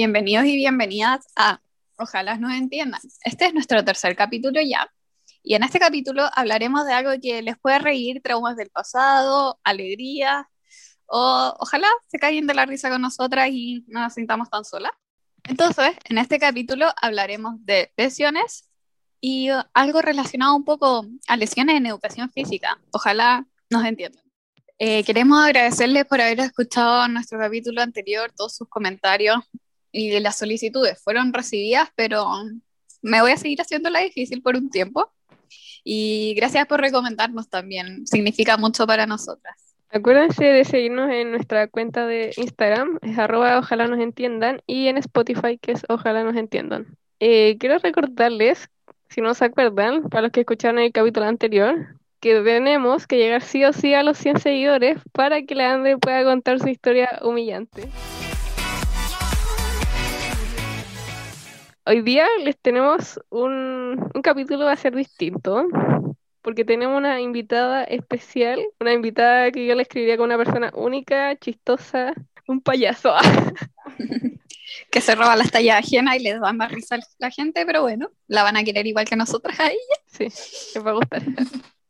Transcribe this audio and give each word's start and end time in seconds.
Bienvenidos 0.00 0.46
y 0.46 0.54
bienvenidas 0.54 1.26
a 1.34 1.60
Ojalá 1.96 2.38
nos 2.38 2.52
entiendan. 2.52 3.00
Este 3.24 3.46
es 3.46 3.52
nuestro 3.52 3.84
tercer 3.84 4.14
capítulo 4.14 4.60
ya. 4.60 4.88
Y 5.42 5.56
en 5.56 5.64
este 5.64 5.80
capítulo 5.80 6.30
hablaremos 6.36 6.86
de 6.86 6.92
algo 6.92 7.10
que 7.20 7.42
les 7.42 7.58
puede 7.58 7.80
reír, 7.80 8.22
traumas 8.22 8.54
del 8.54 8.70
pasado, 8.70 9.58
alegría, 9.64 10.48
o 11.06 11.52
ojalá 11.58 11.88
se 12.06 12.20
caigan 12.20 12.46
de 12.46 12.54
la 12.54 12.64
risa 12.64 12.90
con 12.90 13.02
nosotras 13.02 13.48
y 13.50 13.84
no 13.88 13.98
nos 13.98 14.14
sintamos 14.14 14.48
tan 14.48 14.64
solas. 14.64 14.92
Entonces, 15.42 15.96
en 16.04 16.18
este 16.18 16.38
capítulo 16.38 16.86
hablaremos 17.02 17.56
de 17.64 17.92
lesiones 17.96 18.70
y 19.20 19.48
algo 19.74 20.00
relacionado 20.00 20.54
un 20.54 20.64
poco 20.64 21.06
a 21.26 21.36
lesiones 21.36 21.74
en 21.74 21.86
educación 21.86 22.30
física. 22.30 22.78
Ojalá 22.92 23.48
nos 23.68 23.84
entiendan. 23.84 24.22
Eh, 24.78 25.02
queremos 25.02 25.44
agradecerles 25.44 26.04
por 26.04 26.20
haber 26.20 26.38
escuchado 26.38 27.08
nuestro 27.08 27.36
capítulo 27.40 27.82
anterior, 27.82 28.30
todos 28.36 28.54
sus 28.54 28.68
comentarios 28.68 29.40
y 29.98 30.20
las 30.20 30.38
solicitudes 30.38 31.02
fueron 31.02 31.32
recibidas, 31.32 31.90
pero 31.94 32.26
me 33.02 33.20
voy 33.20 33.32
a 33.32 33.36
seguir 33.36 33.60
haciéndola 33.60 34.00
difícil 34.00 34.42
por 34.42 34.56
un 34.56 34.70
tiempo. 34.70 35.12
Y 35.84 36.34
gracias 36.36 36.66
por 36.66 36.80
recomendarnos 36.80 37.48
también, 37.48 38.06
significa 38.06 38.56
mucho 38.56 38.86
para 38.86 39.06
nosotras. 39.06 39.56
Acuérdense 39.90 40.44
de 40.44 40.64
seguirnos 40.64 41.10
en 41.10 41.30
nuestra 41.30 41.66
cuenta 41.66 42.06
de 42.06 42.32
Instagram, 42.36 42.98
es 43.00 43.18
arroba 43.18 43.58
ojalá 43.58 43.86
nos 43.86 43.98
entiendan, 44.00 44.60
y 44.66 44.88
en 44.88 44.98
Spotify, 44.98 45.56
que 45.56 45.72
es 45.72 45.86
ojalá 45.88 46.24
nos 46.24 46.36
entiendan. 46.36 46.98
Eh, 47.20 47.56
quiero 47.58 47.78
recordarles, 47.78 48.68
si 49.08 49.22
no 49.22 49.32
se 49.32 49.46
acuerdan, 49.46 50.02
para 50.10 50.22
los 50.22 50.32
que 50.32 50.40
escucharon 50.40 50.78
el 50.78 50.92
capítulo 50.92 51.24
anterior, 51.24 51.96
que 52.20 52.38
tenemos 52.42 53.06
que 53.06 53.16
llegar 53.16 53.42
sí 53.42 53.64
o 53.64 53.72
sí 53.72 53.94
a 53.94 54.02
los 54.02 54.18
100 54.18 54.40
seguidores 54.40 54.98
para 55.12 55.42
que 55.42 55.54
la 55.54 55.72
Andre 55.72 55.96
pueda 55.96 56.22
contar 56.24 56.58
su 56.60 56.68
historia 56.68 57.20
humillante. 57.22 57.88
Hoy 61.88 62.02
día 62.02 62.26
les 62.44 62.58
tenemos 62.58 63.18
un, 63.30 64.10
un 64.14 64.20
capítulo 64.20 64.66
va 64.66 64.72
a 64.72 64.76
ser 64.76 64.94
distinto 64.94 65.66
porque 66.42 66.66
tenemos 66.66 66.98
una 66.98 67.18
invitada 67.22 67.82
especial, 67.84 68.60
una 68.78 68.92
invitada 68.92 69.50
que 69.50 69.66
yo 69.66 69.74
le 69.74 69.84
escribiría 69.84 70.18
con 70.18 70.26
una 70.26 70.36
persona 70.36 70.70
única, 70.74 71.34
chistosa, 71.36 72.12
un 72.46 72.60
payaso. 72.60 73.14
que 74.90 75.00
se 75.00 75.14
roba 75.14 75.34
las 75.34 75.50
tallas 75.50 75.78
ajenas 75.78 76.16
y 76.16 76.24
les 76.24 76.38
da 76.38 76.52
más 76.52 76.70
risa 76.70 76.96
a 76.96 77.00
la 77.20 77.30
gente, 77.30 77.64
pero 77.64 77.80
bueno, 77.80 78.10
la 78.26 78.42
van 78.42 78.58
a 78.58 78.64
querer 78.64 78.86
igual 78.86 79.06
que 79.08 79.16
nosotras 79.16 79.58
a 79.58 79.68
ella. 79.68 79.96
Sí, 80.08 80.24
les 80.24 80.84
va 80.84 80.90
a 80.90 80.94
gustar. 80.94 81.22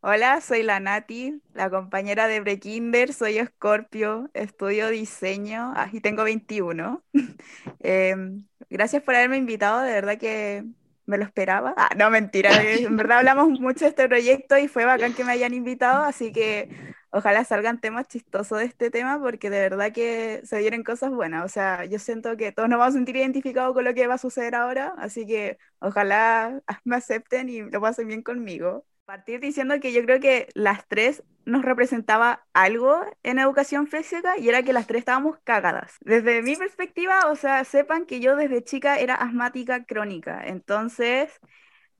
Hola, 0.00 0.40
soy 0.40 0.62
la 0.62 0.78
Nati, 0.78 1.42
la 1.54 1.70
compañera 1.70 2.28
de 2.28 2.38
Brekinder, 2.38 3.12
soy 3.12 3.38
Escorpio, 3.38 4.30
estudio 4.32 4.90
diseño 4.90 5.72
ah, 5.74 5.90
y 5.92 6.00
tengo 6.00 6.22
21. 6.22 7.02
Em, 7.80 8.44
gracias 8.70 9.02
por 9.02 9.14
haberme 9.14 9.36
invitado, 9.36 9.80
de 9.82 9.92
verdad 9.92 10.18
que 10.18 10.64
me 11.06 11.18
lo 11.18 11.24
esperaba. 11.24 11.74
Ah, 11.76 11.90
no, 11.96 12.10
mentira, 12.10 12.62
eh, 12.62 12.82
en 12.84 12.96
verdad 12.96 13.18
hablamos 13.18 13.48
mucho 13.60 13.84
de 13.84 13.90
este 13.90 14.08
proyecto 14.08 14.58
y 14.58 14.68
fue 14.68 14.84
bacán 14.84 15.14
que 15.14 15.24
me 15.24 15.32
hayan 15.32 15.54
invitado, 15.54 16.04
así 16.04 16.32
que 16.32 16.68
ojalá 17.10 17.44
salgan 17.44 17.80
temas 17.80 18.08
chistosos 18.08 18.58
de 18.58 18.66
este 18.66 18.90
tema 18.90 19.20
porque 19.20 19.50
de 19.50 19.60
verdad 19.60 19.92
que 19.92 20.42
se 20.44 20.58
vienen 20.58 20.84
cosas 20.84 21.10
buenas. 21.10 21.44
O 21.44 21.48
sea, 21.48 21.84
yo 21.86 21.98
siento 21.98 22.36
que 22.36 22.52
todos 22.52 22.68
nos 22.68 22.78
vamos 22.78 22.94
a 22.94 22.98
sentir 22.98 23.16
identificados 23.16 23.74
con 23.74 23.84
lo 23.84 23.94
que 23.94 24.06
va 24.06 24.14
a 24.14 24.18
suceder 24.18 24.54
ahora, 24.54 24.94
así 24.98 25.26
que 25.26 25.58
ojalá 25.80 26.60
me 26.84 26.96
acepten 26.96 27.48
y 27.48 27.62
lo 27.62 27.80
pasen 27.80 28.08
bien 28.08 28.22
conmigo. 28.22 28.84
Partir 29.08 29.40
diciendo 29.40 29.80
que 29.80 29.94
yo 29.94 30.02
creo 30.02 30.20
que 30.20 30.48
las 30.52 30.86
tres 30.86 31.22
nos 31.46 31.64
representaba 31.64 32.44
algo 32.52 33.00
en 33.22 33.38
educación 33.38 33.86
física 33.86 34.36
y 34.36 34.50
era 34.50 34.62
que 34.62 34.74
las 34.74 34.86
tres 34.86 34.98
estábamos 34.98 35.38
cagadas. 35.44 35.96
Desde 36.02 36.42
mi 36.42 36.56
perspectiva, 36.56 37.30
o 37.30 37.34
sea, 37.34 37.64
sepan 37.64 38.04
que 38.04 38.20
yo 38.20 38.36
desde 38.36 38.62
chica 38.62 38.98
era 38.98 39.14
asmática 39.14 39.86
crónica, 39.86 40.42
entonces 40.44 41.40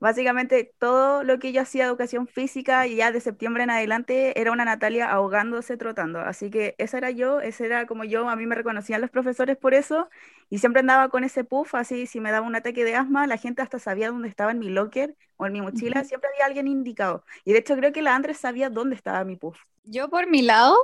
Básicamente 0.01 0.73
todo 0.79 1.25
lo 1.25 1.39
que 1.39 1.53
yo 1.53 1.63
hacía 1.63 1.85
educación 1.87 2.29
física 2.29 2.87
y 2.87 2.97
ya 2.97 3.11
de 3.11 3.21
septiembre 3.21 3.65
en 3.65 3.71
adelante 3.71 4.41
era 4.41 4.53
una 4.53 4.65
Natalia 4.65 5.11
ahogándose 5.11 5.77
trotando. 5.77 6.21
Así 6.21 6.51
que 6.51 6.77
esa 6.79 6.99
era 6.99 7.11
yo, 7.11 7.41
ese 7.41 7.67
era 7.67 7.87
como 7.87 8.05
yo, 8.05 8.29
a 8.29 8.37
mí 8.37 8.47
me 8.47 8.55
reconocían 8.55 9.01
los 9.01 9.11
profesores 9.11 9.57
por 9.57 9.75
eso 9.75 10.09
y 10.51 10.59
siempre 10.59 10.81
andaba 10.81 11.09
con 11.09 11.25
ese 11.25 11.45
puff, 11.45 11.75
así 11.75 12.07
si 12.07 12.21
me 12.21 12.31
daba 12.31 12.47
un 12.47 12.55
ataque 12.55 12.85
de 12.85 12.95
asma, 12.95 13.27
la 13.27 13.39
gente 13.39 13.63
hasta 13.63 13.79
sabía 13.79 14.11
dónde 14.11 14.29
estaba 14.29 14.53
en 14.53 14.61
mi 14.61 14.69
locker 14.69 15.17
o 15.37 15.47
en 15.47 15.53
mi 15.53 15.61
mochila, 15.61 16.05
siempre 16.05 16.31
había 16.33 16.47
alguien 16.47 16.69
indicado. 16.69 17.25
Y 17.45 17.53
de 17.53 17.59
hecho 17.59 17.77
creo 17.77 17.93
que 17.93 18.03
la 18.03 18.15
Andrés 18.15 18.39
sabía 18.39 18.71
dónde 18.71 18.95
estaba 18.97 19.25
mi 19.25 19.37
puff. 19.37 19.59
Yo 19.85 20.09
por 20.09 20.29
mi 20.29 20.43
lado, 20.43 20.77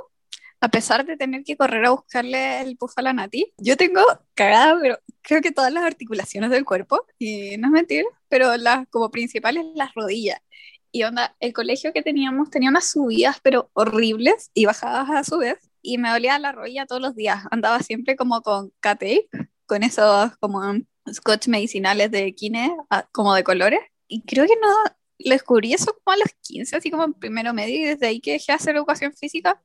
a 0.61 0.69
pesar 0.69 1.05
de 1.05 1.17
tener 1.17 1.43
que 1.43 1.57
correr 1.57 1.85
a 1.85 1.91
buscarle 1.91 2.61
el 2.61 2.77
puff 2.77 2.93
a 2.97 3.01
la 3.01 3.13
Nati, 3.13 3.53
yo 3.57 3.77
tengo 3.77 4.01
cagada, 4.33 4.77
pero 4.81 4.99
creo 5.21 5.41
que 5.41 5.51
todas 5.51 5.71
las 5.71 5.83
articulaciones 5.83 6.49
del 6.49 6.65
cuerpo, 6.65 7.05
y 7.19 7.57
no 7.57 7.67
es 7.67 7.71
mentir, 7.71 8.05
pero 8.29 8.57
las 8.57 8.87
como 8.89 9.11
principales 9.11 9.65
las 9.75 9.93
rodillas. 9.93 10.39
Y 10.91 11.03
onda, 11.03 11.35
el 11.39 11.53
colegio 11.53 11.91
que 11.93 12.01
teníamos 12.01 12.49
tenía 12.49 12.69
unas 12.69 12.89
subidas, 12.89 13.37
pero 13.43 13.69
horribles, 13.73 14.51
y 14.53 14.65
bajadas 14.65 15.09
a 15.09 15.23
su 15.23 15.37
vez, 15.39 15.59
y 15.81 15.97
me 15.97 16.09
dolía 16.09 16.39
la 16.39 16.51
rodilla 16.51 16.85
todos 16.85 17.01
los 17.01 17.15
días. 17.15 17.43
Andaba 17.51 17.79
siempre 17.79 18.15
como 18.15 18.41
con 18.41 18.71
K-tape, 18.79 19.27
con 19.65 19.83
esos 19.83 20.35
como 20.37 20.61
scotch 21.11 21.47
medicinales 21.47 22.11
de 22.11 22.33
kine, 22.33 22.75
ah, 22.89 23.07
como 23.11 23.35
de 23.35 23.43
colores, 23.43 23.81
y 24.07 24.23
creo 24.23 24.45
que 24.45 24.55
no, 24.61 24.69
lo 25.19 25.31
descubrí 25.31 25.73
eso 25.73 25.95
como 26.03 26.13
a 26.15 26.17
los 26.17 26.33
15, 26.41 26.75
así 26.77 26.91
como 26.91 27.03
en 27.05 27.13
primero 27.13 27.53
medio, 27.53 27.77
y 27.77 27.83
desde 27.85 28.07
ahí 28.07 28.21
que 28.21 28.33
dejé 28.33 28.51
de 28.51 28.55
hacer 28.55 28.75
educación 28.75 29.13
física, 29.13 29.61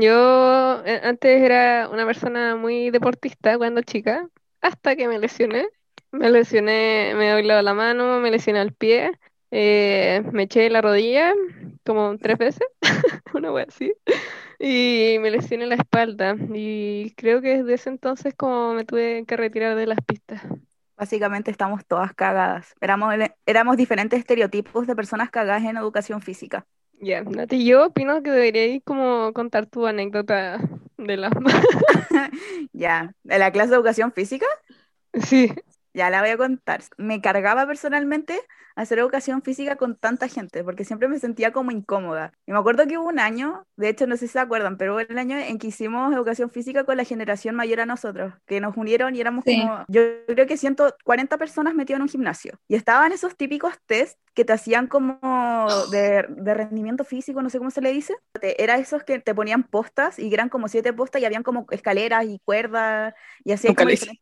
yo 0.00 0.82
eh, 0.84 1.00
antes 1.04 1.42
era 1.42 1.88
una 1.90 2.06
persona 2.06 2.56
muy 2.56 2.90
deportista 2.90 3.56
cuando 3.58 3.82
chica, 3.82 4.28
hasta 4.60 4.96
que 4.96 5.08
me 5.08 5.18
lesioné. 5.18 5.68
Me 6.12 6.30
lesioné, 6.30 7.14
me 7.16 7.30
doblado 7.30 7.62
la 7.62 7.74
mano, 7.74 8.18
me 8.20 8.30
lesioné 8.32 8.60
el 8.62 8.74
pie, 8.74 9.12
eh, 9.52 10.22
me 10.32 10.44
eché 10.44 10.68
la 10.70 10.80
rodilla 10.82 11.32
como 11.84 12.16
tres 12.18 12.38
veces, 12.38 12.66
una 13.34 13.50
vez 13.52 13.68
así, 13.68 13.92
y 14.58 15.18
me 15.20 15.30
lesioné 15.30 15.66
la 15.66 15.76
espalda. 15.76 16.36
Y 16.54 17.14
creo 17.16 17.40
que 17.40 17.58
desde 17.58 17.74
ese 17.74 17.90
entonces 17.90 18.34
como 18.36 18.74
me 18.74 18.84
tuve 18.84 19.24
que 19.26 19.36
retirar 19.36 19.76
de 19.76 19.86
las 19.86 19.98
pistas. 20.06 20.42
Básicamente 20.96 21.50
estamos 21.50 21.86
todas 21.86 22.12
cagadas. 22.14 22.74
Éramos, 22.80 23.14
éramos 23.46 23.76
diferentes 23.76 24.18
estereotipos 24.18 24.86
de 24.86 24.96
personas 24.96 25.30
cagadas 25.30 25.64
en 25.64 25.76
educación 25.76 26.20
física. 26.22 26.66
Ya, 27.02 27.22
Nati, 27.24 27.64
yo 27.64 27.86
opino 27.86 28.22
que 28.22 28.30
deberíais 28.30 28.82
como 28.84 29.32
contar 29.32 29.66
tu 29.66 29.86
anécdota 29.86 30.60
de 30.98 31.16
la... 31.16 31.30
ya, 32.72 33.14
¿de 33.22 33.38
la 33.38 33.52
clase 33.52 33.70
de 33.70 33.76
educación 33.76 34.12
física? 34.12 34.46
Sí. 35.24 35.52
Ya 35.94 36.10
la 36.10 36.20
voy 36.20 36.30
a 36.30 36.36
contar. 36.36 36.82
Me 36.98 37.20
cargaba 37.20 37.66
personalmente 37.66 38.40
hacer 38.82 38.98
educación 38.98 39.42
física 39.42 39.76
con 39.76 39.96
tanta 39.96 40.28
gente, 40.28 40.64
porque 40.64 40.84
siempre 40.84 41.08
me 41.08 41.18
sentía 41.18 41.52
como 41.52 41.70
incómoda. 41.70 42.32
Y 42.46 42.52
me 42.52 42.58
acuerdo 42.58 42.86
que 42.86 42.98
hubo 42.98 43.08
un 43.08 43.18
año, 43.18 43.66
de 43.76 43.88
hecho 43.88 44.06
no 44.06 44.16
sé 44.16 44.26
si 44.26 44.32
se 44.32 44.38
acuerdan, 44.38 44.76
pero 44.76 44.92
hubo 44.92 45.00
el 45.00 45.18
año 45.18 45.36
en 45.38 45.58
que 45.58 45.68
hicimos 45.68 46.12
educación 46.12 46.50
física 46.50 46.84
con 46.84 46.96
la 46.96 47.04
generación 47.04 47.54
mayor 47.54 47.80
a 47.80 47.86
nosotros, 47.86 48.34
que 48.46 48.60
nos 48.60 48.76
unieron 48.76 49.14
y 49.14 49.20
éramos 49.20 49.44
como, 49.44 49.84
yo 49.88 50.02
creo 50.26 50.46
que 50.46 50.56
140 50.56 51.36
personas 51.38 51.74
metidas 51.74 51.98
en 51.98 52.02
un 52.02 52.08
gimnasio. 52.08 52.58
Y 52.68 52.74
estaban 52.74 53.12
esos 53.12 53.36
típicos 53.36 53.74
test 53.86 54.18
que 54.34 54.44
te 54.44 54.52
hacían 54.52 54.86
como 54.86 55.18
de, 55.90 56.24
de, 56.28 56.54
rendimiento 56.54 57.04
físico, 57.04 57.42
no 57.42 57.50
sé 57.50 57.58
cómo 57.58 57.70
se 57.70 57.80
le 57.80 57.92
dice. 57.92 58.16
Era 58.40 58.78
esos 58.78 59.02
que 59.04 59.18
te 59.18 59.34
ponían 59.34 59.64
postas 59.64 60.18
y 60.18 60.32
eran 60.32 60.48
como 60.48 60.68
siete 60.68 60.92
postas 60.92 61.20
y 61.20 61.24
habían 61.24 61.42
como 61.42 61.66
escaleras 61.70 62.24
y 62.24 62.40
cuerdas 62.44 63.14
y 63.44 63.52
así. 63.52 63.68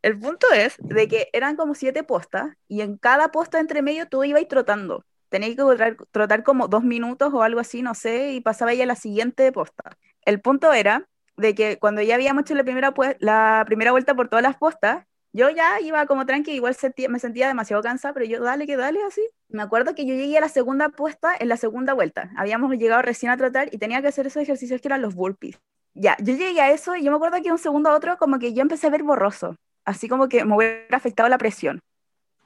El 0.02 0.18
punto 0.18 0.46
es 0.54 0.76
de 0.78 1.08
que 1.08 1.28
eran 1.32 1.56
como 1.56 1.74
siete 1.74 2.02
postas 2.02 2.56
y 2.66 2.80
en 2.80 2.96
cada 2.96 3.30
posta 3.30 3.60
entre 3.60 3.82
medio 3.82 4.08
tú 4.08 4.24
ibas 4.24 4.42
trotando. 4.48 5.04
Tenía 5.28 5.54
que 5.54 5.96
trotar, 6.10 6.42
como 6.42 6.68
dos 6.68 6.82
minutos 6.82 7.32
o 7.34 7.42
algo 7.42 7.60
así, 7.60 7.82
no 7.82 7.94
sé, 7.94 8.32
y 8.32 8.40
pasaba 8.40 8.72
ya 8.74 8.86
la 8.86 8.96
siguiente 8.96 9.52
posta. 9.52 9.96
El 10.24 10.40
punto 10.40 10.72
era 10.72 11.06
de 11.36 11.54
que 11.54 11.78
cuando 11.78 12.02
ya 12.02 12.14
habíamos 12.14 12.42
hecho 12.42 12.54
la 12.54 12.64
primera, 12.64 12.92
la 13.20 13.62
primera 13.66 13.92
vuelta 13.92 14.14
por 14.14 14.28
todas 14.28 14.42
las 14.42 14.56
postas, 14.56 15.04
yo 15.32 15.50
ya 15.50 15.80
iba 15.80 16.06
como 16.06 16.24
tranqui, 16.24 16.52
igual 16.52 16.74
me 17.10 17.18
sentía 17.18 17.48
demasiado 17.48 17.82
cansada, 17.82 18.14
pero 18.14 18.26
yo 18.26 18.42
dale 18.42 18.66
que 18.66 18.76
dale 18.76 19.02
así. 19.02 19.20
Me 19.48 19.62
acuerdo 19.62 19.94
que 19.94 20.06
yo 20.06 20.14
llegué 20.14 20.38
a 20.38 20.40
la 20.40 20.48
segunda 20.48 20.88
puesta 20.88 21.34
en 21.38 21.48
la 21.48 21.56
segunda 21.56 21.92
vuelta. 21.92 22.30
Habíamos 22.36 22.74
llegado 22.76 23.02
recién 23.02 23.30
a 23.30 23.36
trotar 23.36 23.68
y 23.72 23.78
tenía 23.78 24.00
que 24.00 24.08
hacer 24.08 24.26
esos 24.26 24.42
ejercicios 24.42 24.80
que 24.80 24.88
eran 24.88 25.02
los 25.02 25.14
burpees. 25.14 25.60
Ya, 25.94 26.16
yo 26.18 26.34
llegué 26.34 26.60
a 26.60 26.70
eso 26.70 26.96
y 26.96 27.04
yo 27.04 27.10
me 27.10 27.16
acuerdo 27.16 27.42
que 27.42 27.52
un 27.52 27.58
segundo 27.58 27.90
a 27.90 27.94
otro 27.94 28.16
como 28.16 28.38
que 28.38 28.52
yo 28.54 28.62
empecé 28.62 28.86
a 28.86 28.90
ver 28.90 29.02
borroso, 29.02 29.56
así 29.84 30.08
como 30.08 30.28
que 30.28 30.44
me 30.44 30.56
hubiera 30.56 30.96
afectado 30.96 31.28
la 31.28 31.38
presión 31.38 31.80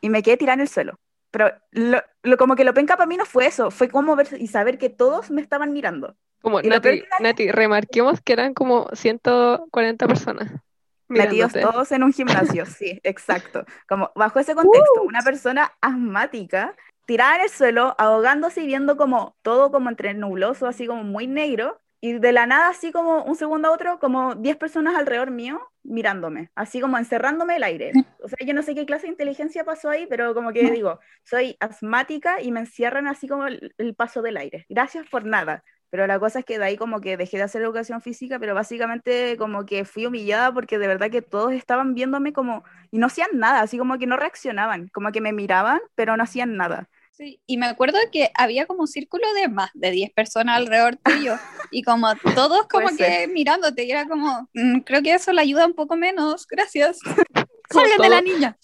y 0.01 0.11
me 0.11 0.23
quedé 0.23 0.37
tirada 0.37 0.55
en 0.55 0.61
el 0.61 0.69
suelo. 0.69 0.99
Pero 1.33 1.51
lo, 1.73 2.37
como 2.37 2.55
que 2.55 2.63
lo 2.63 2.75
penca 2.75 2.97
para 2.97 3.07
mí 3.07 3.17
no 3.17 3.25
fue 3.25 3.47
eso, 3.47 3.71
fue 3.71 3.89
como 3.89 4.15
ver 4.15 4.29
y 4.39 4.47
saber 4.47 4.79
que 4.79 4.91
todos 4.91 5.31
me 5.31 5.41
estaban 5.41 5.73
mirando. 5.73 6.15
Como, 6.43 6.61
Nati, 6.61 7.03
Nati, 7.21 7.51
remarquemos 7.51 8.21
que 8.21 8.35
eran 8.35 8.53
como 8.53 8.89
140 8.93 10.07
personas. 10.07 10.53
Metidos 11.09 11.53
todos 11.53 11.93
en 11.93 12.03
un 12.03 12.13
gimnasio, 12.13 12.67
sí, 12.67 13.01
exacto. 13.05 13.65
Como 13.89 14.11
bajo 14.15 14.39
ese 14.39 14.55
contexto, 14.55 15.03
uh. 15.03 15.07
una 15.07 15.23
persona 15.23 15.73
asmática 15.81 16.75
tirada 17.07 17.37
en 17.37 17.43
el 17.43 17.51
suelo, 17.51 17.95
ahogándose 17.99 18.63
y 18.63 18.67
viendo 18.67 18.97
como 18.97 19.37
todo 19.43 19.71
como 19.71 19.91
entre 19.91 20.15
nubloso, 20.15 20.67
así 20.67 20.87
como 20.87 21.03
muy 21.03 21.27
negro, 21.27 21.81
Y 22.05 22.15
de 22.19 22.33
la 22.33 22.47
nada, 22.47 22.69
así 22.69 22.91
como 22.91 23.23
un 23.23 23.37
segundo 23.37 23.69
a 23.69 23.71
otro, 23.71 24.01
como 24.01 24.35
10 24.35 24.57
personas 24.57 24.97
alrededor 24.97 25.31
mío 25.31 25.61
mirándome, 25.85 26.51
así 26.57 26.81
como 26.81 26.99
encerrándome 26.99 27.57
el 27.57 27.63
aire. 27.63 27.93
O 28.25 28.29
sea, 28.29 28.39
yo 28.45 28.55
no 28.55 28.63
sé 28.63 28.75
qué 28.75 28.87
clase 28.87 29.05
de 29.07 29.13
inteligencia 29.13 29.65
pasó 29.65 29.89
ahí, 29.89 30.07
pero 30.09 30.35
como 30.35 30.53
que 30.53 30.69
digo, 30.73 30.99
soy 31.25 31.57
asmática 31.61 32.41
y 32.43 32.51
me 32.51 32.61
encierran 32.61 33.07
así 33.07 33.29
como 33.29 33.47
el, 33.47 33.73
el 33.79 33.95
paso 33.95 34.21
del 34.21 34.37
aire. 34.37 34.67
Gracias 34.69 35.09
por 35.09 35.25
nada. 35.25 35.63
Pero 35.91 36.07
la 36.07 36.19
cosa 36.19 36.41
es 36.41 36.45
que 36.45 36.59
de 36.59 36.65
ahí 36.65 36.77
como 36.77 37.01
que 37.01 37.17
dejé 37.17 37.37
de 37.37 37.43
hacer 37.45 37.63
educación 37.63 38.01
física, 38.01 38.39
pero 38.41 38.55
básicamente 38.55 39.37
como 39.37 39.65
que 39.67 39.85
fui 39.85 40.07
humillada 40.07 40.53
porque 40.53 40.79
de 40.79 40.89
verdad 40.89 41.11
que 41.11 41.23
todos 41.23 41.53
estaban 41.53 41.95
viéndome 41.95 42.33
como, 42.33 42.65
y 42.91 42.99
no 42.99 43.07
hacían 43.07 43.29
nada, 43.35 43.61
así 43.61 43.79
como 43.79 43.99
que 43.99 44.07
no 44.07 44.17
reaccionaban, 44.17 44.89
como 44.89 45.13
que 45.13 45.21
me 45.21 45.33
miraban, 45.33 45.81
pero 45.95 46.17
no 46.17 46.23
hacían 46.25 46.57
nada. 46.57 46.89
Sí, 47.23 47.41
y 47.47 47.57
me 47.57 47.67
acuerdo 47.67 47.99
que 48.11 48.33
había 48.35 48.67
como 48.67 48.81
un 48.81 48.89
círculo 48.89 49.23
de 49.35 49.47
más 49.47 49.71
de 49.75 49.93
10 49.93 50.11
personas 50.11 50.57
alrededor 50.57 50.97
tuyo 50.97 51.37
y 51.71 51.85
como 51.85 52.09
todos 52.35 52.67
como 52.67 52.87
Puede 52.87 52.97
que 52.97 53.05
ser. 53.05 53.29
mirándote 53.29 53.85
y 53.85 53.93
era 53.93 54.09
como, 54.09 54.49
"Mm, 54.55 54.81
creo 54.81 55.03
que 55.03 55.15
eso 55.15 55.33
le 55.33 55.41
ayuda 55.41 55.67
un 55.67 55.75
poco 55.75 55.95
menos, 55.95 56.49
gracias. 56.49 56.99
Salgan 57.71 57.99
de 58.01 58.09
la 58.09 58.21
niña. 58.23 58.59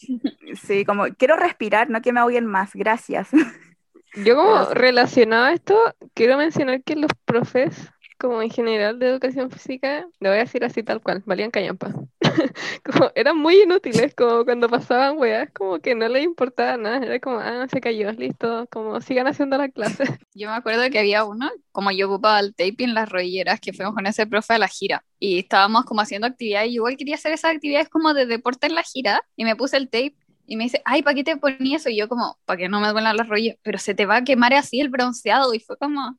Sí, 0.61 0.85
como 0.85 1.05
quiero 1.17 1.37
respirar, 1.37 1.89
no 1.89 2.03
que 2.03 2.13
me 2.13 2.19
ahoguen 2.19 2.47
más, 2.47 2.73
gracias. 2.75 3.29
Yo 4.25 4.35
como 4.35 4.65
relacionado 4.75 5.45
a 5.45 5.53
esto, 5.53 5.79
quiero 6.15 6.37
mencionar 6.37 6.83
que 6.83 6.97
los 6.97 7.13
profes, 7.27 7.77
como 8.19 8.43
en 8.43 8.51
general 8.51 8.99
de 8.99 9.07
educación 9.07 9.53
física, 9.53 10.09
lo 10.19 10.31
voy 10.31 10.39
a 10.39 10.43
decir 10.43 10.65
así 10.65 10.83
tal 10.83 11.01
cual, 11.01 11.23
valían 11.27 11.53
callampa. 11.53 11.93
Como 12.85 13.11
eran 13.15 13.37
muy 13.39 13.63
inútiles, 13.63 14.15
como 14.15 14.45
cuando 14.45 14.69
pasaban 14.69 15.19
weas, 15.19 15.51
como 15.53 15.79
que 15.79 15.95
no 15.95 16.09
les 16.09 16.25
importaba 16.25 16.77
nada, 16.77 16.99
era 17.05 17.21
como, 17.21 17.39
ah, 17.39 17.67
se 17.71 17.81
cayó, 17.81 18.11
listo, 18.13 18.67
como 18.71 19.01
sigan 19.01 19.27
haciendo 19.27 19.59
la 19.59 19.69
clase. 19.69 20.05
Yo 20.35 20.49
me 20.49 20.57
acuerdo 20.57 20.89
que 20.91 20.99
había 20.99 21.25
uno, 21.25 21.51
como 21.73 21.91
yo 21.91 22.09
ocupaba 22.09 22.41
el 22.41 22.55
tape 22.55 22.85
en 22.85 22.95
las 22.95 23.09
rodilleras, 23.09 23.61
que 23.61 23.73
fuimos 23.73 23.95
con 23.95 24.07
ese 24.07 24.27
profe 24.27 24.55
a 24.55 24.59
la 24.59 24.69
gira 24.69 25.05
y 25.19 25.39
estábamos 25.39 25.85
como 25.85 26.01
haciendo 26.01 26.27
actividades 26.27 26.71
y 26.71 26.75
igual 26.75 26.97
quería 26.97 27.17
hacer 27.17 27.33
esas 27.33 27.55
actividades 27.55 27.89
como 27.89 28.15
de 28.15 28.27
deporte 28.27 28.67
en 28.67 28.75
la 28.75 28.83
gira 28.83 29.21
y 29.37 29.45
me 29.45 29.57
puse 29.57 29.77
el 29.77 29.89
tape 29.89 30.17
y 30.47 30.57
me 30.57 30.65
dice, 30.65 30.81
ay, 30.85 31.03
¿para 31.03 31.15
qué 31.15 31.25
te 31.25 31.37
ponías 31.37 31.83
eso? 31.83 31.91
Y 31.91 31.97
yo 31.97 32.09
como, 32.09 32.39
para 32.45 32.57
que 32.57 32.69
no 32.69 32.81
me 32.81 32.89
duelan 32.89 33.17
las 33.17 33.29
rodillas, 33.29 33.57
pero 33.63 33.79
se 33.79 33.95
te 33.95 34.07
va 34.07 34.17
a 34.17 34.25
quemar 34.25 34.55
así 34.55 34.81
el 34.81 34.89
bronceado 34.89 35.53
y 35.55 35.61
fue 35.61 35.77
como, 35.77 36.19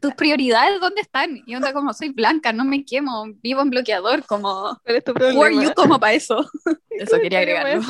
¿tus 0.00 0.14
prioridades 0.14 0.80
dónde 0.80 1.00
están? 1.02 1.42
Y 1.46 1.54
onda 1.56 1.72
como, 1.72 1.92
soy 1.94 2.10
blanca, 2.10 2.52
no 2.52 2.64
me 2.64 2.84
quemo, 2.84 3.26
vivo 3.42 3.62
en 3.62 3.70
bloqueador, 3.70 4.24
como, 4.26 4.78
¿Cuál 4.82 4.96
es 4.96 5.04
tu 5.04 5.14
who 5.14 5.42
are 5.44 5.52
problema? 5.52 5.62
you 5.62 5.72
como 5.74 5.98
para 6.00 6.14
eso? 6.14 6.44
Eso 6.96 7.20
quería 7.20 7.40
agregarlo. 7.40 7.80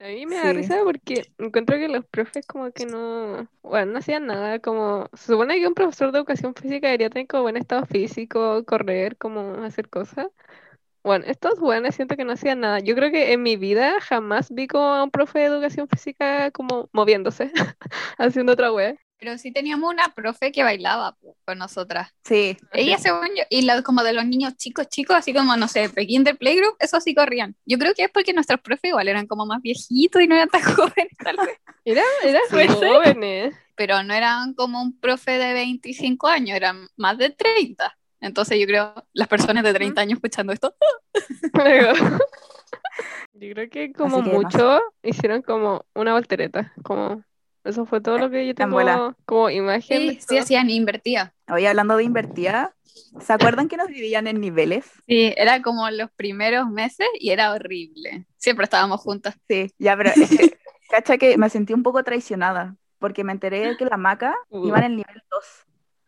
A 0.00 0.06
mí 0.08 0.26
me 0.26 0.36
da 0.36 0.52
Sí. 0.52 0.54
risa 0.54 0.80
porque 0.84 1.28
encuentro 1.38 1.76
que 1.76 1.88
los 1.88 2.06
profes 2.06 2.46
como 2.46 2.70
que 2.72 2.86
no, 2.86 3.48
bueno, 3.62 3.92
no 3.92 3.98
hacían 3.98 4.26
nada, 4.26 4.60
como, 4.60 5.08
se 5.14 5.32
supone 5.32 5.58
que 5.58 5.66
un 5.66 5.74
profesor 5.74 6.12
de 6.12 6.18
educación 6.18 6.54
física 6.54 6.86
debería 6.88 7.10
tener 7.10 7.26
como 7.26 7.42
buen 7.44 7.56
estado 7.56 7.84
físico, 7.86 8.64
correr, 8.64 9.16
como 9.18 9.54
hacer 9.64 9.88
cosas. 9.90 10.28
Bueno, 11.04 11.24
estos 11.28 11.60
buenos 11.60 11.94
siento 11.96 12.16
que 12.16 12.24
no 12.24 12.32
hacían 12.34 12.60
nada. 12.60 12.80
Yo 12.80 12.94
creo 12.96 13.10
que 13.12 13.32
en 13.32 13.42
mi 13.42 13.56
vida 13.56 14.00
jamás 14.02 14.50
vi 14.52 14.68
como 14.68 14.86
a 14.94 15.04
un 15.04 15.10
profe 15.12 15.40
de 15.40 15.46
educación 15.46 15.88
física 15.88 16.50
como 16.52 16.90
moviéndose, 16.92 17.52
haciendo 18.18 18.52
otra 18.54 18.72
wea. 18.72 18.96
Pero 19.18 19.36
sí 19.36 19.52
teníamos 19.52 19.92
una 19.92 20.14
profe 20.14 20.52
que 20.52 20.62
bailaba 20.62 21.12
po, 21.12 21.36
con 21.44 21.58
nosotras. 21.58 22.10
Sí, 22.24 22.56
Ella, 22.72 22.98
según 22.98 23.28
yo, 23.36 23.42
y 23.50 23.62
la, 23.62 23.82
como 23.82 24.02
de 24.04 24.12
los 24.12 24.24
niños 24.24 24.56
chicos, 24.56 24.88
chicos, 24.88 25.16
así 25.16 25.32
como, 25.32 25.56
no 25.56 25.66
sé, 25.66 25.88
Pekín 25.88 26.22
del 26.22 26.36
Playgroup, 26.36 26.76
eso 26.78 27.00
sí 27.00 27.14
corrían. 27.14 27.56
Yo 27.66 27.78
creo 27.78 27.94
que 27.94 28.04
es 28.04 28.10
porque 28.10 28.32
nuestros 28.32 28.60
profes 28.60 28.90
igual 28.90 29.08
eran 29.08 29.26
como 29.26 29.44
más 29.44 29.60
viejitos 29.60 30.22
y 30.22 30.26
no 30.28 30.36
eran 30.36 30.48
tan 30.48 30.62
jóvenes, 30.62 31.16
tal 31.22 31.36
vez. 31.36 31.58
Era, 31.84 32.02
eran 32.22 32.42
ser. 32.48 32.68
jóvenes. 32.68 33.54
Pero 33.74 34.02
no 34.02 34.14
eran 34.14 34.54
como 34.54 34.80
un 34.82 34.98
profe 34.98 35.32
de 35.32 35.52
25 35.52 36.28
años, 36.28 36.56
eran 36.56 36.88
más 36.96 37.18
de 37.18 37.30
30. 37.30 37.96
Entonces 38.20 38.58
yo 38.58 38.66
creo, 38.66 38.94
las 39.12 39.28
personas 39.28 39.62
de 39.64 39.72
30 39.72 40.00
años 40.00 40.16
escuchando 40.16 40.52
esto, 40.52 40.74
Yo 43.34 43.54
creo 43.54 43.70
que 43.70 43.92
como 43.92 44.22
que 44.22 44.30
mucho 44.30 44.80
hicieron 45.02 45.42
como 45.42 45.84
una 45.94 46.12
voltereta, 46.14 46.72
como 46.82 47.22
eso 47.68 47.86
fue 47.86 48.00
todo 48.00 48.18
lo 48.18 48.30
que 48.30 48.46
yo 48.46 48.54
tengo 48.54 49.14
como 49.24 49.50
imagen 49.50 50.10
sí, 50.10 50.18
sí 50.26 50.38
hacían, 50.38 50.70
invertía. 50.70 51.34
hoy 51.50 51.66
hablando 51.66 51.96
de 51.96 52.04
invertida, 52.04 52.74
¿se 53.20 53.32
acuerdan 53.32 53.68
que 53.68 53.76
nos 53.76 53.88
dividían 53.88 54.26
en 54.26 54.40
niveles? 54.40 54.86
Sí, 55.06 55.32
era 55.36 55.62
como 55.62 55.88
los 55.90 56.10
primeros 56.12 56.68
meses 56.68 57.06
y 57.18 57.30
era 57.30 57.52
horrible. 57.52 58.26
Siempre 58.36 58.64
estábamos 58.64 59.00
juntas. 59.00 59.36
Sí, 59.48 59.70
ya, 59.78 59.96
pero 59.96 60.10
es 60.10 60.28
que, 60.30 60.58
cacha 60.90 61.18
que 61.18 61.36
me 61.38 61.50
sentí 61.50 61.74
un 61.74 61.82
poco 61.82 62.02
traicionada, 62.02 62.76
porque 62.98 63.24
me 63.24 63.32
enteré 63.32 63.60
de 63.60 63.76
que 63.76 63.84
la 63.84 63.96
maca 63.96 64.34
Uh. 64.48 64.66
iba 64.66 64.78
en 64.78 64.84
el 64.84 64.96
nivel 64.96 65.22
2, 65.30 65.44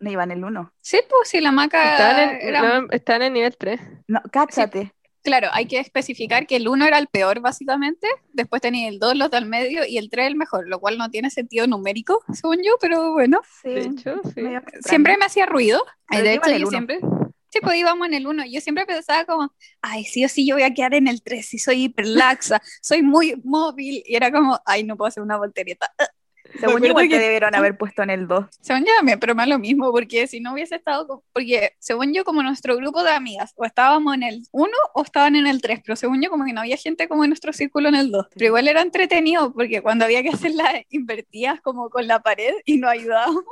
no 0.00 0.10
iba 0.10 0.24
en 0.24 0.30
el 0.30 0.44
1. 0.44 0.72
Sí, 0.80 1.00
pues 1.08 1.28
sí, 1.28 1.40
la 1.40 1.52
maca 1.52 1.92
Estaban 1.92 2.30
en, 2.30 2.48
era 2.48 2.80
no, 2.80 2.86
estaban 2.90 3.22
en 3.22 3.32
nivel 3.34 3.56
3. 3.56 3.80
No, 4.08 4.20
cáchate. 4.32 4.94
Claro, 5.22 5.48
hay 5.52 5.66
que 5.66 5.78
especificar 5.78 6.46
que 6.46 6.56
el 6.56 6.68
1 6.68 6.86
era 6.86 6.98
el 6.98 7.06
peor, 7.06 7.40
básicamente. 7.40 8.06
Después 8.32 8.62
tenía 8.62 8.88
el 8.88 8.98
2, 8.98 9.16
los 9.16 9.30
del 9.30 9.46
medio, 9.46 9.84
y 9.86 9.98
el 9.98 10.08
3 10.08 10.28
el 10.28 10.36
mejor, 10.36 10.66
lo 10.68 10.80
cual 10.80 10.96
no 10.96 11.10
tiene 11.10 11.30
sentido 11.30 11.66
numérico, 11.66 12.22
según 12.32 12.58
yo, 12.64 12.72
pero 12.80 13.12
bueno. 13.12 13.40
Sí, 13.62 13.70
De 13.70 13.80
hecho, 13.82 14.20
sí. 14.34 14.42
Siempre 14.80 15.16
me 15.18 15.26
hacía 15.26 15.46
ruido. 15.46 15.82
Pero 16.08 16.24
de 16.24 16.34
hecho, 16.34 16.56
yo 16.56 16.66
siempre. 16.68 17.00
Sí, 17.52 17.58
pues 17.60 17.76
íbamos 17.76 18.06
en 18.06 18.14
el 18.14 18.26
1. 18.28 18.44
Yo 18.46 18.60
siempre 18.60 18.86
pensaba 18.86 19.24
como, 19.24 19.52
ay, 19.82 20.04
sí 20.04 20.24
o 20.24 20.28
sí, 20.28 20.46
yo 20.46 20.54
voy 20.54 20.62
a 20.62 20.72
quedar 20.72 20.94
en 20.94 21.08
el 21.08 21.20
3, 21.20 21.44
si 21.44 21.58
soy 21.58 21.84
hiperlaxa, 21.84 22.62
soy 22.80 23.02
muy 23.02 23.40
móvil. 23.44 24.02
Y 24.06 24.14
era 24.14 24.30
como, 24.30 24.60
ay, 24.64 24.84
no 24.84 24.96
puedo 24.96 25.08
hacer 25.08 25.22
una 25.22 25.36
voltereta. 25.36 25.92
Según 26.58 26.80
yo, 26.82 26.88
igual 26.88 27.08
te 27.08 27.14
que- 27.16 27.18
debieron 27.20 27.54
haber 27.54 27.76
puesto 27.76 28.02
en 28.02 28.10
el 28.10 28.26
2. 28.26 28.46
Según 28.60 28.84
yo, 28.84 28.92
me 29.02 29.16
pero 29.18 29.34
lo 29.46 29.58
mismo, 29.58 29.90
porque 29.92 30.26
si 30.26 30.40
no 30.40 30.52
hubiese 30.52 30.76
estado, 30.76 31.06
con- 31.06 31.20
porque 31.32 31.74
según 31.78 32.12
yo, 32.12 32.24
como 32.24 32.42
nuestro 32.42 32.76
grupo 32.76 33.02
de 33.02 33.10
amigas, 33.12 33.52
o 33.56 33.64
estábamos 33.64 34.14
en 34.14 34.22
el 34.22 34.42
1 34.52 34.72
o 34.94 35.02
estaban 35.02 35.36
en 35.36 35.46
el 35.46 35.60
3, 35.62 35.80
pero 35.84 35.96
según 35.96 36.20
yo, 36.22 36.30
como 36.30 36.44
que 36.44 36.52
no 36.52 36.60
había 36.60 36.76
gente 36.76 37.08
como 37.08 37.24
en 37.24 37.30
nuestro 37.30 37.52
círculo 37.52 37.88
en 37.88 37.94
el 37.94 38.10
2. 38.10 38.26
Pero 38.34 38.46
igual 38.46 38.68
era 38.68 38.82
entretenido, 38.82 39.52
porque 39.52 39.82
cuando 39.82 40.04
había 40.04 40.22
que 40.22 40.30
hacer 40.30 40.52
las 40.54 40.74
invertidas 40.90 41.60
como 41.60 41.90
con 41.90 42.06
la 42.06 42.20
pared 42.20 42.54
y 42.64 42.78
nos 42.78 42.90
ayudábamos, 42.90 43.44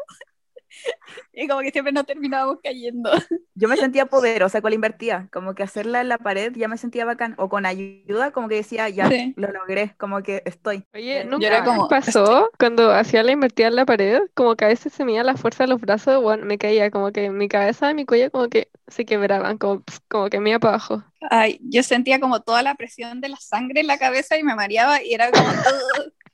y 1.33 1.47
como 1.49 1.61
que 1.61 1.71
siempre 1.71 1.93
nos 1.93 2.07
terminábamos 2.07 2.59
cayendo. 2.63 3.11
Yo 3.55 3.69
me 3.69 3.77
sentía 3.77 4.07
poderosa 4.07 4.61
con 4.61 4.71
la 4.71 4.75
invertida, 4.77 5.29
como 5.33 5.55
que 5.55 5.63
hacerla 5.63 6.01
en 6.01 6.09
la 6.09 6.19
pared 6.19 6.53
ya 6.55 6.69
me 6.69 6.79
sentía 6.79 7.05
bacán, 7.05 7.35
o 7.39 7.49
con 7.49 7.67
ayuda, 7.67 8.31
como 8.33 8.49
que 8.49 8.57
decía, 8.57 8.89
ya, 8.89 9.09
Sí. 9.09 9.35
lo 9.37 9.51
logré, 9.51 9.95
como 9.99 10.23
que 10.23 10.43
estoy. 10.45 10.85
Oye, 10.95 11.25
¿nunca 11.25 11.47
era 11.47 11.65
como, 11.65 11.89
pasó 11.89 12.51
cuando 12.59 12.93
hacía 12.93 13.23
la 13.23 13.33
invertida 13.33 13.69
en 13.69 13.77
la 13.77 13.87
pared? 13.87 14.21
Como 14.35 14.57
que 14.57 14.65
a 14.65 14.69
veces 14.69 14.93
se 14.93 15.05
me 15.05 15.13
iba 15.15 15.23
la 15.25 15.37
fuerza 15.37 15.65
de 15.65 15.69
los 15.71 15.81
brazos, 15.81 16.23
bueno, 16.23 16.45
me 16.45 16.59
caía, 16.59 16.91
como 16.91 17.13
que 17.13 17.31
mi 17.31 17.49
cabeza 17.49 17.91
y 17.91 17.95
mi 17.95 18.05
cuello 18.07 18.31
como 18.31 18.49
que 18.49 18.71
se 18.87 19.05
quebraban, 19.05 19.59
como, 19.59 19.83
como 20.09 20.29
que 20.29 20.41
me 20.41 20.51
iba 20.51 20.59
para 20.59 20.75
abajo. 20.75 21.05
Ay, 21.31 21.59
yo 21.63 21.83
sentía 21.83 22.21
como 22.21 22.41
toda 22.43 22.63
la 22.63 22.75
presión 22.75 23.21
de 23.21 23.29
la 23.29 23.37
sangre 23.37 23.81
en 23.81 23.87
la 23.87 23.99
cabeza 23.99 24.39
y 24.39 24.43
me 24.45 24.55
mareaba 24.55 25.03
y 25.03 25.15
era 25.15 25.31
como... 25.31 25.47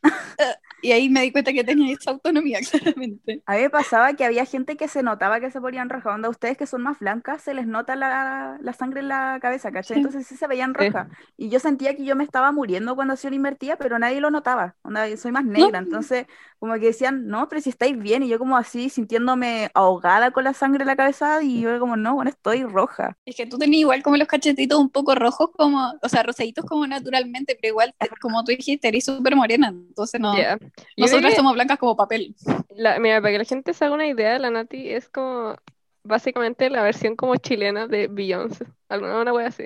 Y 0.84 0.92
ahí 0.92 1.08
me 1.08 1.22
di 1.22 1.32
cuenta 1.32 1.50
que 1.54 1.64
tenía 1.64 1.94
esa 1.94 2.10
autonomía, 2.10 2.58
claramente. 2.70 3.42
A 3.46 3.54
mí 3.54 3.62
me 3.62 3.70
pasaba 3.70 4.12
que 4.12 4.22
había 4.26 4.44
gente 4.44 4.76
que 4.76 4.86
se 4.86 5.02
notaba 5.02 5.40
que 5.40 5.50
se 5.50 5.58
ponían 5.58 5.88
rojas. 5.88 6.14
Onda, 6.14 6.28
ustedes 6.28 6.58
que 6.58 6.66
son 6.66 6.82
más 6.82 6.98
blancas, 6.98 7.40
se 7.40 7.54
les 7.54 7.66
nota 7.66 7.96
la, 7.96 8.58
la 8.60 8.72
sangre 8.74 9.00
en 9.00 9.08
la 9.08 9.38
cabeza, 9.40 9.72
¿cachai? 9.72 9.94
Sí. 9.94 10.00
Entonces 10.00 10.26
sí 10.26 10.36
se 10.36 10.46
veían 10.46 10.74
Sí. 10.78 10.90
rojas. 10.90 11.08
Y 11.38 11.48
yo 11.48 11.58
sentía 11.58 11.96
que 11.96 12.04
yo 12.04 12.16
me 12.16 12.24
estaba 12.24 12.52
muriendo 12.52 12.94
cuando 12.96 13.14
hacía 13.14 13.28
una 13.28 13.36
invertida, 13.36 13.76
pero 13.76 13.98
nadie 13.98 14.20
lo 14.20 14.30
notaba. 14.30 14.76
Onda, 14.82 15.08
yo 15.08 15.16
soy 15.16 15.32
más 15.32 15.46
negra. 15.46 15.78
Entonces, 15.78 16.26
como 16.58 16.74
que 16.74 16.80
decían, 16.86 17.26
no, 17.28 17.48
pero 17.48 17.62
si 17.62 17.70
estáis 17.70 17.98
bien. 17.98 18.22
Y 18.22 18.28
yo 18.28 18.38
como 18.38 18.58
así, 18.58 18.90
sintiéndome 18.90 19.70
ahogada 19.72 20.32
con 20.32 20.44
la 20.44 20.52
sangre 20.52 20.82
en 20.82 20.88
la 20.88 20.96
cabeza. 20.96 21.42
Y 21.42 21.62
yo 21.62 21.78
como, 21.80 21.96
no, 21.96 22.14
bueno, 22.14 22.30
estoy 22.30 22.62
roja. 22.64 23.16
Es 23.24 23.36
que 23.36 23.46
tú 23.46 23.56
tenías 23.56 23.80
igual 23.80 24.02
como 24.02 24.18
los 24.18 24.28
cachetitos 24.28 24.78
un 24.78 24.90
poco 24.90 25.14
rojos, 25.14 25.50
como, 25.56 25.94
o 26.02 26.08
sea, 26.10 26.22
rosaditos 26.22 26.66
como 26.66 26.86
naturalmente, 26.86 27.56
pero 27.60 27.72
igual, 27.72 27.94
como 28.20 28.44
tú 28.44 28.52
dijiste, 28.52 28.88
eres 28.88 29.04
súper 29.06 29.34
morena, 29.34 29.68
entonces 29.68 30.20
no. 30.20 30.36
Ya. 30.36 30.58
Nosotras 30.96 31.34
somos 31.34 31.54
blancas 31.54 31.78
como 31.78 31.96
papel. 31.96 32.34
la- 32.76 32.98
mira, 32.98 33.20
para 33.20 33.32
que 33.32 33.38
la 33.38 33.44
gente 33.44 33.74
se 33.74 33.84
haga 33.84 33.94
una 33.94 34.06
idea, 34.06 34.38
la 34.38 34.50
Nati 34.50 34.90
es 34.90 35.08
como 35.08 35.56
básicamente 36.02 36.68
la 36.70 36.82
versión 36.82 37.16
como 37.16 37.36
chilena 37.36 37.86
de 37.86 38.08
Beyoncé. 38.08 38.66
Alguna 38.88 39.20
una 39.20 39.32
wea 39.32 39.48
así. 39.48 39.64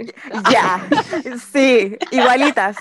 Ya, 0.50 0.80
sí, 1.52 1.96
igualitas. 2.12 2.76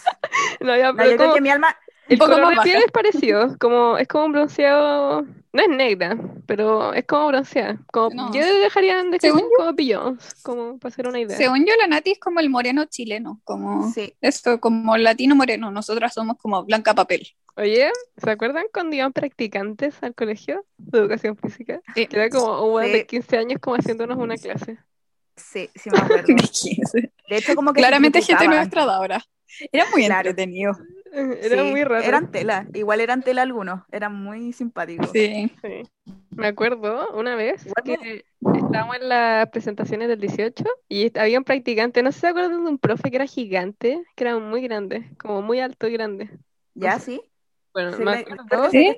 No, 0.61 0.75
ya, 0.77 0.91
No, 0.91 0.97
pero 0.97 1.11
yo 1.11 1.17
creo 1.17 1.33
que 1.33 1.41
mi 1.41 1.49
alma, 1.49 1.75
El 2.09 2.17
poco 2.17 2.31
color 2.31 2.41
más 2.45 2.49
de 2.51 2.55
baja. 2.57 2.63
piel 2.69 2.83
es 2.85 2.91
parecido, 2.91 3.57
como, 3.59 3.97
es 3.97 4.07
como 4.07 4.25
un 4.25 4.31
bronceado, 4.31 5.21
no 5.53 5.61
es 5.61 5.69
negra, 5.69 6.17
pero 6.45 6.93
es 6.93 7.05
como 7.05 7.27
bronceada. 7.27 7.79
Como, 7.91 8.09
No. 8.15 8.33
Yo 8.33 8.41
dejaría 8.59 9.03
de 9.03 9.19
Según 9.19 9.43
como 9.57 9.73
Beyoncé, 9.73 10.35
como 10.43 10.77
para 10.79 10.93
hacer 10.93 11.07
una 11.07 11.19
idea. 11.19 11.35
Según 11.37 11.65
yo, 11.65 11.73
la 11.79 11.87
Nati 11.87 12.11
es 12.11 12.19
como 12.19 12.39
el 12.39 12.49
moreno 12.49 12.85
chileno, 12.85 13.41
como 13.43 13.91
sí. 13.91 14.13
esto, 14.21 14.59
como 14.59 14.95
latino 14.97 15.35
moreno. 15.35 15.71
Nosotras 15.71 16.13
somos 16.13 16.37
como 16.37 16.63
blanca 16.63 16.93
papel. 16.93 17.27
Oye, 17.55 17.89
¿se 18.17 18.29
acuerdan 18.29 18.65
cuando 18.71 18.95
iban 18.95 19.11
practicantes 19.13 19.95
al 20.01 20.13
colegio 20.13 20.63
de 20.77 20.99
educación 20.99 21.35
física? 21.37 21.81
Sí. 21.95 22.05
Que 22.05 22.15
era 22.15 22.29
como 22.29 22.67
un 22.67 22.73
weón 22.75 22.91
de 22.91 22.99
Sí. 22.99 23.05
15 23.07 23.37
años 23.37 23.59
como 23.59 23.75
haciéndnos 23.77 24.15
una 24.17 24.37
clase. 24.37 24.77
Sí, 25.35 25.69
sí 25.75 25.89
me 25.89 25.97
acuerdo. 25.97 26.25
De 27.29 27.37
hecho, 27.37 27.55
como 27.55 27.73
que 27.73 27.79
Claramente 27.81 28.21
gente 28.21 28.47
nuestra 28.47 28.85
de 28.85 28.91
ahora. 28.91 29.23
Era 29.71 29.85
muy 29.91 30.05
Claro. 30.05 30.29
entretenido. 30.29 30.73
Era 31.41 31.63
Sí, 31.63 31.71
muy 31.71 31.83
raro. 31.83 32.03
Eran 32.03 32.31
tela, 32.31 32.67
igual 32.73 33.01
eran 33.01 33.21
tela 33.21 33.41
algunos, 33.41 33.81
eran 33.91 34.15
muy 34.15 34.53
simpáticos. 34.53 35.09
Sí. 35.09 35.51
Sí. 35.61 35.83
Me 36.31 36.47
acuerdo 36.47 37.09
una 37.13 37.35
vez 37.35 37.65
que 37.83 38.23
estábamos 38.53 38.97
en 38.97 39.09
las 39.09 39.49
presentaciones 39.49 40.07
del 40.07 40.19
18 40.19 40.65
y 40.87 41.17
había 41.17 41.39
un 41.39 41.43
practicante, 41.43 42.03
no 42.03 42.11
sé 42.11 42.15
si 42.15 42.21
se 42.21 42.27
acuerdan 42.27 42.63
de 42.63 42.69
un 42.69 42.77
profe 42.77 43.09
que 43.09 43.15
era 43.15 43.25
gigante, 43.25 44.03
que 44.15 44.23
era 44.23 44.37
muy 44.37 44.61
grande, 44.61 45.09
como 45.19 45.41
muy 45.41 45.59
alto 45.59 45.87
y 45.87 45.93
grande. 45.93 46.29
¿Ya 46.75 46.99
sí? 46.99 47.21
Bueno, 47.73 47.91
Sí, 47.93 48.03
me 48.03 48.11
acuerdo, 48.11 48.69
sí, 48.71 48.97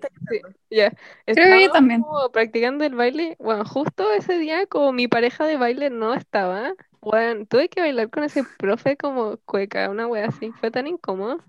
ya. 0.70 0.94
Creo 1.26 1.58
que 1.58 1.64
yo 1.66 1.72
también. 1.72 2.02
como 2.02 2.30
practicando 2.32 2.84
el 2.84 2.96
baile. 2.96 3.36
Bueno, 3.40 3.66
justo 3.66 4.12
ese 4.12 4.38
día, 4.38 4.68
como 4.68 4.92
mi 4.94 5.08
pareja 5.08 5.46
de 5.46 5.58
baile 5.58 5.90
no 5.90 6.14
estaba, 6.14 6.74
bueno, 7.02 7.46
tuve 7.46 7.70
que 7.70 7.82
bailar 7.82 8.10
con 8.10 8.24
ese 8.24 8.44
profe 8.58 8.98
como 8.98 9.38
cueca, 9.46 9.90
una 9.90 10.08
wea 10.08 10.28
así. 10.28 10.52
Fue 10.60 10.72
tan 10.72 10.88
incómodo. 10.88 11.44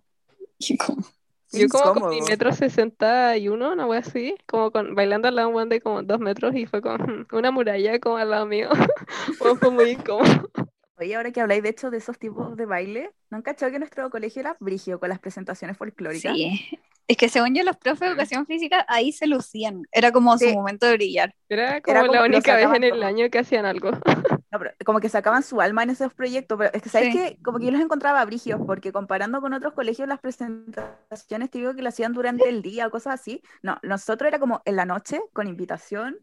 Como- 0.87 1.05
Yo 1.53 1.69
como 1.69 1.95
con 2.01 2.11
mi 2.11 2.21
metro 2.23 2.53
sesenta 2.53 3.37
y 3.37 3.49
uno, 3.49 3.73
una 3.73 3.85
wea 3.87 4.01
así, 4.01 4.37
como 4.47 4.71
con, 4.71 4.95
bailando 4.95 5.27
al 5.27 5.35
lado 5.35 5.49
de 5.49 5.55
un 5.57 5.69
de 5.69 5.81
como 5.81 6.03
dos 6.05 6.21
metros 6.21 6.55
y 6.55 6.67
fue 6.67 6.81
con 6.81 7.27
una 7.33 7.51
muralla 7.51 7.99
como 7.99 8.19
al 8.19 8.31
lado 8.31 8.47
mío. 8.47 8.69
Fue 9.59 9.71
muy 9.71 9.91
incómodo. 9.91 10.49
Oye, 10.99 11.17
ahora 11.17 11.33
que 11.33 11.41
habláis 11.41 11.63
de 11.63 11.71
hecho 11.71 11.91
de 11.91 11.97
esos 11.97 12.19
tipos 12.19 12.57
de 12.57 12.67
baile, 12.67 13.11
¿no 13.31 13.39
han 13.39 13.43
cachado 13.43 13.73
que 13.73 13.79
nuestro 13.79 14.11
colegio 14.11 14.41
era 14.41 14.57
brigio 14.61 15.01
con 15.01 15.09
las 15.09 15.19
presentaciones 15.19 15.77
folclóricas? 15.77 16.35
Sí. 16.35 16.69
Es 17.09 17.17
que 17.17 17.29
según 17.29 17.55
yo, 17.55 17.65
los 17.65 17.77
profes 17.77 18.01
de 18.01 18.07
educación 18.09 18.47
física 18.47 18.85
ahí 18.87 19.11
se 19.11 19.27
lucían. 19.27 19.83
Era 19.91 20.13
como 20.13 20.39
su 20.39 20.53
momento 20.53 20.87
de 20.87 20.93
brillar. 20.93 21.35
Era 21.49 21.81
como 21.81 21.97
Era 21.97 22.07
como 22.07 22.15
la 22.15 22.25
única 22.25 22.55
vez 22.55 22.69
en 22.73 22.85
el 22.85 23.03
año 23.03 23.29
que 23.31 23.39
hacían 23.41 23.65
algo. 23.67 23.91
No, 24.53 24.59
pero 24.59 24.73
como 24.85 24.99
que 25.01 25.09
sacaban 25.09 25.43
su 25.45 25.61
alma 25.61 25.85
en 25.85 25.91
esos 25.91 26.13
proyectos, 26.13 26.59
pero 26.59 26.71
es 26.73 26.83
que 26.83 26.89
sabes 26.89 27.11
Sí. 27.13 27.13
que 27.13 27.39
como 27.43 27.59
que 27.59 27.67
yo 27.67 27.71
los 27.71 27.81
encontraba 27.81 28.25
brigios, 28.25 28.61
porque 28.67 28.93
comparando 28.93 29.41
con 29.41 29.53
otros 29.53 29.75
colegios 29.75 30.09
las 30.09 30.19
presentaciones 30.21 31.51
te 31.51 31.59
digo 31.59 31.75
que 31.75 31.83
lo 31.83 31.89
hacían 31.89 32.13
durante 32.13 32.49
el 32.49 32.61
día 32.63 32.87
o 32.89 32.91
cosas 32.91 33.15
así. 33.21 33.43
No, 33.63 33.79
nosotros 33.83 34.27
era 34.29 34.41
como 34.41 34.61
en 34.65 34.77
la 34.77 34.85
noche 34.87 35.21
con 35.33 35.47
invitación. 35.47 36.19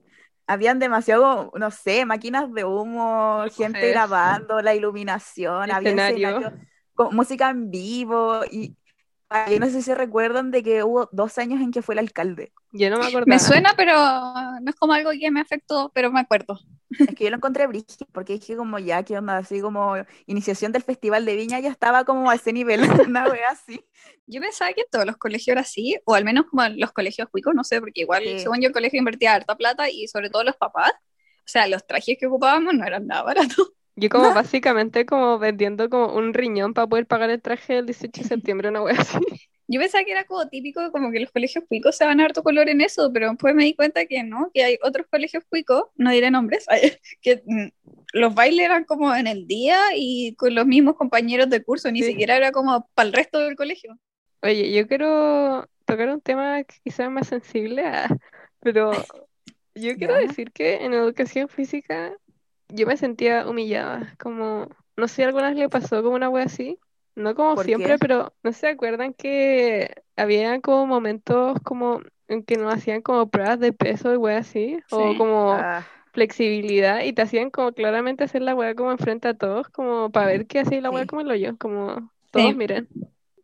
Habían 0.45 0.79
demasiado, 0.79 1.51
no 1.55 1.71
sé, 1.71 2.05
máquinas 2.05 2.51
de 2.53 2.63
humo, 2.65 3.45
gente 3.55 3.89
grabando, 3.89 4.61
la 4.61 4.75
iluminación, 4.75 5.71
había 5.71 5.89
Escenario. 5.91 6.27
escenario, 6.29 6.67
con 6.95 7.15
música 7.15 7.49
en 7.49 7.69
vivo 7.71 8.41
y 8.49 8.75
yo 9.49 9.59
no 9.59 9.69
sé 9.69 9.81
si 9.81 9.93
recuerdan 9.93 10.51
de 10.51 10.63
que 10.63 10.83
hubo 10.83 11.09
dos 11.11 11.37
años 11.37 11.61
en 11.61 11.71
que 11.71 11.81
fue 11.81 11.95
el 11.95 11.99
alcalde. 11.99 12.53
Yo 12.71 12.89
no 12.89 12.97
me 12.97 13.05
acordaba. 13.07 13.25
Me 13.27 13.39
suena, 13.39 13.73
pero 13.75 13.93
no 13.95 14.69
es 14.69 14.75
como 14.75 14.93
algo 14.93 15.11
que 15.11 15.31
me 15.31 15.41
afectó, 15.41 15.91
pero 15.93 16.11
me 16.11 16.19
acuerdo. 16.21 16.59
Es 16.97 17.13
que 17.15 17.25
yo 17.25 17.29
lo 17.29 17.35
encontré 17.37 17.67
brígido, 17.67 18.07
porque 18.13 18.33
dije 18.33 18.55
como 18.55 18.79
ya, 18.79 19.03
¿qué 19.03 19.17
onda? 19.17 19.37
Así 19.37 19.59
como 19.59 19.95
iniciación 20.25 20.71
del 20.71 20.83
Festival 20.83 21.25
de 21.25 21.35
Viña 21.35 21.59
ya 21.59 21.69
estaba 21.69 22.05
como 22.05 22.29
a 22.29 22.35
ese 22.35 22.53
nivel, 22.53 22.79
una 23.09 23.27
wea 23.27 23.49
así. 23.51 23.83
Yo 24.25 24.39
pensaba 24.39 24.71
que 24.73 24.85
todos 24.89 25.05
los 25.05 25.17
colegios 25.17 25.49
era 25.49 25.61
así, 25.61 25.97
o 26.05 26.15
al 26.15 26.23
menos 26.23 26.45
como 26.49 26.67
los 26.69 26.91
colegios 26.93 27.27
cuicos, 27.29 27.53
no 27.53 27.63
sé, 27.63 27.79
porque 27.81 28.01
igual, 28.01 28.23
Sí. 28.23 28.39
según 28.39 28.61
yo, 28.61 28.67
el 28.67 28.73
colegio 28.73 28.99
invertía 28.99 29.33
harta 29.33 29.55
plata 29.57 29.89
y 29.89 30.07
sobre 30.07 30.29
todo 30.29 30.43
los 30.43 30.55
papás. 30.55 30.91
O 30.91 31.49
sea, 31.49 31.67
los 31.67 31.85
trajes 31.85 32.17
que 32.19 32.27
ocupábamos 32.27 32.73
no 32.73 32.85
eran 32.85 33.07
nada 33.07 33.23
baratos. 33.23 33.71
Yo 33.97 34.09
como 34.09 34.31
básicamente 34.31 35.05
como 35.05 35.39
vendiendo 35.39 35.89
como 35.89 36.13
un 36.15 36.33
riñón 36.33 36.73
para 36.73 36.87
poder 36.87 37.07
pagar 37.07 37.29
el 37.31 37.41
traje 37.41 37.73
del 37.75 37.85
18 37.87 38.21
de 38.23 38.27
septiembre, 38.29 38.69
una 38.69 38.81
wea 38.83 38.95
así. 38.97 39.17
Yo 39.69 39.81
pensaba 39.81 40.05
que 40.05 40.11
era 40.11 40.25
como 40.25 40.47
típico, 40.47 40.91
como 40.93 41.11
que 41.11 41.19
los 41.19 41.31
colegios 41.31 41.65
cuicos 41.67 41.97
se 41.97 42.05
van 42.05 42.21
harto 42.21 42.41
color 42.43 42.69
en 42.69 42.79
eso, 42.81 43.11
pero 43.13 43.29
después 43.29 43.53
me 43.53 43.65
di 43.65 43.75
cuenta 43.75 44.05
que 44.05 44.23
no, 44.23 44.49
que 44.53 44.63
hay 44.63 44.77
otros 44.81 45.07
colegios 45.11 45.43
cuicos, 45.49 45.83
no 45.95 46.11
diré 46.11 46.31
nombres, 46.31 46.65
que 47.21 47.43
mm, 47.45 47.67
los 48.13 48.33
bailes 48.33 48.65
eran 48.65 48.85
como 48.85 49.13
en 49.13 49.27
el 49.27 49.45
día 49.47 49.77
y 49.95 50.35
con 50.35 50.55
los 50.55 50.65
mismos 50.65 50.95
compañeros 50.95 51.49
de 51.49 51.63
curso, 51.63 51.91
ni 51.91 52.01
Sí. 52.01 52.11
siquiera 52.11 52.37
era 52.37 52.51
como 52.53 52.89
para 52.93 53.07
el 53.07 53.13
resto 53.13 53.39
del 53.39 53.57
colegio. 53.57 53.97
Oye, 54.41 54.71
yo 54.73 54.87
quiero 54.87 55.67
tocar 55.85 56.09
un 56.09 56.21
tema 56.21 56.63
que 56.63 56.75
quizás 56.83 57.07
es 57.07 57.11
más 57.11 57.27
sensible, 57.27 57.85
ah, 57.87 58.07
pero 58.59 59.07
yo 59.75 59.93
quiero 59.97 60.15
Ya. 60.15 60.19
decir 60.27 60.51
que 60.51 60.75
en 60.85 60.93
educación 60.93 61.49
física 61.49 62.15
yo 62.69 62.87
me 62.87 62.97
sentía 62.97 63.47
humillada, 63.47 64.15
como, 64.19 64.67
no 64.95 65.07
sé 65.07 65.15
si 65.17 65.23
alguna 65.23 65.49
vez 65.49 65.57
le 65.57 65.69
pasó 65.69 66.03
como 66.03 66.15
una 66.15 66.29
wea 66.29 66.45
así, 66.45 66.79
no 67.15 67.35
como 67.35 67.55
¿Por 67.55 67.71
siempre, 67.71 67.97
qué? 67.97 67.99
pero 67.99 68.35
no 68.43 68.53
se 68.53 68.67
acuerdan 68.67 69.13
que 69.13 69.93
había 70.15 70.59
como 70.61 70.85
momentos 70.87 71.59
como 71.63 72.01
en 72.27 72.43
que 72.43 72.57
nos 72.57 72.73
hacían 72.73 73.01
como 73.01 73.29
pruebas 73.29 73.59
de 73.59 73.73
peso 73.73 74.13
y 74.13 74.17
wea 74.17 74.39
así, 74.39 74.79
o 74.89 75.15
como 75.15 75.69
Ah, 75.69 75.87
flexibilidad 76.13 77.01
y 77.03 77.13
te 77.13 77.21
hacían 77.23 77.49
como 77.51 77.71
claramente 77.73 78.23
hacer 78.23 78.41
la 78.41 78.55
weá 78.55 78.75
como 78.75 78.91
enfrente 78.91 79.27
a 79.29 79.33
todos, 79.35 79.69
como 79.69 80.11
para 80.11 80.27
ver 80.27 80.47
que 80.47 80.59
hacía 80.59 80.81
la 80.81 80.91
weá 80.91 81.05
Sí. 81.05 81.07
como 81.07 81.21
el 81.21 81.31
hoyo, 81.31 81.57
como 81.57 82.11
todos 82.31 82.53
Sí. 82.53 82.55
miren. 82.55 82.89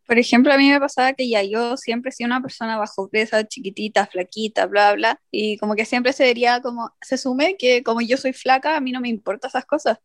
Por 0.08 0.20
ejemplo, 0.20 0.54
a 0.54 0.58
mí 0.58 0.70
me 0.70 0.80
pasaba 0.80 1.14
que 1.14 1.30
ya 1.30 1.44
yo 1.44 1.78
siempre 1.78 2.10
he 2.10 2.12
sido 2.12 2.28
una 2.28 2.42
persona 2.42 2.78
bajo 2.78 3.10
presa, 3.10 3.48
chiquitita, 3.48 4.08
flaquita, 4.08 4.66
bla, 4.66 4.94
bla, 4.94 5.22
y 5.32 5.58
como 5.58 5.76
que 5.76 5.86
siempre 5.86 6.14
se 6.14 6.26
vería 6.26 6.62
como, 6.62 6.92
se 7.02 7.16
asume 7.16 7.56
que 7.58 7.84
como 7.84 8.02
yo 8.02 8.18
soy 8.18 8.34
flaca, 8.34 8.76
a 8.76 8.82
mí 8.82 8.92
no 8.92 9.02
me 9.02 9.10
importan 9.10 9.50
esas 9.50 9.66
cosas. 9.66 10.00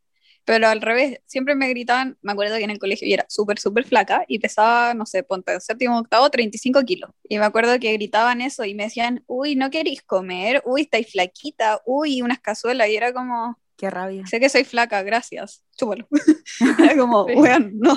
Pero 0.48 0.66
al 0.66 0.80
revés, 0.80 1.20
siempre 1.26 1.54
me 1.54 1.68
gritaban, 1.68 2.16
me 2.22 2.32
acuerdo 2.32 2.56
que 2.56 2.64
en 2.64 2.70
el 2.70 2.78
colegio 2.78 3.06
yo 3.06 3.12
era 3.12 3.26
súper, 3.28 3.58
súper 3.58 3.84
flaca 3.84 4.24
y 4.28 4.38
pesaba, 4.38 4.94
no 4.94 5.04
sé, 5.04 5.22
ponte 5.22 5.52
en 5.52 5.60
séptimo, 5.60 5.98
octavo, 5.98 6.30
35 6.30 6.84
kilos. 6.84 7.10
Y 7.28 7.38
me 7.38 7.44
acuerdo 7.44 7.78
que 7.78 7.92
gritaban 7.92 8.40
eso 8.40 8.64
y 8.64 8.74
me 8.74 8.84
decían, 8.84 9.22
uy, 9.26 9.56
¿no 9.56 9.68
queréis 9.68 10.00
comer? 10.00 10.62
Uy, 10.64 10.82
estáis 10.82 11.12
flaquita, 11.12 11.82
uy, 11.84 12.22
unas 12.22 12.40
cazuelas. 12.40 12.88
Y 12.88 12.96
era 12.96 13.12
como, 13.12 13.58
qué 13.76 13.90
rabia. 13.90 14.26
sé 14.26 14.40
que 14.40 14.48
soy 14.48 14.64
flaca, 14.64 15.02
gracias, 15.02 15.62
chúpalo. 15.76 16.08
Era 16.78 16.96
como, 16.96 17.24
weón, 17.24 17.72
no. 17.78 17.94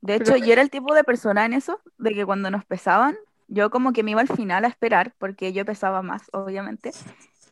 De 0.00 0.14
hecho, 0.14 0.32
Pero- 0.34 0.44
yo 0.46 0.52
era 0.52 0.62
el 0.62 0.70
tipo 0.70 0.94
de 0.94 1.04
persona 1.04 1.44
en 1.44 1.52
eso, 1.52 1.80
de 1.98 2.14
que 2.14 2.24
cuando 2.24 2.50
nos 2.50 2.64
pesaban, 2.64 3.16
yo 3.48 3.70
como 3.70 3.92
que 3.92 4.02
me 4.02 4.12
iba 4.12 4.20
al 4.20 4.28
final 4.28 4.64
a 4.64 4.68
esperar, 4.68 5.14
porque 5.18 5.52
yo 5.52 5.64
pesaba 5.64 6.02
más, 6.02 6.28
obviamente. 6.32 6.92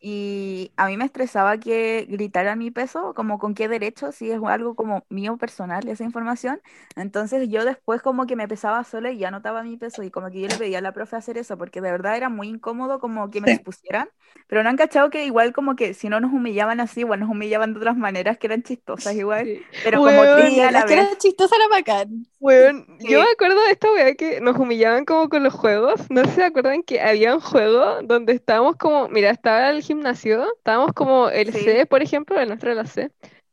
Y 0.00 0.72
a 0.76 0.86
mí 0.86 0.96
me 0.96 1.04
estresaba 1.04 1.58
que 1.58 2.06
gritara 2.08 2.56
mi 2.56 2.70
peso, 2.70 3.14
como 3.14 3.38
con 3.38 3.54
qué 3.54 3.68
derecho, 3.68 4.12
si 4.12 4.30
es 4.30 4.40
algo 4.44 4.74
como 4.76 5.04
mío 5.08 5.36
personal, 5.36 5.88
esa 5.88 6.04
información. 6.04 6.60
Entonces 6.96 7.48
yo 7.48 7.64
después 7.64 8.02
como 8.02 8.26
que 8.26 8.36
me 8.36 8.48
pesaba 8.48 8.84
sola 8.84 9.10
y 9.12 9.18
ya 9.18 9.28
anotaba 9.28 9.62
mi 9.62 9.76
peso 9.76 10.02
y 10.02 10.10
como 10.10 10.30
que 10.30 10.40
yo 10.40 10.48
le 10.48 10.56
pedía 10.56 10.78
a 10.78 10.80
la 10.80 10.92
profe 10.92 11.16
hacer 11.16 11.38
eso, 11.38 11.56
porque 11.58 11.80
de 11.80 11.90
verdad 11.90 12.16
era 12.16 12.28
muy 12.28 12.48
incómodo 12.48 13.00
como 13.00 13.30
que 13.30 13.40
me 13.40 13.46
Sí. 13.46 13.52
expusieran. 13.52 14.08
Pero 14.46 14.62
no 14.62 14.68
han 14.70 14.76
cachado 14.76 15.10
que 15.10 15.24
igual 15.26 15.52
como 15.52 15.76
que 15.76 15.94
si 15.94 16.08
no 16.08 16.20
nos 16.20 16.32
humillaban 16.32 16.80
así, 16.80 17.04
bueno, 17.04 17.26
nos 17.26 17.34
humillaban 17.34 17.72
de 17.74 17.78
otras 17.80 17.96
maneras 17.96 18.38
que 18.38 18.46
eran 18.46 18.62
chistosas 18.62 19.14
igual, 19.16 19.50
Sí. 19.50 19.66
pero 19.82 20.02
como 20.02 20.28
Weón, 20.28 20.28
triste 20.28 20.62
a 20.62 20.70
la 20.72 20.84
que 20.84 20.94
era 20.94 21.16
chistosa 21.18 21.56
era 21.56 21.68
bacán. 21.68 22.26
Weón, 22.38 22.86
Sí. 22.98 23.08
yo 23.08 23.20
me 23.22 23.30
acuerdo 23.30 23.60
de 23.64 23.72
esta 23.72 23.90
weá 23.92 24.14
que 24.14 24.40
nos 24.40 24.56
humillaban 24.58 25.04
como 25.06 25.28
con 25.30 25.42
los 25.42 25.54
juegos. 25.54 26.00
No 26.10 26.22
sé 26.24 26.28
si 26.30 26.34
se 26.36 26.44
acuerdan 26.44 26.82
que 26.82 27.00
había 27.00 27.34
un 27.34 27.40
juego 27.40 28.02
donde 28.02 28.34
estábamos 28.34 28.76
como, 28.76 29.08
mira, 29.08 29.30
estaba 29.30 29.70
el 29.70 29.82
gimnasio, 29.82 29.95
estábamos 30.04 30.92
como 30.94 31.28
el 31.30 31.52
Sí. 31.52 31.60
C, 31.64 31.86
por 31.86 32.02
ejemplo, 32.02 32.38
el 32.40 32.48
nuestro 32.48 32.72
era 32.72 32.82
la 32.82 32.88
C, 32.88 33.10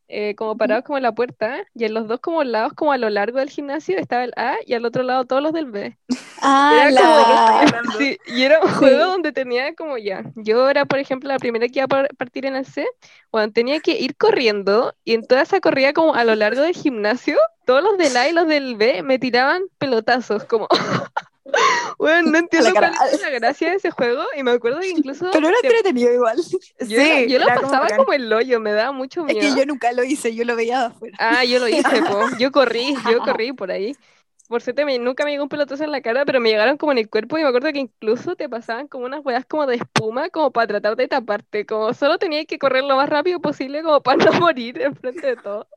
eh, 0.07 0.35
como 0.35 0.57
parados 0.57 0.83
como 0.85 0.97
en 0.97 1.03
la 1.03 1.13
puerta, 1.13 1.65
y 1.73 1.85
en 1.85 1.93
los 1.93 2.07
dos 2.07 2.19
como 2.19 2.43
lados, 2.43 2.73
como 2.73 2.91
a 2.91 2.97
lo 2.97 3.09
largo 3.09 3.39
del 3.39 3.50
gimnasio, 3.50 3.97
estaba 3.97 4.23
el 4.23 4.33
A 4.35 4.55
y 4.65 4.73
al 4.73 4.85
otro 4.85 5.03
lado 5.03 5.25
todos 5.25 5.41
los 5.41 5.53
del 5.53 5.67
B. 5.71 5.97
Ah, 6.41 6.85
Era 6.85 6.91
la... 6.91 7.83
Sí, 7.97 8.17
y 8.25 8.43
era 8.43 8.59
un 8.62 8.69
Sí. 8.69 8.75
juego 8.79 9.05
donde 9.05 9.31
tenía 9.31 9.75
como 9.75 9.97
ya, 9.97 10.23
yo 10.35 10.69
era 10.69 10.85
por 10.85 11.00
ejemplo 11.00 11.29
la 11.29 11.39
primera 11.39 11.67
que 11.67 11.79
iba 11.79 11.85
a 11.85 11.88
par- 11.88 12.09
partir 12.17 12.45
en 12.45 12.55
el 12.55 12.65
C, 12.65 12.85
bueno, 13.31 13.51
tenía 13.53 13.79
que 13.79 14.00
ir 14.00 14.15
corriendo 14.17 14.93
y 15.03 15.13
en 15.13 15.25
toda 15.27 15.41
esa 15.43 15.59
corrida 15.62 15.93
como 15.93 16.15
a 16.15 16.23
lo 16.23 16.35
largo 16.35 16.62
del 16.62 16.73
gimnasio, 16.75 17.38
todos 17.65 17.83
los 17.83 17.97
del 17.97 18.17
A 18.17 18.27
y 18.29 18.33
los 18.33 18.47
del 18.47 18.75
B 18.75 19.03
me 19.03 19.19
tiraban 19.19 19.63
pelotazos, 19.77 20.45
como, 20.45 20.67
bueno, 21.97 22.31
no 22.31 22.38
entiendo 22.39 22.73
cara. 22.73 22.91
cuál 22.97 23.09
es 23.09 23.21
la 23.21 23.29
gracia 23.29 23.69
de 23.71 23.75
ese 23.75 23.91
juego 23.91 24.23
y 24.38 24.43
me 24.43 24.51
acuerdo 24.51 24.79
que 24.79 24.89
incluso 24.89 25.29
Pero 25.31 25.47
era 25.50 25.57
te- 25.62 25.67
entretenido 25.67 26.13
igual. 26.13 26.38
yo, 26.88 27.01
era- 27.01 27.15
Sí, 27.19 27.27
yo 27.29 27.39
lo 27.39 27.45
era 27.45 27.55
como 27.55 27.67
pasaba 27.67 27.83
bacán. 27.83 27.97
como 28.00 28.13
el 28.13 28.31
hoyo, 28.31 28.59
me 28.59 28.71
daba 28.71 28.91
mucho 28.91 29.25
Es 29.27 29.35
miedo. 29.35 29.55
que 29.55 29.59
yo 29.59 29.65
nunca 29.65 29.91
lo 29.91 30.03
hice, 30.03 30.33
yo 30.35 30.45
lo 30.45 30.55
veía 30.55 30.79
de 30.79 30.85
afuera. 30.85 31.17
Ah, 31.19 31.43
yo 31.43 31.59
lo 31.59 31.67
hice, 31.67 32.01
po. 32.01 32.19
Yo 32.39 32.51
corrí, 32.51 32.95
yo 33.12 33.19
corrí 33.19 33.53
por 33.53 33.71
ahí. 33.71 33.95
Por 34.47 34.62
suerte 34.62 34.85
me- 34.85 35.00
nunca 35.00 35.23
me 35.25 35.31
llegó 35.31 35.43
un 35.43 35.50
pelotazo 35.50 35.83
en 35.83 35.91
la 35.91 36.01
cara, 36.01 36.25
pero 36.25 36.39
me 36.39 36.50
llegaron 36.50 36.77
como 36.77 36.91
en 36.91 36.97
el 37.00 37.09
cuerpo 37.09 37.38
y 37.38 37.41
me 37.43 37.47
acuerdo 37.47 37.71
que 37.71 37.79
incluso 37.79 38.35
te 38.35 38.50
pasaban 38.50 38.88
como 38.88 39.05
unas 39.05 39.25
weas 39.25 39.45
como 39.45 39.65
de 39.65 39.75
espuma 39.77 40.29
como 40.29 40.51
para 40.51 40.67
tratar 40.67 40.95
de 40.95 41.07
taparte, 41.07 41.65
como 41.65 41.93
solo 41.93 42.17
tenía 42.19 42.45
que 42.45 42.59
correr 42.59 42.83
lo 42.83 42.95
más 42.97 43.09
rápido 43.09 43.39
posible 43.39 43.81
como 43.83 44.01
para 44.03 44.23
no 44.25 44.33
morir 44.39 44.81
enfrente 44.81 45.25
de 45.27 45.35
todo. 45.38 45.67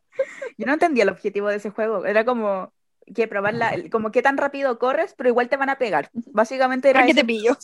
Yo 0.58 0.66
no 0.66 0.72
entendía 0.74 1.04
el 1.04 1.10
objetivo 1.10 1.48
de 1.48 1.56
ese 1.56 1.70
juego. 1.70 2.04
Era 2.06 2.24
como 2.24 2.72
que 3.14 3.28
probar 3.28 3.54
la, 3.54 3.72
como 3.90 4.10
qué 4.10 4.22
tan 4.22 4.36
rápido 4.36 4.78
corres, 4.78 5.14
pero 5.16 5.28
igual 5.30 5.48
te 5.48 5.56
van 5.56 5.70
a 5.70 5.78
pegar. 5.78 6.10
Básicamente 6.32 6.90
era 6.90 7.00
¿Para 7.00 7.06
qué 7.06 7.14
ese- 7.14 7.14
te 7.14 7.24
pillo? 7.24 7.56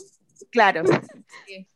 Claro. 0.51 0.83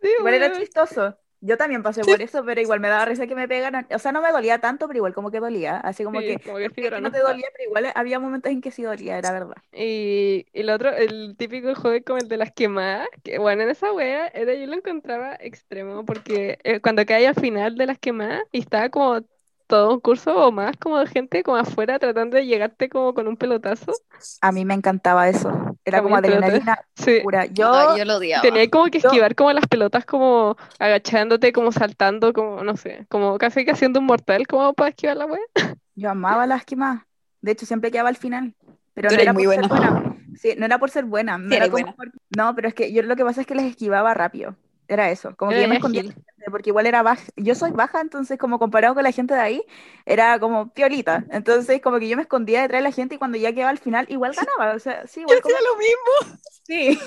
Sí, 0.02 0.10
Igual 0.18 0.34
era 0.34 0.50
chistoso. 0.50 1.18
Yo 1.40 1.56
también 1.56 1.82
pasé 1.82 2.04
por 2.06 2.22
eso, 2.22 2.44
pero 2.44 2.60
igual 2.60 2.80
me 2.80 2.88
daba 2.88 3.04
risa 3.04 3.26
que 3.26 3.34
me 3.34 3.48
pegaran. 3.48 3.86
O 3.94 3.98
sea, 3.98 4.12
no 4.12 4.22
me 4.22 4.32
dolía 4.32 4.60
tanto, 4.60 4.86
pero 4.88 4.98
igual 4.98 5.14
como 5.14 5.30
que 5.30 5.40
dolía. 5.40 5.76
Así 5.78 6.04
como 6.04 6.20
Sí, 6.20 6.24
que, 6.24 6.40
como 6.44 6.56
que 6.58 6.68
no 6.68 7.00
no 7.00 7.10
te 7.10 7.18
dolía, 7.20 7.48
pero 7.52 7.64
igual 7.68 7.92
había 7.94 8.18
momentos 8.20 8.50
en 8.52 8.60
que 8.60 8.70
sí 8.70 8.82
dolía, 8.82 9.18
era 9.18 9.32
verdad. 9.32 9.56
Y, 9.72 10.46
y 10.52 10.60
el 10.60 10.70
otro, 10.70 10.90
el 10.90 11.36
típico 11.36 11.74
juego 11.74 12.02
como 12.04 12.18
el 12.18 12.28
de 12.28 12.38
las 12.38 12.52
quemadas, 12.52 13.08
que 13.22 13.38
bueno, 13.38 13.62
en 13.62 13.68
esa 13.70 13.92
wea 13.92 14.28
era, 14.28 14.54
yo 14.54 14.66
lo 14.66 14.72
encontraba 14.74 15.36
extremo, 15.38 16.04
porque 16.06 16.58
eh, 16.64 16.80
cuando 16.80 17.04
caía 17.04 17.30
al 17.30 17.34
final 17.34 17.76
de 17.76 17.86
las 17.86 17.98
quemadas 17.98 18.42
y 18.52 18.60
estaba 18.60 18.88
como 18.88 19.20
todo 19.66 19.92
un 19.94 20.00
curso 20.00 20.34
o 20.34 20.52
más 20.52 20.76
como 20.76 20.98
de 20.98 21.06
gente 21.06 21.42
como 21.42 21.56
afuera 21.56 21.98
tratando 21.98 22.36
de 22.36 22.46
llegarte 22.46 22.88
como 22.88 23.14
con 23.14 23.26
un 23.28 23.36
pelotazo. 23.36 23.92
A 24.40 24.52
mí 24.52 24.64
me 24.64 24.74
encantaba 24.74 25.28
eso. 25.28 25.50
Era 25.84 26.02
como 26.02 26.16
adrenalina 26.16 26.78
Sí. 26.94 27.20
pura. 27.22 27.46
Yo, 27.46 27.96
lo 28.04 28.16
odiaba. 28.16 28.42
Tenía 28.42 28.68
como 28.70 28.86
que 28.86 29.00
Yo- 29.00 29.08
esquivar 29.08 29.34
como 29.34 29.52
las 29.52 29.66
pelotas 29.66 30.04
como 30.04 30.56
agachándote, 30.78 31.52
como 31.52 31.72
saltando, 31.72 32.32
como 32.32 32.62
no 32.62 32.76
sé, 32.76 33.06
como 33.08 33.38
casi 33.38 33.64
que 33.64 33.72
haciendo 33.72 34.00
un 34.00 34.06
mortal 34.06 34.46
como 34.46 34.72
para 34.74 34.90
esquivar 34.90 35.16
la 35.16 35.26
wea. 35.26 35.40
yo 35.94 36.10
amaba 36.10 36.46
las 36.46 36.64
quemadas. 36.64 37.02
De 37.40 37.52
hecho, 37.52 37.66
siempre 37.66 37.90
quedaba 37.90 38.08
al 38.08 38.16
final. 38.16 38.54
Pero 38.94 39.08
Tú 39.08 39.14
no 39.14 39.20
eres 39.20 39.22
era 39.24 39.32
muy 39.32 39.44
por 39.44 39.54
ser 39.54 39.68
buena. 39.68 39.90
buena. 39.90 40.12
Sí, 40.36 40.54
no 40.58 40.66
era 40.66 40.78
por 40.78 40.90
ser 40.90 41.04
buena. 41.06 41.38
No, 41.38 41.48
Sí, 41.48 41.54
era 41.56 41.64
eres 41.64 41.70
como 41.70 41.94
buena. 41.94 41.96
por- 41.96 42.10
no, 42.36 42.54
pero 42.54 42.68
es 42.68 42.74
que 42.74 42.92
yo 42.92 43.02
lo 43.02 43.16
que 43.16 43.24
pasa 43.24 43.40
es 43.40 43.46
que 43.46 43.54
les 43.54 43.64
esquivaba 43.64 44.12
rápido. 44.12 44.54
Era 44.88 45.10
eso. 45.10 45.34
Como 45.36 45.50
que 45.50 45.56
yo 45.62 45.68
me 45.68 45.78
bien 45.78 45.78
escondía, 45.78 46.02
porque 46.50 46.70
igual 46.70 46.86
era 46.86 47.02
baja. 47.02 47.22
Yo 47.36 47.54
soy 47.54 47.72
baja, 47.72 48.00
entonces 48.00 48.38
como 48.38 48.58
comparado 48.58 48.94
con 48.94 49.02
la 49.02 49.12
gente 49.12 49.34
de 49.34 49.40
ahí, 49.40 49.62
era 50.04 50.38
como 50.38 50.72
piolita. 50.72 51.24
Entonces 51.30 51.80
como 51.82 51.98
que 51.98 52.08
yo 52.08 52.16
me 52.16 52.22
escondía 52.22 52.62
detrás 52.62 52.80
de 52.80 52.88
la 52.88 52.92
gente 52.92 53.16
y 53.16 53.18
cuando 53.18 53.36
ya 53.38 53.52
quedaba 53.52 53.70
al 53.70 53.78
final, 53.78 54.06
igual 54.08 54.32
ganaba. 54.32 54.74
O 54.74 54.78
sea, 54.78 55.06
sí, 55.06 55.20
igual 55.26 55.40
como 55.40 55.54
lo 55.56 55.76
mismo. 55.78 56.38
Sí. 56.66 56.98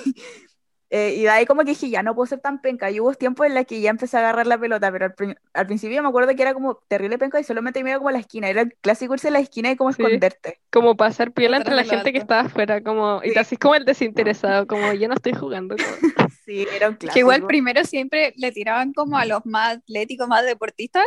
Eh, 0.91 1.15
y 1.17 1.21
de 1.23 1.29
ahí 1.29 1.45
como 1.45 1.61
que 1.61 1.71
dije, 1.71 1.87
ya 1.91 2.01
no 2.01 2.15
puedo 2.15 2.25
ser 2.25 2.39
tan 2.39 2.61
penca. 2.61 2.89
Y 2.89 2.99
hubo 2.99 3.13
tiempos 3.13 3.45
en 3.45 3.53
los 3.53 3.65
que 3.65 3.79
ya 3.79 3.91
empecé 3.91 4.17
a 4.17 4.21
agarrar 4.21 4.47
la 4.47 4.57
pelota, 4.57 4.91
pero 4.91 5.05
al, 5.05 5.13
pri- 5.13 5.35
al 5.53 5.67
principio 5.67 6.01
me 6.01 6.09
acuerdo 6.09 6.33
que 6.35 6.41
era 6.41 6.55
como 6.55 6.77
terrible 6.87 7.19
penca 7.19 7.39
y 7.39 7.43
solamente 7.43 7.83
me 7.83 7.91
iba 7.91 7.99
como 7.99 8.09
a 8.09 8.13
la 8.13 8.17
esquina. 8.19 8.49
Era 8.49 8.61
el 8.61 8.73
clásico 8.81 9.13
irse 9.13 9.27
a 9.27 9.31
la 9.31 9.39
esquina 9.39 9.69
y 9.69 9.75
como 9.75 9.91
Sí. 9.93 10.01
esconderte. 10.01 10.61
Como 10.71 10.97
pasar 10.97 11.31
piola 11.31 11.57
entre 11.57 11.75
la 11.75 11.83
gente 11.83 12.11
que 12.11 12.17
estaba 12.17 12.41
afuera, 12.41 12.81
como, 12.81 13.21
y 13.23 13.27
Sí. 13.27 13.33
te 13.35 13.39
haces 13.39 13.59
como 13.59 13.75
el 13.75 13.85
desinteresado, 13.85 14.65
como 14.65 14.91
yo 14.93 15.07
no 15.07 15.13
estoy 15.13 15.33
jugando. 15.33 15.75
como- 15.75 16.28
Sí, 16.49 16.67
era 16.73 16.89
un 16.89 16.95
clásico. 16.95 17.13
Que 17.13 17.19
igual 17.19 17.45
primero 17.45 17.83
siempre 17.85 18.33
le 18.37 18.51
tiraban 18.51 18.91
como 18.93 19.17
a 19.17 19.25
los 19.25 19.45
más 19.45 19.77
atléticos, 19.77 20.27
más 20.27 20.43
deportistas, 20.45 21.05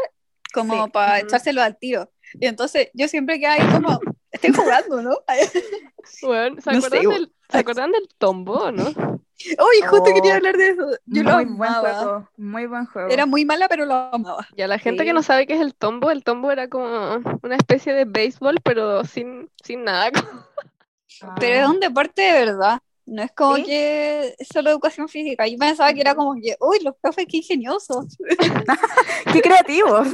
como 0.54 0.84
Sí. 0.84 0.90
para 0.92 1.18
echárselo 1.18 1.62
al 1.62 1.76
tiro. 1.78 2.10
Y 2.40 2.46
entonces 2.46 2.90
yo 2.94 3.08
siempre 3.08 3.40
quedaba 3.40 3.56
ahí 3.56 3.68
como, 3.72 4.00
estoy 4.30 4.52
jugando, 4.52 5.02
¿no? 5.02 5.18
Bueno, 6.22 6.60
¿se 6.60 6.70
No 6.72 6.78
acuerdan, 6.78 7.02
sé, 7.02 7.08
del, 7.08 7.32
¿se 7.48 7.58
acuerdan 7.58 7.90
del 7.92 8.08
tombo, 8.18 8.70
no? 8.70 8.84
Uy, 8.88 9.80
justo 9.88 10.10
Oh, 10.10 10.14
quería 10.14 10.36
hablar 10.36 10.56
de 10.56 10.68
eso. 10.68 10.86
Yo 11.06 11.22
lo 11.24 11.34
muy 11.34 11.44
buen 11.46 11.70
amaba. 11.70 11.94
juego, 11.94 12.30
muy 12.36 12.66
buen 12.66 12.86
juego. 12.86 13.08
Era 13.10 13.26
muy 13.26 13.44
mala, 13.44 13.68
pero 13.68 13.84
lo 13.86 13.94
amaba. 13.94 14.46
Ya 14.56 14.68
la 14.68 14.78
gente 14.78 15.04
que 15.04 15.12
no 15.12 15.22
sabe 15.22 15.46
qué 15.46 15.54
es 15.54 15.60
el 15.60 15.74
tombo, 15.74 16.10
el 16.12 16.22
tombo 16.22 16.52
era 16.52 16.68
como 16.68 17.16
una 17.42 17.56
especie 17.56 17.92
de 17.92 18.04
béisbol, 18.04 18.60
pero 18.62 19.04
sin, 19.04 19.50
sin 19.64 19.82
nada. 19.84 20.10
Ah. 20.14 21.34
Pero 21.40 21.54
es 21.54 21.68
un 21.68 21.78
deporte 21.80 22.22
de 22.22 22.32
verdad. 22.46 22.80
No 23.04 23.22
es 23.22 23.32
como 23.32 23.56
¿Sí? 23.56 23.64
que 23.64 24.34
solo 24.52 24.70
educación 24.70 25.08
física. 25.08 25.46
Yo 25.48 25.58
pensaba 25.58 25.92
que 25.92 26.00
era 26.00 26.14
como 26.14 26.34
que, 26.34 26.54
uy, 26.60 26.78
los 26.84 26.94
profes, 27.00 27.26
qué 27.28 27.38
ingeniosos. 27.38 28.16
¡Qué 29.32 29.40
creativo! 29.40 30.02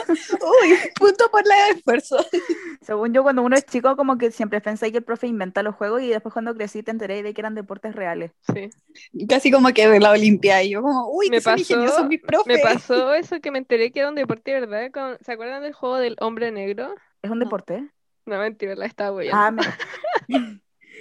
Uy, 0.00 0.78
punto 0.98 1.30
por 1.30 1.46
la 1.46 1.68
esfuerzo. 1.68 2.16
Según 2.80 3.12
yo, 3.12 3.22
cuando 3.22 3.42
uno 3.42 3.54
es 3.56 3.66
chico, 3.66 3.96
como 3.96 4.16
que 4.16 4.30
siempre 4.30 4.60
pensé 4.62 4.90
que 4.90 4.98
el 4.98 5.04
profe 5.04 5.26
inventa 5.26 5.62
los 5.62 5.74
juegos 5.74 6.00
y 6.00 6.08
después 6.08 6.32
cuando 6.32 6.54
crecí 6.54 6.82
te 6.82 6.90
enteré 6.90 7.22
de 7.22 7.34
que 7.34 7.40
eran 7.42 7.54
deportes 7.54 7.94
reales. 7.94 8.30
Sí. 8.54 8.70
Casi 9.28 9.50
como 9.50 9.68
que 9.74 9.88
de 9.88 10.00
la 10.00 10.12
Olimpiada. 10.12 10.62
Y 10.62 10.70
yo 10.70 10.80
como, 10.82 11.10
uy, 11.10 11.28
Me 11.28 11.36
que 11.38 11.42
son 11.42 11.54
pasó- 11.54 11.60
ingeniosos 11.60 12.06
mis 12.06 12.22
profes. 12.22 12.46
Me 12.56 12.62
pasó 12.62 13.12
eso 13.14 13.40
que 13.40 13.50
me 13.50 13.58
enteré 13.58 13.92
que 13.92 14.00
era 14.00 14.08
un 14.08 14.14
deporte, 14.14 14.52
¿verdad? 14.58 14.90
Con- 14.90 15.18
¿Se 15.22 15.32
acuerdan 15.32 15.62
del 15.62 15.74
juego 15.74 15.96
del 15.96 16.16
hombre 16.20 16.50
negro? 16.50 16.94
¿Es 17.20 17.30
un 17.30 17.40
deporte? 17.40 17.86
No, 18.24 18.38
mentira, 18.38 18.74
la 18.76 18.86
estaba 18.86 19.10
boyando. 19.10 19.36
Ah, 19.36 19.50
me... 20.28 20.60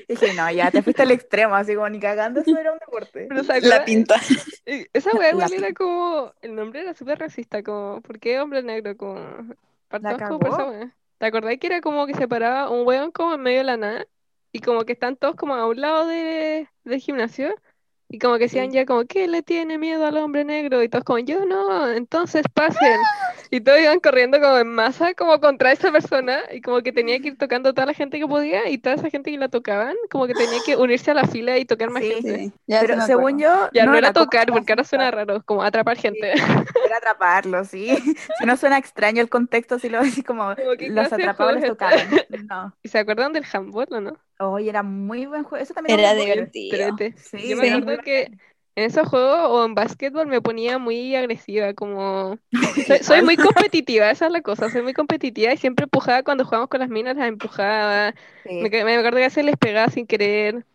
Dije, 0.10 0.34
no, 0.34 0.52
ya 0.52 0.72
te 0.72 0.82
fuiste 0.82 1.04
al 1.04 1.12
extremo, 1.12 1.54
así 1.54 1.76
como 1.76 1.88
ni 1.88 2.00
cagando, 2.00 2.40
eso 2.40 2.58
era 2.58 2.72
un 2.72 2.80
deporte. 2.80 3.28
Pero 3.30 3.44
¿se 3.44 3.62
La 3.62 3.86
pinta. 3.86 4.16
Esa 4.66 5.12
wea 5.12 5.30
igual 5.30 5.54
era 5.54 5.72
como. 5.74 6.34
El 6.42 6.56
nombre 6.56 6.82
era 6.82 6.96
súper 6.96 7.20
racista, 7.20 7.62
como. 7.62 8.02
¿Por 8.02 8.20
qué 8.20 8.40
hombre 8.40 8.64
negro? 8.64 8.98
Como. 8.98 9.20
Partamos 9.88 10.24
como 10.24 10.40
por 10.40 10.50
esa 10.50 10.66
wea. 10.66 10.96
¿Te 11.20 11.26
acordás 11.28 11.58
que 11.60 11.68
era 11.68 11.82
como 11.82 12.08
que 12.08 12.16
se 12.16 12.28
paraba 12.28 12.72
un 12.72 12.88
weón 12.88 13.12
como 13.12 13.36
en 13.36 13.42
medio 13.42 13.60
de 13.60 13.64
la 13.66 13.78
nada? 13.78 14.08
Y 14.52 14.62
como 14.62 14.84
que 14.84 14.94
están 14.94 15.16
todos 15.16 15.36
como 15.36 15.54
a 15.54 15.68
un 15.68 15.80
lado 15.80 16.08
de, 16.08 16.68
del 16.86 17.00
gimnasio. 17.00 17.54
Y 18.08 18.18
como 18.18 18.36
que 18.38 18.46
decían 18.46 18.72
Sí. 18.72 18.78
ya 18.78 18.86
como, 18.86 19.06
¿qué 19.06 19.28
le 19.28 19.44
tiene 19.44 19.78
miedo 19.78 20.08
al 20.08 20.18
hombre 20.18 20.44
negro? 20.44 20.82
Y 20.82 20.90
todos 20.90 21.04
como, 21.04 21.20
yo 21.20 21.46
no, 21.46 21.88
entonces 21.92 22.44
pasen. 22.52 23.00
Y 23.52 23.62
todos 23.62 23.80
iban 23.80 24.00
corriendo 24.00 24.40
como 24.40 24.58
en 24.58 24.68
masa, 24.68 25.14
como 25.16 25.40
contra 25.40 25.72
esa 25.72 25.92
persona. 25.92 26.42
Y 26.52 26.62
como 26.62 26.82
que 26.82 26.92
tenía 26.92 27.20
que 27.20 27.30
ir 27.30 27.38
tocando 27.38 27.70
a 27.70 27.74
toda 27.74 27.88
la 27.88 27.94
gente 27.94 28.20
que 28.20 28.28
podía. 28.28 28.70
Y 28.70 28.78
toda 28.78 28.96
esa 28.96 29.10
gente 29.10 29.32
que 29.32 29.38
la 29.38 29.50
tocaban, 29.50 29.96
como 30.12 30.28
que 30.28 30.36
tenía 30.36 30.62
que 30.62 30.76
unirse 30.76 31.12
a 31.12 31.14
la 31.16 31.26
fila 31.28 31.58
y 31.58 31.66
tocar 31.66 31.90
más 31.90 32.04
Sí, 32.04 32.14
gente. 32.14 32.36
Sí, 32.36 32.54
ya 32.68 32.82
Pero 32.82 33.02
según 33.02 33.40
yo, 33.40 33.70
Ya 33.74 33.86
no, 33.86 33.96
era 33.96 34.14
tocar, 34.14 34.48
porque 34.52 34.72
ahora 34.74 34.84
suena 34.84 35.12
raro, 35.12 35.44
como 35.46 35.64
atrapar 35.64 35.98
gente. 35.98 36.34
Era 36.86 36.98
atraparlo, 36.98 37.64
sí. 37.66 37.88
Si 38.38 38.46
no 38.46 38.56
suena 38.58 38.78
extraño 38.78 39.22
el 39.22 39.30
contexto, 39.30 39.80
si 39.80 39.90
lo 39.90 40.02
decís 40.04 40.24
como 40.24 40.56
Como, 40.56 40.76
¿qué 40.78 40.90
los 40.90 41.12
les 41.12 41.12
es 41.14 41.68
tocaban. 41.68 42.10
No. 42.50 42.74
¿Y 42.84 42.90
se 42.90 43.00
acuerdan 43.00 43.34
del 43.34 43.46
handball 43.52 43.88
o 43.92 44.02
no? 44.02 44.18
Oye, 44.40 44.70
era 44.70 44.84
muy 44.84 45.26
buen 45.26 45.44
juego. 45.44 45.62
Eso 45.62 45.74
también 45.74 46.00
Era 46.00 46.14
divertido. 46.14 46.96
Sí, 47.18 47.50
Yo 47.50 47.58
me 47.58 47.64
sí. 47.64 47.70
acuerdo 47.74 48.04
que 48.04 48.32
en 48.76 48.86
esos 48.86 49.08
juegos 49.08 49.38
o 49.50 49.66
en 49.66 49.76
básquetbol 49.76 50.28
me 50.28 50.42
ponía 50.42 50.78
muy 50.78 51.16
agresiva, 51.16 51.74
como... 51.74 52.40
Soy, 52.86 53.00
soy 53.04 53.22
muy 53.22 53.38
competitiva, 53.38 54.10
esa 54.12 54.28
es 54.28 54.32
la 54.32 54.42
cosa, 54.42 54.70
soy 54.70 54.82
muy 54.82 54.94
competitiva 54.94 55.54
y 55.54 55.58
siempre 55.58 55.84
empujaba 55.84 56.24
cuando 56.24 56.46
jugábamos 56.46 56.70
con 56.70 56.80
las 56.80 56.90
minas, 56.90 57.16
las 57.18 57.28
empujaba. 57.28 58.16
Sí. 58.44 58.50
Me, 58.60 58.70
me 58.70 58.96
acuerdo 58.98 59.18
que 59.18 59.24
a 59.26 59.28
veces 59.28 59.46
les 59.46 59.58
pegaba 59.58 59.90
sin 59.92 60.08
querer. 60.08 60.66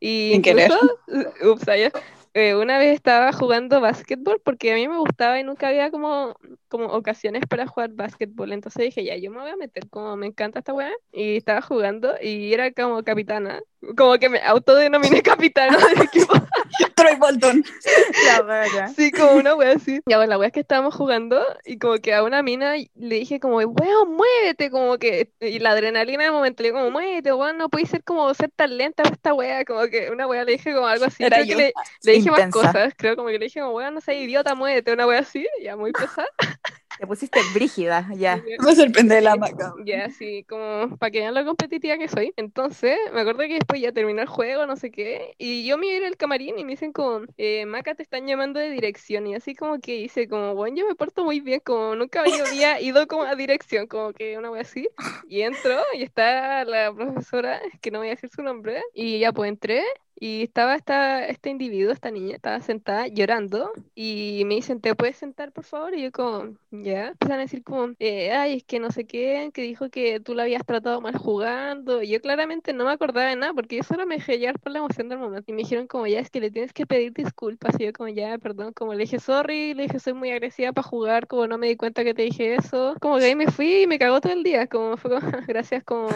Y 0.00 0.32
Sin 0.32 0.42
querer. 0.42 0.72
incluso, 0.72 0.98
ups, 1.44 1.68
allá, 1.68 1.90
eh, 2.34 2.54
una 2.56 2.78
vez 2.78 2.94
estaba 2.94 3.32
jugando 3.32 3.80
básquetbol 3.80 4.40
porque 4.44 4.72
a 4.72 4.74
mí 4.74 4.88
me 4.88 4.98
gustaba 4.98 5.38
y 5.38 5.44
nunca 5.44 5.68
había 5.68 5.90
como, 5.90 6.36
como 6.68 6.86
ocasiones 6.86 7.46
para 7.46 7.66
jugar 7.66 7.90
básquetbol. 7.92 8.52
Entonces 8.52 8.84
dije, 8.84 9.04
ya, 9.04 9.16
yo 9.16 9.30
me 9.30 9.40
voy 9.40 9.50
a 9.50 9.56
meter, 9.56 9.88
como 9.90 10.16
me 10.16 10.26
encanta 10.26 10.60
esta 10.60 10.72
weá. 10.74 10.90
Y 11.12 11.36
estaba 11.36 11.62
jugando 11.62 12.14
y 12.20 12.52
era 12.54 12.72
como 12.72 13.02
capitana. 13.04 13.60
Como 13.96 14.18
que 14.18 14.28
me 14.28 14.40
autodenominé 14.40 15.22
capitana 15.22 15.76
del 15.76 16.02
equipo. 16.02 16.34
Troy 16.96 17.16
Bolton. 17.16 17.64
La. 18.26 18.88
Sí, 18.88 19.10
como 19.10 19.32
una 19.32 19.54
wea 19.54 19.72
así. 19.72 20.00
Ya, 20.06 20.16
bueno, 20.16 20.30
la 20.30 20.38
wea 20.38 20.48
es 20.48 20.52
que 20.52 20.60
estábamos 20.60 20.94
jugando 20.94 21.44
y 21.64 21.78
como 21.78 21.96
que 21.98 22.14
a 22.14 22.22
una 22.22 22.42
mina 22.42 22.74
le 22.76 23.16
dije 23.16 23.40
como, 23.40 23.56
weón, 23.56 24.14
muévete, 24.14 24.70
como 24.70 24.98
que, 24.98 25.32
y 25.40 25.58
la 25.58 25.70
adrenalina 25.70 26.24
del 26.24 26.32
momento, 26.32 26.62
le 26.62 26.68
digo 26.70 26.78
como, 26.78 26.90
muévete, 26.90 27.32
weón, 27.32 27.58
no 27.58 27.68
puedes 27.68 27.90
ser 27.90 28.02
como 28.04 28.32
ser 28.34 28.50
tan 28.54 28.76
lenta 28.76 29.02
para 29.02 29.14
esta 29.14 29.34
wea, 29.34 29.64
como 29.64 29.86
que 29.86 30.10
una 30.10 30.26
wea 30.26 30.44
le 30.44 30.52
dije 30.52 30.74
como 30.74 30.86
algo 30.86 31.04
así. 31.06 31.24
Era 31.24 31.38
Creo 31.38 31.46
que 31.46 31.52
yo. 31.52 31.56
le, 31.56 31.72
le 32.02 32.12
dije 32.12 32.30
más 32.30 32.48
cosas, 32.48 32.94
creo 32.96 33.16
como 33.16 33.28
que 33.28 33.38
le 33.38 33.46
dije 33.46 33.60
como, 33.60 33.74
weón, 33.74 33.94
no 33.94 34.00
seas 34.00 34.18
idiota, 34.22 34.54
muévete, 34.54 34.92
una 34.92 35.06
wea 35.06 35.20
así, 35.20 35.46
ya 35.62 35.76
muy 35.76 35.92
pesada. 35.92 36.28
Te 37.02 37.08
pusiste 37.08 37.40
brígida, 37.52 38.08
ya. 38.14 38.36
Me 38.64 38.76
sorprende 38.76 39.20
la 39.20 39.34
maca. 39.34 39.74
Ya, 39.84 40.04
así, 40.04 40.44
como 40.44 40.96
para 40.98 41.10
que 41.10 41.18
vean 41.18 41.34
lo 41.34 41.44
competitiva 41.44 41.98
que 41.98 42.06
soy. 42.06 42.32
Entonces, 42.36 42.96
me 43.12 43.22
acuerdo 43.22 43.40
que 43.40 43.54
después 43.54 43.80
ya 43.80 43.90
terminó 43.90 44.22
el 44.22 44.28
juego, 44.28 44.66
no 44.66 44.76
sé 44.76 44.92
qué, 44.92 45.34
y 45.36 45.66
yo 45.66 45.78
me 45.78 45.86
iba 45.86 45.94
a 45.96 45.98
ir 45.98 46.04
al 46.04 46.16
camarín 46.16 46.60
y 46.60 46.64
me 46.64 46.70
dicen 46.70 46.92
como, 46.92 47.22
eh, 47.38 47.66
Maca, 47.66 47.96
te 47.96 48.04
están 48.04 48.28
llamando 48.28 48.60
de 48.60 48.70
dirección, 48.70 49.26
y 49.26 49.34
así 49.34 49.56
como 49.56 49.80
que 49.80 49.96
hice 49.96 50.28
como, 50.28 50.54
bueno, 50.54 50.76
yo 50.76 50.86
me 50.86 50.94
porto 50.94 51.24
muy 51.24 51.40
bien, 51.40 51.58
como 51.64 51.96
nunca 51.96 52.20
había, 52.20 52.44
había 52.46 52.80
ido 52.80 53.04
como 53.08 53.24
a 53.24 53.34
dirección, 53.34 53.88
como 53.88 54.12
que 54.12 54.38
una 54.38 54.52
vez 54.52 54.68
así, 54.68 54.88
y 55.28 55.40
entro, 55.40 55.80
y 55.98 56.04
está 56.04 56.64
la 56.64 56.94
profesora, 56.94 57.60
que 57.80 57.90
no 57.90 57.98
voy 57.98 58.08
a 58.08 58.10
decir 58.10 58.30
su 58.30 58.44
nombre, 58.44 58.80
y 58.94 59.18
ya 59.18 59.32
pues 59.32 59.48
entré, 59.48 59.82
y 60.22 60.42
estaba 60.44 60.76
esta, 60.76 61.26
este 61.26 61.50
individuo, 61.50 61.92
esta 61.92 62.12
niña, 62.12 62.36
estaba 62.36 62.60
sentada 62.60 63.08
llorando 63.08 63.72
y 63.96 64.44
me 64.46 64.54
dicen, 64.54 64.80
¿te 64.80 64.94
puedes 64.94 65.16
sentar 65.16 65.50
por 65.50 65.64
favor? 65.64 65.94
Y 65.94 66.02
yo 66.02 66.12
como, 66.12 66.56
ya, 66.70 67.08
empiezan 67.08 67.38
a 67.40 67.42
decir 67.42 67.64
como, 67.64 67.94
eh, 67.98 68.30
ay, 68.30 68.58
es 68.58 68.64
que 68.64 68.78
no 68.78 68.92
sé 68.92 69.04
qué, 69.04 69.50
que 69.52 69.62
dijo 69.62 69.90
que 69.90 70.20
tú 70.20 70.36
la 70.36 70.44
habías 70.44 70.64
tratado 70.64 71.00
mal 71.00 71.16
jugando. 71.18 72.04
Y 72.04 72.10
yo 72.10 72.20
claramente 72.20 72.72
no 72.72 72.84
me 72.84 72.92
acordaba 72.92 73.30
de 73.30 73.34
nada 73.34 73.52
porque 73.52 73.78
yo 73.78 73.82
solo 73.82 74.06
me 74.06 74.14
dejé 74.14 74.38
llevar 74.38 74.60
por 74.60 74.70
la 74.70 74.78
emoción 74.78 75.08
del 75.08 75.18
momento. 75.18 75.50
Y 75.50 75.54
me 75.54 75.62
dijeron 75.62 75.88
como, 75.88 76.06
ya, 76.06 76.20
es 76.20 76.30
que 76.30 76.38
le 76.38 76.52
tienes 76.52 76.72
que 76.72 76.86
pedir 76.86 77.12
disculpas. 77.12 77.74
Y 77.80 77.86
yo 77.86 77.92
como, 77.92 78.08
ya, 78.08 78.38
perdón, 78.38 78.74
como 78.74 78.94
le 78.94 79.00
dije, 79.00 79.18
sorry, 79.18 79.74
le 79.74 79.84
dije, 79.84 79.98
soy 79.98 80.12
muy 80.12 80.30
agresiva 80.30 80.70
para 80.70 80.86
jugar, 80.86 81.26
como 81.26 81.48
no 81.48 81.58
me 81.58 81.66
di 81.66 81.76
cuenta 81.76 82.04
que 82.04 82.14
te 82.14 82.22
dije 82.22 82.54
eso. 82.54 82.94
Como 83.00 83.18
que 83.18 83.24
ahí 83.24 83.34
me 83.34 83.48
fui 83.48 83.82
y 83.82 83.86
me 83.88 83.98
cagó 83.98 84.20
todo 84.20 84.32
el 84.32 84.44
día, 84.44 84.68
como 84.68 84.96
fue 84.96 85.10
como, 85.10 85.20
gracias, 85.48 85.82
como... 85.82 86.10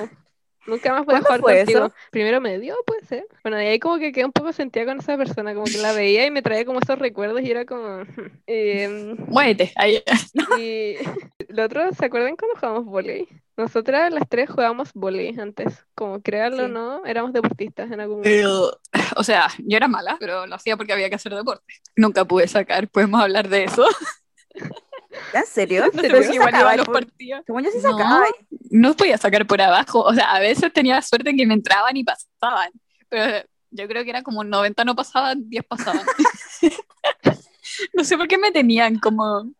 Nunca 0.66 0.92
más 0.92 1.04
voy 1.06 1.14
a 1.14 1.20
¿Cuándo 1.20 1.26
jugar 1.28 1.40
fue 1.40 1.58
contigo. 1.58 1.86
eso? 1.86 1.94
Primero 2.10 2.40
me 2.40 2.58
dio, 2.58 2.76
puede 2.86 3.04
ser. 3.04 3.26
Bueno, 3.42 3.60
y 3.62 3.66
ahí 3.66 3.78
como 3.78 3.98
que 3.98 4.12
quedé 4.12 4.24
un 4.24 4.32
poco 4.32 4.52
sentida 4.52 4.84
con 4.84 4.98
esa 4.98 5.16
persona, 5.16 5.54
como 5.54 5.66
que 5.66 5.78
la 5.78 5.92
veía 5.92 6.26
y 6.26 6.30
me 6.30 6.42
traía 6.42 6.64
como 6.64 6.80
esos 6.80 6.98
recuerdos 6.98 7.40
y 7.42 7.50
era 7.50 7.64
como... 7.64 8.02
em, 8.46 9.16
Muévete. 9.28 9.72
Ahí. 9.76 10.02
y 10.58 10.96
lo 11.48 11.64
otro, 11.64 11.92
¿se 11.92 12.06
acuerdan 12.06 12.36
cuando 12.36 12.56
jugábamos 12.56 12.84
volei? 12.86 13.28
Nosotras 13.56 14.12
las 14.12 14.28
tres 14.28 14.50
jugábamos 14.50 14.92
volei 14.92 15.38
antes. 15.38 15.86
Como 15.94 16.20
créanlo 16.20 16.64
o 16.64 16.66
Sí. 16.66 16.72
no, 16.72 17.04
éramos 17.06 17.32
deportistas 17.32 17.90
en 17.90 18.00
algún 18.00 18.18
momento. 18.18 18.80
Pero, 18.92 19.10
o 19.16 19.24
sea, 19.24 19.48
yo 19.58 19.76
era 19.76 19.88
mala, 19.88 20.16
pero 20.20 20.46
lo 20.46 20.54
hacía 20.56 20.76
porque 20.76 20.92
había 20.92 21.08
que 21.08 21.14
hacer 21.14 21.34
deporte. 21.34 21.74
Nunca 21.96 22.24
pude 22.24 22.48
sacar, 22.48 22.88
podemos 22.88 23.20
hablar 23.22 23.48
de 23.48 23.64
eso. 23.64 23.86
¿En 25.32 25.46
serio? 25.46 25.86
No 25.86 25.92
sé 25.92 25.98
Pero 26.00 26.14
por 26.16 26.22
sí 26.24 26.28
qué 26.30 26.34
igual 26.36 26.48
iba 26.48 26.58
sacaba 26.58 26.70
a 26.72 26.76
los 26.76 26.88
partidos. 26.88 27.44
Yo 27.46 27.70
sí 27.70 27.78
No. 27.82 27.90
sacaba. 27.98 28.26
No 28.70 28.94
podía 28.94 29.18
sacar 29.18 29.46
por 29.46 29.60
abajo. 29.60 30.02
O 30.02 30.14
sea, 30.14 30.32
a 30.32 30.40
veces 30.40 30.72
tenía 30.72 31.00
suerte 31.02 31.30
en 31.30 31.36
que 31.36 31.46
me 31.46 31.54
entraban 31.54 31.96
y 31.96 32.04
pasaban. 32.04 32.70
Pero 33.08 33.46
yo 33.70 33.88
creo 33.88 34.04
que 34.04 34.10
era 34.10 34.22
como 34.22 34.44
90 34.44 34.84
no 34.84 34.94
pasaban, 34.94 35.48
10 35.48 35.64
pasaban. 35.64 36.02
no 37.94 38.04
sé 38.04 38.16
por 38.16 38.28
qué 38.28 38.38
me 38.38 38.50
tenían 38.50 38.98
como 38.98 39.50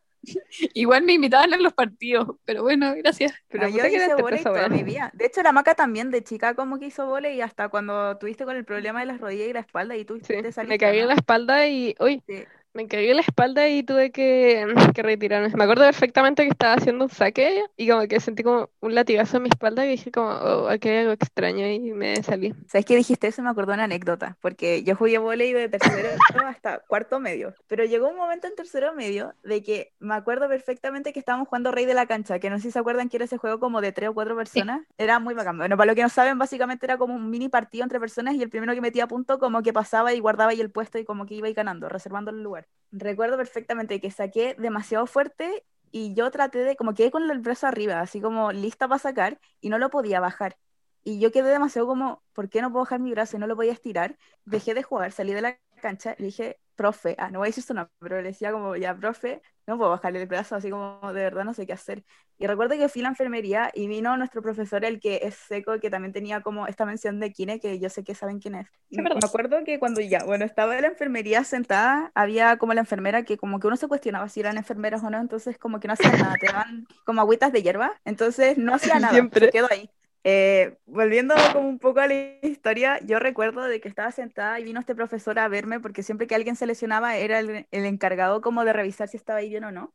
Igual 0.75 1.03
me 1.05 1.13
invitaban 1.13 1.55
a 1.55 1.57
los 1.57 1.73
partidos, 1.73 2.37
pero 2.45 2.63
bueno, 2.63 2.93
gracias. 2.97 3.33
Pero 3.49 3.67
Ah, 3.67 3.69
yo 3.69 3.83
que 3.83 3.93
hice 3.95 4.15
volei 4.15 4.43
toda 4.43 4.69
mi 4.69 4.83
vida. 4.83 5.11
De 5.15 5.27
hecho, 5.27 5.43
la 5.43 5.53
Maca 5.53 5.75
también 5.77 6.11
de 6.11 6.25
chica 6.25 6.55
como 6.55 6.79
que 6.81 6.87
hizo 6.87 7.07
volei 7.07 7.37
y 7.37 7.43
hasta 7.43 7.69
cuando 7.69 8.17
tuviste 8.19 8.45
con 8.45 8.57
el 8.57 8.65
problema 8.65 9.01
de 9.01 9.07
las 9.07 9.21
rodillas 9.21 9.49
y 9.49 9.53
la 9.53 9.61
espalda 9.61 9.97
y 9.97 10.05
tú 10.05 10.19
Sí, 10.19 10.35
te 10.43 10.65
me 10.65 10.79
cagué 10.79 11.03
en 11.03 11.09
la 11.09 11.15
espalda 11.15 11.69
y. 11.69 11.95
Uy, 12.01 12.23
Sí. 12.27 12.45
Me 12.77 12.87
cagué 12.89 13.11
en 13.11 13.17
la 13.17 13.23
espalda 13.23 13.69
y 13.69 13.83
tuve 13.83 14.13
que, 14.13 14.67
que 14.95 15.03
retirarme. 15.03 15.49
Me 15.57 15.65
acuerdo 15.65 15.85
perfectamente 15.85 16.43
que 16.43 16.51
estaba 16.51 16.75
haciendo 16.75 17.05
un 17.05 17.11
saque 17.11 17.65
y 17.77 17.89
como 17.89 18.07
que 18.07 18.21
sentí 18.21 18.43
como 18.43 18.69
un 18.81 18.95
latigazo 18.95 19.39
en 19.39 19.45
mi 19.45 19.49
espalda 19.49 19.87
y 19.87 19.89
dije 19.89 20.13
como, 20.13 20.29
oh, 20.29 20.69
aquí 20.69 20.91
hay 20.91 20.99
algo 20.99 21.13
extraño 21.13 21.67
y 21.67 21.93
me 21.93 22.23
salí. 22.23 22.55
¿Sabes 22.69 22.85
qué 22.85 22.95
dijiste 22.95 23.29
eso? 23.29 23.43
Me 23.43 23.49
acordó 23.49 23.73
una 23.73 23.85
anécdota, 23.85 24.37
porque 24.43 24.83
yo 24.85 24.95
jugué 24.95 25.17
volei 25.17 25.55
de 25.55 25.71
tercero 25.71 26.09
hasta 26.47 26.81
cuarto 26.81 27.19
medio, 27.19 27.55
pero 27.67 27.85
llegó 27.85 28.09
un 28.09 28.17
momento 28.17 28.47
en 28.47 28.55
tercero 28.55 28.93
medio 28.95 29.33
de 29.43 29.63
que 29.63 29.93
me 29.99 30.15
acuerdo 30.15 30.47
perfectamente 30.49 31.15
que 31.15 31.19
estábamos 31.19 31.49
jugando 31.49 31.73
Rey 31.73 31.87
de 31.87 31.95
la 31.95 32.07
Cancha, 32.07 32.39
que 32.39 32.51
no 32.51 32.59
sé 32.59 32.65
si 32.65 32.73
se 32.73 32.79
acuerdan 32.79 33.09
que 33.09 33.17
era 33.17 33.25
ese 33.25 33.39
juego 33.39 33.59
como 33.59 33.81
de 33.81 33.93
tres 33.93 34.11
o 34.11 34.15
cuatro 34.15 34.37
personas, 34.37 34.83
era 34.99 35.19
muy 35.19 35.35
bacán. 35.35 35.57
Bueno, 35.57 35.79
para 35.79 35.87
los 35.87 35.97
que 35.97 36.03
no 36.03 36.11
saben, 36.11 36.39
básicamente 36.39 36.85
era 36.85 36.99
como 36.99 37.15
un 37.15 37.31
mini 37.31 37.49
partido 37.49 37.85
entre 37.85 37.99
personas 37.99 38.35
y 38.35 38.43
el 38.43 38.51
primero 38.51 38.75
que 38.75 38.83
metía 38.83 39.07
punto 39.07 39.39
como 39.39 39.63
que 39.63 39.73
pasaba 39.73 40.13
y 40.13 40.21
guardaba 40.21 40.51
ahí 40.51 40.61
el 40.61 40.71
puesto 40.71 40.99
y 40.99 41.05
como 41.05 41.25
que 41.25 41.35
iba 41.35 41.47
ahí 41.47 41.55
ganando, 41.55 41.89
reservando 41.89 42.31
el 42.31 42.43
lugar. 42.43 42.66
Recuerdo 42.93 43.37
perfectamente 43.37 44.01
que 44.01 44.11
saqué 44.11 44.55
demasiado 44.59 45.07
fuerte 45.07 45.65
y 45.91 46.15
yo 46.15 46.31
traté 46.31 46.59
de, 46.59 46.77
como 46.77 46.95
quedé 46.95 47.11
con 47.11 47.31
el 47.31 47.39
brazo 47.41 47.67
arriba, 47.67 48.01
así 48.01 48.21
como 48.21 48.53
lista 48.53 48.89
para 48.89 48.99
sacar 48.99 49.41
y 49.61 49.69
no 49.69 49.79
lo 49.79 49.91
podía 49.91 50.21
bajar. 50.21 50.57
Y 51.05 51.21
yo 51.21 51.31
quedé 51.31 51.51
demasiado 51.51 51.87
como, 51.87 52.23
¿por 52.33 52.49
qué 52.49 52.61
no 52.61 52.73
puedo 52.73 52.85
bajar 52.85 53.01
mi 53.01 53.13
brazo 53.13 53.37
y 53.37 53.41
no 53.41 53.47
lo 53.47 53.57
podía 53.57 53.73
estirar? 53.73 54.19
Dejé 54.45 54.75
de 54.75 54.83
jugar, 54.83 55.13
salí 55.13 55.33
de 55.33 55.43
la 55.43 55.59
cancha 55.81 56.17
y 56.19 56.25
dije, 56.25 56.59
profe, 56.77 57.17
ah, 57.19 57.31
no 57.31 57.41
voy 57.41 57.47
a 57.47 57.51
decir 57.51 57.65
su 57.65 57.75
nombre, 57.75 57.93
pero 57.99 58.17
le 58.23 58.29
decía 58.29 58.53
como, 58.53 58.77
ya, 58.77 58.95
profe, 58.95 59.43
no 59.67 59.77
puedo 59.77 59.91
bajarle 59.91 60.23
el 60.23 60.29
brazo, 60.29 60.55
así 60.55 60.71
como, 60.71 61.01
de 61.13 61.23
verdad 61.23 61.45
no 61.45 61.55
sé 61.55 61.67
qué 61.67 61.73
hacer. 61.73 62.05
Y 62.39 62.47
recuerdo 62.47 62.77
que 62.77 62.89
fui 62.89 63.01
a 63.01 63.05
la 63.05 63.09
enfermería 63.09 63.71
y 63.75 63.89
vino 63.89 64.17
nuestro 64.17 64.43
profesor, 64.43 64.85
el 64.85 65.01
que 65.01 65.21
es 65.23 65.35
seco, 65.35 65.81
que 65.81 65.91
también 65.91 66.13
tenía 66.13 66.43
como 66.43 66.67
esta 66.67 66.85
mención 66.85 67.19
de 67.19 67.33
Kine, 67.33 67.59
que 67.59 67.79
yo 67.81 67.89
sé 67.89 68.05
que 68.05 68.15
saben 68.15 68.39
quién 68.39 68.57
es. 68.57 68.69
Y 68.91 68.99
me 68.99 69.09
acuerdo 69.25 69.65
que 69.65 69.79
cuando 69.79 70.01
ya, 70.01 70.23
bueno, 70.25 70.45
estaba 70.45 70.77
en 70.77 70.83
la 70.83 70.89
enfermería 70.89 71.43
sentada, 71.45 72.13
había 72.15 72.59
como 72.59 72.75
la 72.75 72.81
enfermera 72.81 73.25
que 73.25 73.39
como 73.39 73.59
que 73.59 73.67
uno 73.67 73.77
se 73.77 73.89
cuestionaba 73.89 74.29
si 74.29 74.41
eran 74.41 74.59
enfermeras 74.59 75.03
o 75.03 75.11
no, 75.11 75.19
entonces 75.19 75.59
como 75.59 75.81
que 75.81 75.89
no 75.89 75.95
hacían 75.95 76.19
nada, 76.19 76.35
te 76.39 76.47
daban 76.47 76.87
como 77.05 77.23
agüitas 77.23 77.53
de 77.53 77.63
hierba, 77.63 77.93
entonces 78.05 78.59
no 78.59 78.75
hacía 78.75 79.01
nada, 79.01 79.13
Siempre. 79.13 79.47
se 79.47 79.51
quedó 79.53 79.69
ahí. 79.71 79.91
Eh, 80.29 80.77
volviendo 80.87 81.37
como 81.53 81.69
un 81.69 81.79
poco 81.79 82.01
a 82.01 82.09
la 82.09 82.15
historia, 82.43 82.99
yo 83.05 83.21
recuerdo 83.21 83.63
de 83.63 83.81
que 83.81 83.87
estaba 83.87 84.11
sentada 84.11 84.59
y 84.59 84.65
vino 84.65 84.81
este 84.81 84.97
profesor 84.97 85.39
a 85.39 85.47
verme 85.47 85.79
porque 85.79 86.03
siempre 86.03 86.27
que 86.27 86.35
alguien 86.35 86.57
se 86.57 86.67
lesionaba 86.67 87.17
era 87.17 87.39
el, 87.39 87.69
el 87.71 87.85
encargado 87.85 88.41
como 88.41 88.65
de 88.65 88.73
revisar 88.73 89.07
si 89.07 89.17
estaba 89.17 89.39
ahí 89.39 89.49
bien 89.49 89.63
o 89.63 89.71
no. 89.71 89.95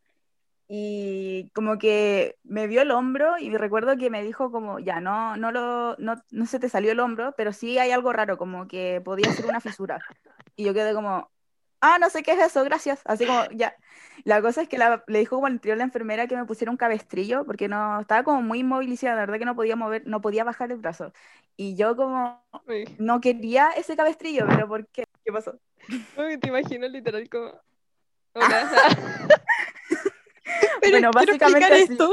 Y 0.70 1.50
como 1.54 1.78
que 1.78 2.38
me 2.44 2.68
vio 2.68 2.82
el 2.82 2.92
hombro 2.92 3.38
y 3.38 3.58
recuerdo 3.58 3.98
que 3.98 4.10
me 4.10 4.24
dijo 4.24 4.52
como, 4.54 4.80
ya, 4.80 5.02
no, 5.02 5.36
no, 5.36 5.52
lo, 5.52 5.98
no, 5.98 6.16
no 6.32 6.46
se 6.46 6.60
te 6.60 6.70
salió 6.70 6.94
el 6.94 7.02
hombro, 7.02 7.34
pero 7.36 7.52
sí 7.52 7.78
hay 7.78 7.92
algo 7.92 8.14
raro, 8.14 8.38
como 8.38 8.70
que 8.70 9.02
podía 9.04 9.34
ser 9.34 9.48
una 9.48 9.60
fisura. 9.60 10.00
Y 10.56 10.64
yo 10.64 10.74
quedé 10.74 10.94
como, 10.94 11.30
ah, 11.82 11.98
no 12.00 12.10
sé 12.10 12.24
qué 12.24 12.34
es 12.34 12.40
eso, 12.40 12.64
gracias. 12.64 13.02
Así 13.06 13.26
como, 13.26 13.44
ya. 13.52 13.76
La 14.24 14.42
cosa 14.42 14.62
es 14.64 14.70
que 14.70 14.78
la- 14.78 15.04
le 15.08 15.20
dijo 15.20 15.36
como 15.36 15.48
al 15.48 15.54
anterior 15.54 15.78
la 15.78 15.84
enfermera 15.84 16.28
que 16.28 16.36
me 16.38 16.46
pusiera 16.46 16.72
un 16.72 16.78
cabestrillo, 16.78 17.46
porque 17.46 17.68
no, 17.68 18.00
estaba 18.02 18.24
como 18.24 18.42
muy 18.42 18.60
inmovilizada, 18.60 19.16
la 19.16 19.22
verdad 19.22 19.40
que 19.40 19.46
no 19.46 19.56
podía 19.56 19.76
mover, 19.76 20.04
no 20.08 20.22
podía 20.22 20.44
bajar 20.44 20.72
el 20.72 20.78
brazo. 20.78 21.12
Y 21.58 21.76
yo 21.76 21.96
como, 21.96 22.44
Uy, 22.68 22.86
no 22.98 23.20
quería 23.22 23.70
ese 23.72 23.96
cabestrillo, 23.96 24.46
pero 24.48 24.68
¿por 24.68 24.88
qué? 24.88 25.04
¿Qué 25.26 25.32
pasó? 25.32 25.60
uy, 26.18 26.38
te 26.40 26.48
imagino 26.50 26.88
literal 26.88 27.28
como... 27.30 27.52
Hola. 28.34 28.70
Pero 30.82 30.92
Bueno, 30.92 31.12
básicamente 31.12 31.74
así. 31.74 31.84
esto. 31.94 32.12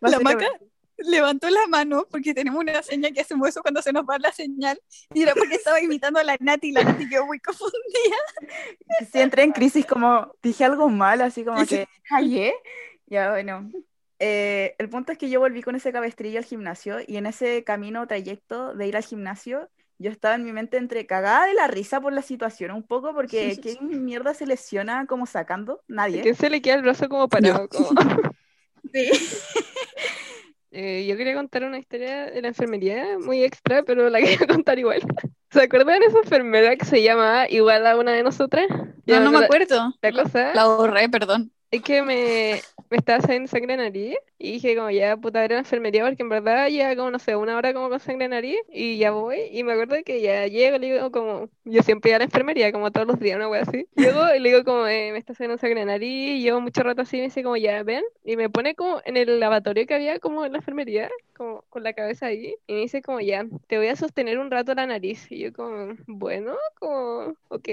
La 0.00 0.08
Básicamente. 0.10 0.20
maca 0.20 0.46
levantó 1.00 1.48
la 1.50 1.66
mano 1.66 2.06
porque 2.10 2.34
tenemos 2.34 2.60
una 2.60 2.82
señal 2.82 3.12
que 3.12 3.20
hacemos 3.20 3.48
eso 3.48 3.62
cuando 3.62 3.82
se 3.82 3.92
nos 3.92 4.04
va 4.04 4.18
la 4.18 4.32
señal 4.32 4.80
y 5.14 5.22
era 5.22 5.34
porque 5.34 5.54
estaba 5.56 5.80
imitando 5.80 6.20
a 6.20 6.24
la 6.24 6.36
Nati 6.40 6.68
y 6.68 6.72
la 6.72 6.84
Nati 6.84 7.08
quedó 7.08 7.26
muy 7.26 7.40
confundida. 7.40 8.16
sí 9.12 9.20
entré 9.20 9.42
en 9.42 9.52
crisis 9.52 9.86
como 9.86 10.32
dije 10.42 10.64
algo 10.64 10.88
mal, 10.88 11.20
así 11.20 11.44
como 11.44 11.64
que 11.66 11.86
callé. 12.08 12.54
Ya, 13.06 13.30
bueno. 13.30 13.70
Eh, 14.22 14.74
el 14.78 14.90
punto 14.90 15.12
es 15.12 15.18
que 15.18 15.30
yo 15.30 15.40
volví 15.40 15.62
con 15.62 15.74
ese 15.74 15.92
cabestrillo 15.92 16.38
al 16.38 16.44
gimnasio 16.44 16.98
y 17.06 17.16
en 17.16 17.24
ese 17.24 17.64
camino 17.64 18.06
trayecto 18.06 18.74
de 18.74 18.86
ir 18.86 18.96
al 18.96 19.02
gimnasio, 19.02 19.70
yo 19.98 20.10
estaba 20.10 20.34
en 20.34 20.44
mi 20.44 20.52
mente 20.52 20.76
entre 20.76 21.06
cagada 21.06 21.46
de 21.46 21.54
la 21.54 21.66
risa 21.66 22.00
por 22.00 22.12
la 22.12 22.20
situación, 22.20 22.70
un 22.72 22.82
poco 22.82 23.14
porque 23.14 23.58
¿quién 23.60 24.04
mierda 24.04 24.34
se 24.34 24.46
lesiona 24.46 25.06
como 25.06 25.24
sacando? 25.26 25.82
¿A 25.88 25.92
Nadie. 25.92 26.20
quién 26.20 26.34
se 26.34 26.50
le 26.50 26.60
queda 26.60 26.74
el 26.74 26.82
brazo 26.82 27.08
como 27.08 27.28
parado? 27.28 27.68
Como... 27.68 27.90
Sí. 28.92 29.08
Eh, 30.72 31.04
yo 31.08 31.16
quería 31.16 31.34
contar 31.34 31.64
una 31.64 31.78
historia 31.78 32.26
de 32.30 32.42
la 32.42 32.48
enfermería 32.48 33.18
muy 33.18 33.42
extra, 33.42 33.82
pero 33.82 34.08
la 34.08 34.20
quería 34.20 34.46
contar 34.46 34.78
igual. 34.78 35.00
¿Se 35.50 35.62
acuerdan 35.62 35.98
de 36.00 36.06
esa 36.06 36.18
enfermera 36.20 36.76
que 36.76 36.84
se 36.84 37.02
llamaba 37.02 37.48
igual 37.50 37.86
a 37.86 37.96
una 37.96 38.12
de 38.12 38.22
nosotras? 38.22 38.66
Ya, 39.06 39.18
No, 39.18 39.20
no 39.20 39.32
me 39.32 39.38
la- 39.38 39.40
acuerdo. 39.40 39.94
La 40.02 40.12
cosa 40.12 40.52
La 40.52 40.66
borré, 40.66 41.08
perdón. 41.08 41.52
es 41.70 41.82
que 41.82 42.02
me 42.02 42.68
estaba 42.96 43.20
saliendo 43.20 43.48
sangre 43.48 43.74
en 43.74 43.80
nariz 43.80 44.16
y 44.38 44.52
dije 44.52 44.76
como 44.76 44.90
ya 44.90 45.16
puta 45.16 45.44
era 45.44 45.54
la 45.54 45.60
enfermería 45.60 46.04
porque 46.04 46.22
en 46.22 46.28
verdad 46.28 46.68
ya 46.68 46.96
como 46.96 47.10
no 47.10 47.18
sé, 47.18 47.36
una 47.36 47.56
hora 47.56 47.72
como 47.72 47.88
con 47.88 48.00
sangre 48.00 48.24
en 48.26 48.32
nariz 48.32 48.58
y 48.72 48.98
ya 48.98 49.10
voy 49.12 49.38
y 49.52 49.62
me 49.64 49.72
acuerdo 49.72 49.96
que 50.04 50.20
ya 50.20 50.46
llego 50.46 50.78
le 50.78 50.92
digo 50.92 51.10
como, 51.10 51.48
yo 51.64 51.82
siempre 51.82 52.10
iba 52.10 52.16
a 52.16 52.18
la 52.20 52.24
enfermería 52.24 52.72
como 52.72 52.90
todos 52.90 53.06
los 53.06 53.18
días, 53.20 53.36
una 53.36 53.48
wea 53.48 53.62
así. 53.62 53.86
Llego 53.96 54.34
y 54.34 54.40
le 54.40 54.48
digo 54.50 54.64
como 54.64 54.86
eh, 54.86 55.12
me 55.12 55.18
está 55.18 55.34
saliendo 55.34 55.58
sangre 55.58 55.82
en 55.82 55.88
nariz 55.88 56.42
llevo 56.42 56.60
mucho 56.60 56.82
rato 56.82 57.02
así 57.02 57.16
y 57.16 57.20
me 57.20 57.26
dice 57.26 57.42
como 57.42 57.56
ya 57.56 57.82
ven 57.82 58.04
y 58.24 58.36
me 58.36 58.50
pone 58.50 58.74
como 58.74 59.00
en 59.04 59.16
el 59.16 59.40
lavatorio 59.40 59.86
que 59.86 59.94
había 59.94 60.18
como 60.18 60.44
en 60.44 60.52
la 60.52 60.58
enfermería, 60.58 61.10
como 61.36 61.62
con 61.68 61.82
la 61.82 61.92
cabeza 61.92 62.26
ahí 62.26 62.54
y 62.66 62.74
me 62.74 62.80
dice 62.80 63.02
como 63.02 63.20
ya, 63.20 63.46
te 63.66 63.78
voy 63.78 63.88
a 63.88 63.96
sostener 63.96 64.38
un 64.38 64.50
rato 64.50 64.74
la 64.74 64.86
nariz 64.86 65.30
y 65.30 65.38
yo 65.40 65.52
como, 65.52 65.94
bueno, 66.06 66.56
como, 66.78 67.34
ok. 67.48 67.68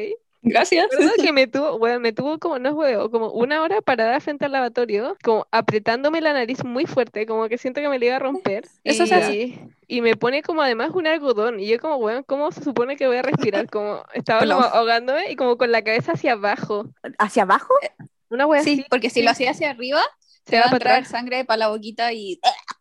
Gracias. 0.50 0.88
Recuerdo 0.92 1.14
que 1.22 1.34
me 1.34 1.48
tuvo, 1.48 1.78
bueno, 1.80 2.00
me 2.00 2.14
tuvo 2.14 2.40
como, 2.40 2.60
no 2.60 2.74
juego, 2.74 3.12
como 3.12 3.32
una 3.32 3.62
hora 3.62 3.82
parada 3.82 4.20
frente 4.20 4.46
al 4.46 4.52
lavatorio, 4.54 5.18
como 5.24 5.48
apretándome 5.52 6.22
la 6.22 6.34
nariz 6.34 6.64
muy 6.64 6.86
fuerte, 6.86 7.26
como 7.26 7.48
que 7.50 7.58
siento 7.58 7.82
que 7.82 7.90
me 7.90 8.00
la 8.00 8.06
iba 8.06 8.16
a 8.16 8.20
romper. 8.20 8.66
Eso 8.84 9.04
y, 9.04 9.08
se 9.08 9.16
hace. 9.16 9.70
y 9.88 10.02
me 10.02 10.16
pone 10.16 10.42
como 10.44 10.62
además 10.62 10.92
un 10.94 11.08
algodón. 11.08 11.60
Y 11.60 11.68
yo 11.68 11.80
como, 11.80 11.98
bueno, 12.00 12.24
¿cómo 12.26 12.52
se 12.52 12.64
supone 12.64 12.96
que 12.98 13.08
voy 13.08 13.18
a 13.18 13.22
respirar? 13.24 13.70
Como 13.70 14.04
estaba 14.14 14.42
como 14.42 14.62
ahogándome 14.62 15.32
y 15.32 15.36
como 15.36 15.58
con 15.58 15.72
la 15.72 15.84
cabeza 15.84 16.14
hacia 16.14 16.34
abajo. 16.34 16.90
¿Hacia 17.20 17.44
abajo? 17.44 17.74
Una 18.30 18.46
wea 18.46 18.62
Sí, 18.62 18.74
así. 18.74 18.86
porque 18.90 19.10
si 19.10 19.22
lo 19.22 19.32
hacía 19.32 19.52
hacia 19.52 19.70
arriba, 19.72 20.02
Se 20.46 20.52
se 20.52 20.60
va 20.60 20.64
va 20.64 20.70
a 20.70 20.72
entrar 20.72 20.94
atrás. 20.96 21.10
sangre 21.10 21.46
para 21.46 21.58
la 21.58 21.68
boquita 21.70 22.14
y 22.14 22.40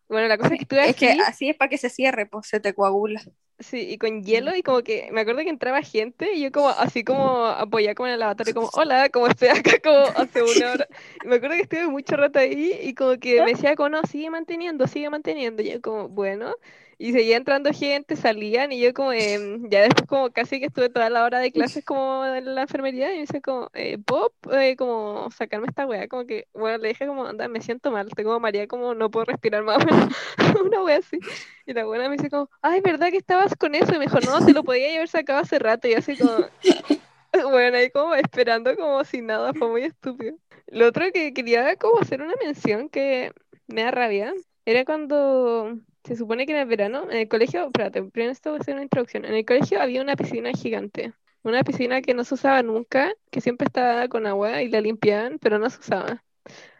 Bueno, 0.09 0.27
la 0.27 0.37
cosa 0.37 0.53
es 0.53 0.59
que 0.59 0.63
estuve 0.63 0.89
es 0.89 0.95
que 0.95 1.11
así, 1.25 1.49
es 1.49 1.55
para 1.57 1.69
que 1.69 1.77
se 1.77 1.89
cierre, 1.89 2.25
pues 2.25 2.47
se 2.47 2.59
te 2.59 2.73
coagula. 2.73 3.21
sí, 3.59 3.79
y 3.89 3.97
con 3.97 4.23
hielo 4.23 4.55
y 4.55 4.61
como 4.63 4.81
que 4.83 5.09
me 5.11 5.21
acuerdo 5.21 5.41
que 5.41 5.49
entraba 5.49 5.81
gente 5.81 6.33
y 6.33 6.41
yo 6.41 6.51
como 6.51 6.69
así 6.69 7.03
como 7.03 7.45
apoyada 7.47 7.95
como 7.95 8.07
en 8.07 8.13
el 8.13 8.19
lavatorio, 8.19 8.53
como 8.53 8.69
hola, 8.73 9.09
como 9.09 9.27
estoy 9.27 9.49
acá 9.49 9.79
como 9.83 9.97
hace 10.15 10.43
una 10.43 10.71
hora. 10.73 10.87
Y 11.23 11.27
me 11.27 11.35
acuerdo 11.37 11.55
que 11.55 11.63
estuve 11.63 11.87
mucho 11.87 12.15
rato 12.17 12.39
ahí 12.39 12.77
y 12.81 12.93
como 12.93 13.17
que 13.19 13.41
me 13.41 13.51
decía 13.51 13.75
como 13.75 13.89
no, 13.89 14.03
sigue 14.03 14.29
manteniendo, 14.29 14.87
sigue 14.87 15.09
manteniendo. 15.09 15.61
Y 15.63 15.71
yo 15.71 15.81
como, 15.81 16.09
bueno, 16.09 16.55
y 16.99 17.11
seguía 17.11 17.37
entrando 17.37 17.71
gente, 17.71 18.15
salían 18.15 18.71
y 18.71 18.79
yo 18.79 18.93
como, 18.93 19.13
em, 19.13 19.69
ya 19.69 19.81
después 19.81 20.07
como 20.07 20.31
casi 20.31 20.59
que 20.59 20.65
estuve 20.65 20.89
toda 20.89 21.09
la 21.09 21.23
hora 21.23 21.39
de 21.39 21.51
clases 21.51 21.85
como 21.85 22.25
en 22.25 22.55
la 22.55 22.63
enfermería 22.63 23.11
y 23.11 23.15
me 23.15 23.21
dice 23.21 23.41
como, 23.41 23.69
eh, 23.73 23.99
Pop, 24.03 24.33
eh, 24.51 24.75
como 24.75 25.29
sacarme 25.31 25.67
esta 25.67 25.85
weá, 25.85 26.07
como 26.07 26.25
que, 26.25 26.47
bueno, 26.53 26.79
le 26.79 26.89
dije 26.89 27.05
como, 27.05 27.25
anda, 27.25 27.47
me 27.47 27.61
siento 27.61 27.91
mal, 27.91 28.09
tengo 28.15 28.29
como 28.31 28.39
María, 28.39 28.67
como 28.67 28.95
no 28.95 29.11
puedo 29.11 29.25
respirar 29.25 29.63
más, 29.63 29.77
una 30.65 30.83
wea 30.83 30.97
así. 30.97 31.19
Y 31.67 31.73
la 31.73 31.85
buena 31.85 32.09
me 32.09 32.17
dice 32.17 32.29
como, 32.31 32.49
ay, 32.61 32.81
¿verdad 32.81 33.11
que 33.11 33.17
estabas 33.17 33.55
con 33.55 33.75
eso? 33.75 33.93
Y 33.93 33.99
me 33.99 34.05
dijo, 34.05 34.19
no, 34.21 34.41
se 34.41 34.53
lo 34.53 34.63
podía 34.63 34.95
haber 34.95 35.07
sacado 35.07 35.39
hace 35.39 35.59
rato. 35.59 35.87
Y 35.87 35.93
así 35.93 36.17
como, 36.17 36.31
bueno, 37.51 37.77
ahí 37.77 37.91
como 37.91 38.15
esperando 38.15 38.75
como 38.75 39.03
si 39.03 39.21
nada, 39.21 39.53
fue 39.53 39.69
muy 39.69 39.83
estúpido. 39.83 40.35
Lo 40.67 40.87
otro 40.87 41.05
que 41.13 41.33
quería 41.33 41.75
como 41.75 41.99
hacer 41.99 42.21
una 42.21 42.33
mención 42.43 42.89
que 42.89 43.33
me 43.67 43.83
da 43.83 43.91
rabia, 43.91 44.33
era 44.65 44.83
cuando 44.83 45.77
se 46.07 46.15
supone 46.15 46.45
que 46.45 46.53
en 46.53 46.59
el 46.59 46.67
verano, 46.67 47.03
en 47.11 47.17
el 47.17 47.27
colegio, 47.27 47.65
espérate, 47.65 48.01
primero 48.01 48.31
esto 48.31 48.51
voy 48.51 48.59
a 48.59 48.61
hacer 48.61 48.75
una 48.75 48.83
introducción. 48.83 49.25
En 49.25 49.33
el 49.33 49.43
colegio 49.43 49.81
había 49.81 50.01
una 50.01 50.15
piscina 50.15 50.51
gigante. 50.53 51.13
Una 51.43 51.63
piscina 51.63 52.01
que 52.01 52.13
no 52.13 52.23
se 52.23 52.35
usaba 52.35 52.63
nunca, 52.63 53.13
que 53.29 53.41
siempre 53.41 53.65
estaba 53.65 54.07
con 54.07 54.25
agua 54.25 54.61
y 54.61 54.69
la 54.69 54.79
limpiaban, 54.79 55.37
pero 55.39 55.59
no 55.59 55.69
se 55.69 55.79
usaba. 55.79 56.23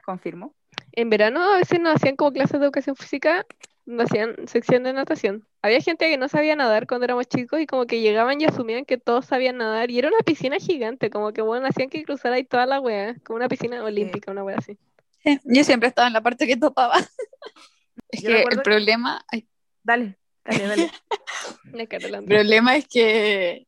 Confirmo. 0.05 0.55
En 0.93 1.09
verano 1.09 1.41
a 1.41 1.57
veces 1.57 1.81
nos 1.81 1.95
hacían 1.95 2.15
como 2.15 2.31
clases 2.31 2.57
de 2.57 2.65
educación 2.65 2.95
física, 2.95 3.45
nos 3.85 4.05
hacían 4.05 4.47
sección 4.47 4.83
de 4.83 4.93
natación. 4.93 5.45
Había 5.61 5.81
gente 5.81 6.09
que 6.09 6.17
no 6.17 6.29
sabía 6.29 6.55
nadar 6.55 6.87
cuando 6.87 7.03
éramos 7.03 7.27
chicos 7.27 7.59
y 7.59 7.67
como 7.67 7.85
que 7.85 7.99
llegaban 7.99 8.39
y 8.39 8.45
asumían 8.45 8.85
que 8.85 8.97
todos 8.97 9.25
sabían 9.25 9.57
nadar 9.57 9.91
y 9.91 9.99
era 9.99 10.07
una 10.07 10.19
piscina 10.19 10.57
gigante, 10.57 11.09
como 11.09 11.33
que 11.33 11.41
bueno, 11.41 11.67
hacían 11.67 11.89
que 11.89 12.03
cruzara 12.03 12.35
ahí 12.35 12.45
toda 12.45 12.65
la 12.65 12.79
wea, 12.79 13.15
como 13.25 13.35
una 13.35 13.49
piscina 13.49 13.83
olímpica, 13.83 14.31
una 14.31 14.45
wea 14.45 14.57
así. 14.57 14.77
Sí, 15.21 15.39
Yo 15.43 15.65
siempre 15.65 15.89
estaba 15.89 16.07
en 16.07 16.13
la 16.13 16.21
parte 16.21 16.47
que 16.47 16.55
topaba. 16.55 16.95
Es 18.09 18.21
Yo 18.21 18.29
que 18.29 18.41
el 18.43 18.49
que- 18.49 18.57
problema, 18.61 19.23
ay, 19.31 19.47
Dale, 19.83 20.17
dale, 20.45 20.67
dale. 20.67 20.91
El 21.73 22.23
problema 22.25 22.75
es 22.75 22.87
que 22.87 23.67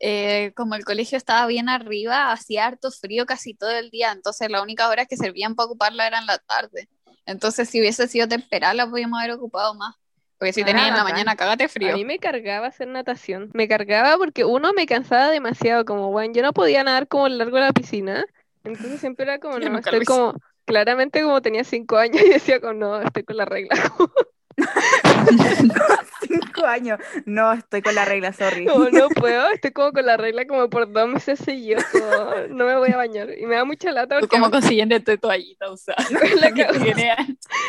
eh, 0.00 0.52
como 0.56 0.74
el 0.74 0.84
colegio 0.84 1.16
estaba 1.18 1.46
bien 1.46 1.68
arriba, 1.68 2.32
hacía 2.32 2.66
harto 2.66 2.90
frío 2.90 3.26
casi 3.26 3.54
todo 3.54 3.70
el 3.70 3.90
día, 3.90 4.12
entonces 4.12 4.50
la 4.50 4.62
única 4.62 4.88
hora 4.88 5.06
que 5.06 5.16
servían 5.16 5.54
para 5.54 5.66
ocuparla 5.66 6.06
era 6.06 6.18
en 6.18 6.26
la 6.26 6.38
tarde. 6.38 6.88
Entonces, 7.26 7.68
si 7.68 7.80
hubiese 7.80 8.06
sido 8.08 8.28
temperada, 8.28 8.74
la 8.74 8.88
podíamos 8.88 9.18
haber 9.20 9.32
ocupado 9.32 9.74
más. 9.74 9.94
Porque 10.38 10.52
si 10.52 10.62
Ah, 10.62 10.66
tenía 10.66 10.88
en 10.88 10.94
la 10.96 11.04
mañana, 11.04 11.36
cágate 11.36 11.64
A 11.64 11.68
frío. 11.68 11.94
mí 11.96 12.04
me 12.04 12.18
cargaba 12.18 12.66
hacer 12.66 12.88
natación. 12.88 13.50
Me 13.54 13.66
cargaba 13.68 14.16
porque 14.18 14.44
uno 14.44 14.72
me 14.74 14.86
cansaba 14.86 15.30
demasiado, 15.30 15.84
como, 15.84 16.10
bueno, 16.10 16.34
yo 16.34 16.42
no 16.42 16.52
podía 16.52 16.84
nadar 16.84 17.08
como 17.08 17.28
largo 17.28 17.56
de 17.56 17.62
la 17.62 17.72
piscina. 17.72 18.24
Entonces 18.64 19.00
siempre 19.00 19.24
era 19.24 19.38
como, 19.38 19.58
no, 19.60 19.70
lo 19.70 19.78
estoy 19.78 20.04
como, 20.04 20.34
claramente 20.64 21.22
como 21.22 21.42
tenía 21.42 21.64
cinco 21.64 21.96
años 21.96 22.22
y 22.26 22.30
decía 22.30 22.60
como, 22.60 22.74
no, 22.74 23.00
estoy 23.02 23.24
con 23.24 23.36
la 23.36 23.44
regla. 23.44 23.74
Cinco 26.28 26.64
años. 26.64 26.98
No, 27.26 27.52
estoy 27.52 27.82
con 27.82 27.94
la 27.94 28.04
regla, 28.04 28.32
sorry. 28.32 28.66
Como 28.66 28.88
no 28.90 29.08
puedo, 29.08 29.48
estoy 29.50 29.72
como 29.72 29.92
con 29.92 30.06
la 30.06 30.16
regla 30.16 30.46
como 30.46 30.70
por 30.70 30.90
dos 30.90 31.08
meses 31.08 31.38
seguidos, 31.40 31.84
como, 31.86 32.06
no 32.50 32.64
me 32.66 32.76
voy 32.76 32.90
a 32.92 32.96
bañar. 32.96 33.30
Y 33.36 33.46
me 33.46 33.56
da 33.56 33.64
mucha 33.64 33.90
lata 33.92 34.16
Tú 34.16 34.20
porque 34.20 34.36
como 34.36 34.50
consiguiendo 34.50 34.98
tu 35.00 35.16
toallita 35.18 35.70
usada. 35.72 36.04
la 36.40 36.52
Que 36.52 36.66
cago. 36.66 36.78
tiene- 36.84 37.14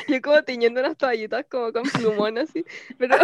yo 0.08 0.22
como 0.22 0.44
tiñendo 0.44 0.80
unas 0.82 0.96
toallitas 0.98 1.46
como 1.50 1.74
con 1.74 1.84
plumón 1.84 2.38
así. 2.38 2.64
Pero 2.98 3.16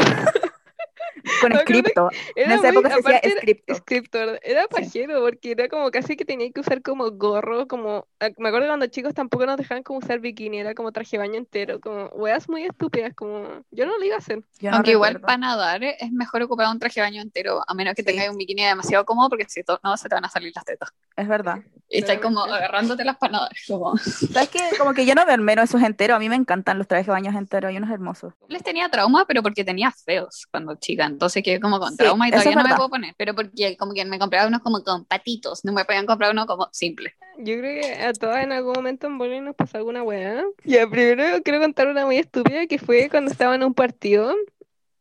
Con 1.41 1.52
Me 1.54 1.58
escrito. 1.60 2.10
En 2.36 2.52
era 2.52 2.56
esa 2.56 2.71
muy, 2.71 2.71
época 2.71 2.89
se 2.89 2.95
decía 2.97 3.17
aparte 3.17 3.28
era 3.28 3.36
escrito. 3.36 3.74
escritor, 3.74 4.39
era 4.43 4.67
pajero 4.67 5.21
porque 5.21 5.52
era 5.52 5.67
como 5.69 5.91
casi 5.91 6.15
que 6.15 6.26
tenía 6.26 6.52
que 6.52 6.60
usar 6.62 6.82
como 6.82 7.10
gorro, 7.12 7.67
como, 7.67 8.08
ah, 8.19 8.30
me 8.38 8.50
acuerdo 8.50 8.67
cuando 8.67 8.88
chicos 8.88 9.13
tampoco 9.13 9.45
nos 9.45 9.58
dejaban 9.58 9.84
como 9.84 10.00
usar 10.00 10.19
bikini, 10.19 10.60
era 10.60 10.74
como 10.76 10.91
traje 10.91 11.17
baño 11.17 11.36
entero, 11.36 11.80
como 11.80 12.06
weas 12.08 12.47
muy 12.50 12.63
estúpidas, 12.65 13.13
como 13.15 13.63
yo 13.71 13.86
no 13.86 13.97
lo 13.97 14.04
iba 14.06 14.15
a 14.15 14.19
hacer. 14.19 14.43
No 14.62 14.71
Aunque 14.71 14.91
igual 14.91 15.13
recuerdo. 15.15 15.26
para 15.28 15.38
nadar 15.38 15.84
eh, 15.84 15.97
es 16.00 16.12
mejor 16.12 16.41
ocupar 16.43 16.67
un 16.69 16.80
traje 16.80 17.02
baño 17.02 17.21
entero, 17.21 17.62
a 17.67 17.74
menos 17.74 17.93
que 17.95 18.02
Sí. 18.02 18.06
tengas 18.08 18.30
un 18.30 18.38
bikini 18.38 18.63
demasiado 18.65 19.06
cómodo, 19.06 19.30
porque 19.30 19.45
si 19.47 19.62
no, 19.84 19.97
se 19.97 20.10
te 20.10 20.15
van 20.15 20.26
a 20.26 20.30
salir 20.30 20.52
las 20.56 20.65
tetas. 20.65 20.89
Es 21.15 21.28
verdad. 21.28 21.60
Y 21.89 22.00
estás 22.00 22.19
como 22.19 22.41
agarrándote 22.43 23.04
las 23.04 23.17
para 23.17 23.34
nadar. 23.34 23.52
Como... 23.67 23.97
¿Sabes 23.97 24.50
qué? 24.50 24.60
Como 24.78 24.93
que 24.93 25.06
yo 25.06 25.13
no 25.13 25.26
veo 25.26 25.38
menos 25.38 25.65
esos 25.69 25.82
enteros. 25.84 26.15
A 26.15 26.19
mí 26.19 26.30
me 26.30 26.36
encantan 26.38 26.78
los 26.78 26.88
trajes 26.88 27.06
de 27.06 27.12
baños 27.12 27.36
enteros. 27.36 27.69
Hay 27.69 27.76
unos 27.78 27.89
hermosos. 27.89 28.34
Les 28.47 28.63
tenía 28.63 28.88
trauma, 28.89 29.26
pero 29.28 29.43
porque 29.43 29.65
tenía 29.65 29.91
feos 29.91 30.47
cuando 30.52 30.76
chica, 30.76 31.01
entonces 31.08 31.44
quedé 31.44 31.60
como 31.60 31.80
con 31.80 31.96
Sí, 31.96 32.04
trauma 32.04 32.28
y 32.28 32.32
todavía 32.32 32.56
no 32.56 32.64
me 32.64 32.76
puedo 32.76 32.90
poner, 32.90 33.16
pero 33.18 33.36
porque 33.36 33.78
como 33.78 33.94
que 33.94 34.06
me 34.06 34.20
compraba 34.20 34.48
unos 34.48 34.62
como 34.62 34.84
con 34.84 35.06
patitos, 35.06 35.64
no 35.66 35.74
me 35.74 35.86
podían 35.86 36.06
comprar 36.06 36.32
uno 36.32 36.46
como 36.46 36.70
simple. 36.72 37.14
Yo 37.38 37.58
creo 37.58 37.82
que 37.82 38.04
a 38.04 38.14
todas 38.14 38.44
en 38.44 38.52
algún 38.52 38.74
momento 38.74 39.08
en 39.08 39.18
bowling 39.18 39.44
nos 39.44 39.56
pasó 39.56 39.78
alguna 39.78 40.04
wea. 40.04 40.44
Ya, 40.64 40.88
primero 40.88 41.42
quiero 41.44 41.60
contar 41.60 41.88
una 41.88 42.06
muy 42.06 42.18
estúpida 42.18 42.68
que 42.68 42.78
fue 42.78 43.10
cuando 43.10 43.32
estaba 43.32 43.56
en 43.56 43.64
un 43.64 43.74
partido 43.74 44.36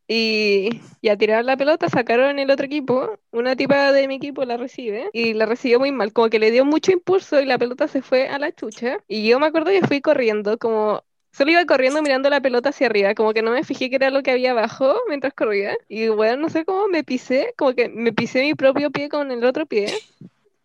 y, 0.08 0.80
y 1.00 1.08
a 1.08 1.16
tirar 1.16 1.44
la 1.44 1.56
pelota 1.56 1.88
sacaron 1.88 2.38
el 2.40 2.50
otro 2.50 2.66
equipo, 2.66 3.18
una 3.30 3.54
tipa 3.54 3.92
de 3.92 4.08
mi 4.08 4.16
equipo 4.16 4.44
la 4.44 4.56
recibe 4.56 5.08
y 5.12 5.34
la 5.34 5.46
recibió 5.46 5.78
muy 5.78 5.92
mal, 5.92 6.12
como 6.12 6.28
que 6.30 6.40
le 6.40 6.50
dio 6.50 6.64
mucho 6.64 6.90
impulso 6.90 7.40
y 7.40 7.46
la 7.46 7.58
pelota 7.58 7.86
se 7.86 8.02
fue 8.02 8.28
a 8.28 8.38
la 8.40 8.52
chucha. 8.52 8.98
Y 9.06 9.28
yo 9.28 9.38
me 9.38 9.46
acuerdo 9.46 9.70
que 9.70 9.86
fui 9.86 10.00
corriendo, 10.00 10.58
como 10.58 11.04
solo 11.32 11.52
iba 11.52 11.64
corriendo 11.64 12.02
mirando 12.02 12.30
la 12.30 12.40
pelota 12.40 12.70
hacia 12.70 12.86
arriba, 12.86 13.14
como 13.14 13.32
que 13.32 13.42
no 13.42 13.50
me 13.50 13.64
fijé 13.64 13.90
que 13.90 13.96
era 13.96 14.10
lo 14.10 14.22
que 14.22 14.30
había 14.30 14.52
abajo 14.52 14.94
mientras 15.08 15.34
corría. 15.34 15.76
Y 15.88 16.08
bueno, 16.08 16.36
no 16.42 16.48
sé 16.48 16.64
cómo 16.64 16.88
me 16.88 17.04
pisé, 17.04 17.54
como 17.56 17.74
que 17.74 17.88
me 17.88 18.12
pisé 18.12 18.42
mi 18.42 18.54
propio 18.54 18.90
pie 18.90 19.08
con 19.08 19.30
el 19.30 19.44
otro 19.44 19.66
pie. 19.66 19.92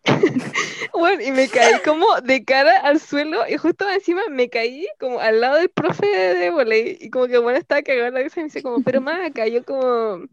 Bueno, 0.92 1.22
y 1.22 1.30
me 1.30 1.48
caí 1.48 1.74
como 1.84 2.06
de 2.22 2.42
cara 2.44 2.78
al 2.78 3.00
suelo 3.00 3.42
y 3.46 3.58
justo 3.58 3.86
encima 3.90 4.22
me 4.30 4.48
caí 4.48 4.86
como 4.98 5.20
al 5.20 5.40
lado 5.40 5.56
del 5.56 5.68
profe 5.68 6.06
de, 6.06 6.50
volei 6.50 6.96
y 7.00 7.10
como 7.10 7.26
que 7.26 7.36
bueno 7.36 7.58
estaba 7.58 7.82
cagado 7.82 8.06
en 8.06 8.14
la 8.14 8.22
risa 8.22 8.40
y 8.40 8.44
me 8.44 8.46
dice 8.46 8.62
como, 8.62 8.82
pero 8.82 9.02
maca, 9.02 9.46
yo 9.46 9.62
como 9.62 10.24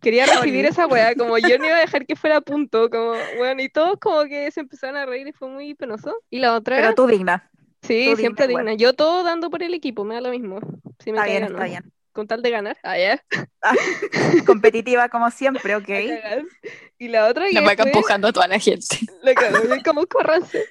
quería 0.00 0.26
recibir 0.26 0.66
esa 0.66 0.86
weá, 0.86 1.14
como 1.16 1.38
yo 1.38 1.58
no 1.58 1.66
iba 1.66 1.76
a 1.76 1.80
dejar 1.80 2.06
que 2.06 2.14
fuera 2.14 2.36
a 2.36 2.40
punto, 2.40 2.88
como 2.88 3.14
bueno, 3.36 3.62
y 3.62 3.68
todos 3.68 3.98
como 3.98 4.24
que 4.24 4.50
se 4.50 4.60
empezaron 4.60 4.96
a 4.96 5.06
reír 5.06 5.26
y 5.26 5.32
fue 5.32 5.48
muy 5.48 5.74
penoso. 5.74 6.14
Y 6.30 6.38
la 6.38 6.54
otra, 6.54 6.76
Pero 6.76 6.94
tú 6.94 7.06
digna. 7.06 7.50
Sí, 7.82 8.10
tú 8.10 8.16
siempre 8.16 8.46
digna 8.46 8.74
yo 8.74 8.94
todo 8.94 9.22
dando 9.24 9.50
por 9.50 9.62
el 9.62 9.74
equipo, 9.74 10.04
me 10.04 10.14
da 10.14 10.20
lo 10.20 10.30
mismo, 10.30 10.60
si 10.98 11.12
me 11.12 11.18
Está 11.18 11.24
bien, 11.24 11.42
ganando. 11.42 11.62
está 11.62 11.66
bien. 11.68 11.92
Con 12.12 12.26
tal 12.26 12.42
de 12.42 12.50
ganar, 12.50 12.76
ah, 12.82 12.98
ya, 12.98 13.24
Competitiva 14.46 15.08
como 15.08 15.30
siempre, 15.30 15.74
ok. 15.76 15.88
Y 16.98 17.08
la 17.08 17.26
otra 17.26 17.48
que 17.48 17.54
No 17.54 17.62
me 17.62 17.74
fue- 17.74 17.84
empujando 17.86 18.28
a 18.28 18.32
toda 18.32 18.46
la 18.46 18.58
gente. 18.58 18.98
La 19.22 19.82
como 19.82 20.06
córranse. 20.06 20.64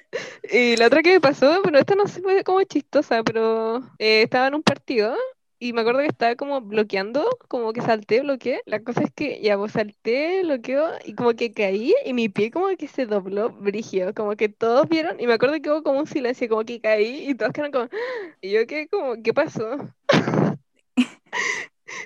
Y 0.50 0.76
la 0.76 0.86
otra 0.86 1.02
que 1.02 1.12
me 1.14 1.20
pasó, 1.20 1.60
pero 1.62 1.78
esta 1.78 1.94
no 1.94 2.06
se 2.06 2.20
fue 2.22 2.42
como 2.44 2.62
chistosa, 2.62 3.22
pero 3.22 3.78
eh, 3.98 4.22
estaba 4.22 4.46
en 4.46 4.54
un 4.54 4.62
partido 4.62 5.14
y 5.62 5.72
me 5.72 5.82
acuerdo 5.82 6.00
que 6.00 6.06
estaba 6.08 6.34
como 6.34 6.60
bloqueando, 6.60 7.24
como 7.48 7.72
que 7.72 7.82
salté, 7.82 8.20
bloqueé. 8.22 8.62
La 8.66 8.82
cosa 8.82 9.02
es 9.02 9.12
que 9.12 9.40
ya 9.40 9.56
pues 9.56 9.72
salté, 9.72 10.42
bloqueo 10.42 10.88
y 11.04 11.14
como 11.14 11.34
que 11.34 11.52
caí 11.52 11.94
y 12.04 12.12
mi 12.14 12.28
pie 12.28 12.50
como 12.50 12.68
que 12.76 12.88
se 12.88 13.06
dobló 13.06 13.50
brigio, 13.50 14.12
como 14.14 14.34
que 14.36 14.48
todos 14.48 14.88
vieron 14.88 15.20
y 15.20 15.26
me 15.28 15.34
acuerdo 15.34 15.60
que 15.62 15.70
hubo 15.70 15.82
como 15.84 16.00
un 16.00 16.06
silencio, 16.08 16.48
como 16.48 16.64
que 16.64 16.80
caí 16.80 17.28
y 17.30 17.34
todos 17.36 17.52
quedaron 17.52 17.72
como, 17.72 17.84
"Ah", 17.84 18.36
y 18.40 18.50
yo 18.52 18.66
quedé 18.66 18.88
como, 18.88 19.22
¿qué 19.22 19.32
pasó? 19.34 19.78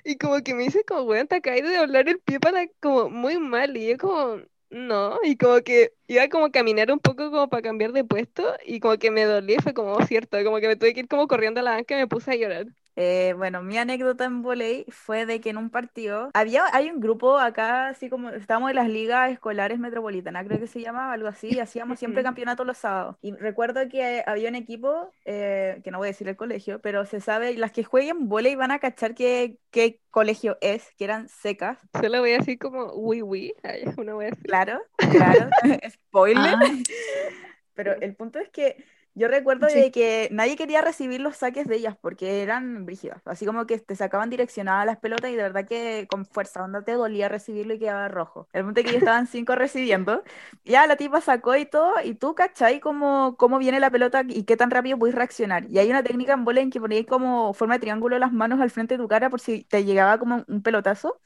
Y 0.05 0.17
como 0.19 0.41
que 0.43 0.55
me 0.55 0.65
dice 0.65 0.85
como, 0.85 1.03
weón, 1.03 1.27
te 1.29 1.37
acabas 1.37 1.63
de 1.63 1.77
doblar 1.77 2.09
el 2.09 2.19
pie 2.21 2.41
para 2.41 2.67
como 2.81 3.11
muy 3.11 3.39
mal. 3.39 3.77
Y 3.77 3.89
yo 3.89 3.99
como, 3.99 4.43
no. 4.71 5.19
Y 5.25 5.37
como 5.37 5.61
que 5.63 5.93
iba 6.09 6.23
a 6.25 6.29
como 6.29 6.51
caminar 6.51 6.91
un 6.93 6.99
poco 7.01 7.31
como 7.31 7.49
para 7.49 7.63
cambiar 7.63 7.93
de 7.93 8.05
puesto. 8.05 8.45
Y 8.65 8.81
como 8.81 8.97
que 8.99 9.11
me 9.11 9.25
dolía 9.25 9.57
y 9.59 9.63
fue 9.63 9.75
como, 9.75 9.93
"Oh, 9.95 10.05
cierto, 10.07 10.43
como 10.45 10.59
que 10.61 10.69
me 10.69 10.77
tuve 10.77 10.95
que 10.95 11.01
ir 11.01 11.09
como 11.09 11.27
corriendo 11.29 11.61
a 11.61 11.63
la 11.63 11.73
banca 11.73 11.95
y 11.97 11.99
me 11.99 12.07
puse 12.09 12.31
a 12.33 12.37
llorar. 12.37 12.67
Eh, 12.97 13.35
bueno, 13.37 13.63
mi 13.63 13.77
anécdota 13.77 14.25
en 14.25 14.41
volei 14.41 14.87
fue 14.89 15.27
de 15.27 15.41
que 15.41 15.51
en 15.51 15.59
un 15.59 15.69
partido 15.69 16.31
había 16.33 16.65
hay 16.73 16.91
un 16.91 16.99
grupo 16.99 17.39
acá, 17.39 17.89
así 17.89 18.09
como 18.09 18.31
estábamos 18.31 18.71
en 18.71 18.77
las 18.77 18.89
ligas 18.89 19.31
escolares 19.31 19.79
metropolitanas, 19.79 20.47
creo 20.47 20.59
que 20.59 20.67
se 20.67 20.81
llamaba 20.81 21.13
algo 21.13 21.29
así, 21.29 21.49
y 21.53 21.59
hacíamos 21.61 21.99
siempre 21.99 22.23
campeonato 22.23 22.65
los 22.65 22.79
sábados. 22.79 23.17
Y 23.21 23.33
recuerdo 23.33 23.87
que 23.91 24.25
había 24.27 24.49
un 24.49 24.55
equipo, 24.55 25.13
eh, 25.27 25.81
que 25.85 25.91
no 25.91 25.99
voy 25.99 26.09
a 26.09 26.11
decir 26.11 26.29
el 26.29 26.37
colegio, 26.37 26.81
pero 26.81 27.05
se 27.05 27.21
sabe, 27.21 27.55
las 27.57 27.73
que 27.73 27.85
jueguen 27.85 28.29
volei 28.29 28.55
van 28.55 28.71
a 28.71 28.79
cachar 28.79 29.15
qué, 29.15 29.59
qué 29.71 30.01
colegio 30.11 30.57
es, 30.63 30.91
que 30.97 31.05
eran 31.05 31.29
secas, 31.29 31.79
Solo 32.01 32.21
voy 32.21 32.33
a 32.33 32.39
decir 32.39 32.59
como, 32.59 32.93
uy, 32.95 33.23
uy. 33.23 33.55
Una 33.97 34.15
voy 34.15 34.27
a 34.27 34.31
decir. 34.31 34.45
claro, 34.45 34.81
claro, 35.11 35.51
spoiler. 35.91 36.55
Ah, 36.55 36.61
Pero 37.75 37.93
el 38.01 38.15
punto 38.17 38.39
es 38.39 38.49
que 38.49 38.83
yo 39.17 39.29
recuerdo 39.29 39.69
Sí. 39.69 39.81
de 39.81 39.91
que 39.91 40.29
nadie 40.31 40.57
quería 40.57 40.83
recibir 40.83 41.21
los 41.21 41.37
saques 41.39 41.67
de 41.67 41.77
ellas 41.77 41.97
porque 42.01 42.43
eran 42.43 42.87
brígidas. 42.87 43.23
Así 43.27 43.47
como 43.47 43.67
que 43.67 43.79
te 43.81 43.97
sacaban 43.97 44.31
direccionadas 44.31 44.87
las 44.87 44.99
pelotas 44.99 45.31
y 45.31 45.37
de 45.37 45.43
verdad 45.43 45.67
que 45.67 46.07
con 46.11 46.27
fuerza, 46.27 46.63
onda 46.63 46.83
te 46.85 46.93
dolía 46.93 47.29
recibirlo 47.29 47.75
y 47.75 47.79
quedaba 47.81 48.09
rojo. 48.09 48.49
El 48.53 48.65
punto 48.65 48.81
es 48.81 48.87
que 48.87 48.93
ya 48.93 48.99
estaban 48.99 49.27
cinco 49.27 49.55
recibiendo. 49.57 50.23
Ya 50.65 50.87
la 50.87 50.97
tipa 50.97 51.21
sacó 51.21 51.57
y 51.57 51.67
todo, 51.67 51.95
y 52.05 52.15
tú 52.15 52.35
cachai 52.35 52.81
cómo, 52.81 53.37
cómo 53.39 53.59
viene 53.59 53.81
la 53.81 53.91
pelota 53.91 54.23
y 54.29 54.45
qué 54.45 54.57
tan 54.57 54.71
rápido 54.71 54.99
puedes 54.99 55.15
reaccionar. 55.17 55.65
Y 55.71 55.79
hay 55.79 55.91
una 55.91 56.03
técnica 56.03 56.35
en 56.35 56.45
volei 56.45 56.65
en 56.65 56.71
que 56.71 56.81
ponéis 56.81 57.07
como 57.07 57.55
forma 57.55 57.75
de 57.75 57.81
triángulo 57.81 58.19
las 58.19 58.33
manos 58.33 58.61
al 58.61 58.71
frente 58.71 58.95
de 58.97 59.03
tu 59.03 59.09
cara 59.09 59.31
por 59.31 59.41
si 59.41 59.65
te 59.65 59.85
llegaba 59.85 60.19
como 60.19 60.45
un 60.49 60.63
pelotazo. 60.63 61.21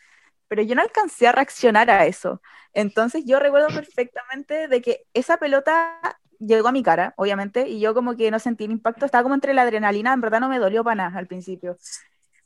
Pero 0.48 0.62
yo 0.62 0.74
no 0.74 0.82
alcancé 0.82 1.28
a 1.28 1.32
reaccionar 1.32 1.90
a 1.90 2.06
eso. 2.06 2.42
Entonces 2.74 3.24
yo 3.26 3.38
recuerdo 3.40 3.68
perfectamente 3.68 4.68
de 4.68 4.82
que 4.82 5.06
esa 5.14 5.38
pelota 5.38 6.00
llegó 6.40 6.68
a 6.68 6.72
mi 6.72 6.82
cara, 6.82 7.14
obviamente, 7.16 7.68
y 7.68 7.78
yo 7.80 7.94
como 7.94 8.16
que 8.16 8.30
no 8.30 8.38
sentí 8.40 8.64
el 8.64 8.72
impacto, 8.72 9.04
estaba 9.06 9.22
como 9.22 9.34
entre 9.36 9.54
la 9.54 9.62
adrenalina, 9.62 10.12
en 10.12 10.20
verdad 10.20 10.40
no 10.40 10.48
me 10.48 10.58
dolió 10.58 10.82
para 10.82 10.96
nada 10.96 11.18
al 11.18 11.26
principio. 11.28 11.76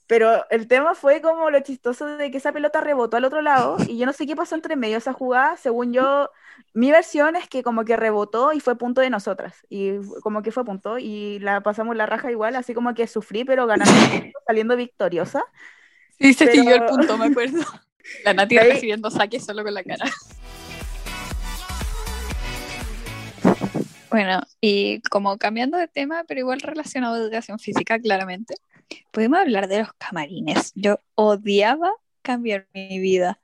Pero 0.06 0.44
el 0.50 0.68
tema 0.68 0.94
fue 0.94 1.22
como 1.22 1.48
lo 1.48 1.60
chistoso 1.60 2.04
de 2.18 2.30
que 2.30 2.36
esa 2.36 2.52
pelota 2.52 2.82
rebotó 2.82 3.16
al 3.16 3.24
otro 3.24 3.40
lado 3.40 3.78
y 3.88 3.96
yo 3.96 4.04
no 4.04 4.12
sé 4.12 4.26
qué 4.26 4.36
pasó 4.36 4.54
entre 4.54 4.76
medio 4.76 4.96
de 4.96 4.98
esa 4.98 5.14
jugada. 5.14 5.56
Según 5.56 5.94
yo, 5.94 6.28
mi 6.74 6.90
versión 6.90 7.36
es 7.36 7.48
que 7.48 7.62
como 7.62 7.86
que 7.86 7.96
rebotó 7.96 8.52
y 8.52 8.60
fue 8.60 8.76
punto 8.76 9.00
de 9.00 9.08
nosotras. 9.08 9.56
Y 9.70 9.92
como 10.20 10.42
que 10.42 10.52
fue 10.52 10.62
punto 10.62 10.98
y 10.98 11.38
la 11.38 11.62
pasamos 11.62 11.96
la 11.96 12.04
raja 12.04 12.30
igual, 12.30 12.54
así 12.56 12.74
como 12.74 12.92
que 12.92 13.06
sufrí, 13.06 13.44
pero 13.44 13.66
ganando, 13.66 13.94
saliendo 14.46 14.76
victoriosa. 14.76 15.42
sí, 16.18 16.34
se 16.34 16.44
Pero- 16.48 16.56
siguió 16.58 16.74
el 16.74 16.84
punto, 16.84 17.16
me 17.16 17.26
acuerdo. 17.26 17.62
La 18.24 18.34
Nati 18.34 18.58
recibiendo 18.58 19.10
saques 19.10 19.46
solo 19.46 19.64
con 19.64 19.72
la 19.72 19.82
cara. 19.82 20.04
Bueno, 24.14 24.42
y 24.60 25.00
como 25.10 25.38
cambiando 25.38 25.76
de 25.76 25.88
tema, 25.88 26.22
pero 26.28 26.38
igual 26.38 26.60
relacionado 26.60 27.16
a 27.16 27.18
educación 27.18 27.58
física, 27.58 27.98
claramente, 27.98 28.54
podemos 29.10 29.40
hablar 29.40 29.66
de 29.66 29.80
los 29.80 29.92
camarines. 29.94 30.70
Yo 30.76 31.00
odiaba 31.16 31.90
cambiar 32.22 32.68
mi 32.72 33.00
vida. 33.00 33.40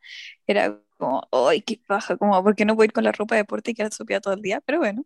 Era 0.47 0.79
como, 0.97 1.27
¡ay, 1.33 1.63
qué 1.63 1.81
paja! 1.85 2.17
Como, 2.17 2.41
¿por 2.45 2.55
qué 2.55 2.65
no 2.65 2.77
puedo 2.77 2.85
ir 2.85 2.93
con 2.93 3.03
la 3.03 3.11
ropa 3.11 3.35
de 3.35 3.41
deporte 3.41 3.73
y 3.73 3.75
quedar 3.75 3.93
sopía 3.93 4.21
todo 4.21 4.35
el 4.35 4.43
día? 4.43 4.61
Pero 4.65 4.79
bueno, 4.79 5.05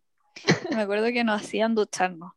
me 0.71 0.83
acuerdo 0.83 1.07
que 1.07 1.25
nos 1.25 1.41
hacían 1.41 1.75
ducharnos. 1.75 2.33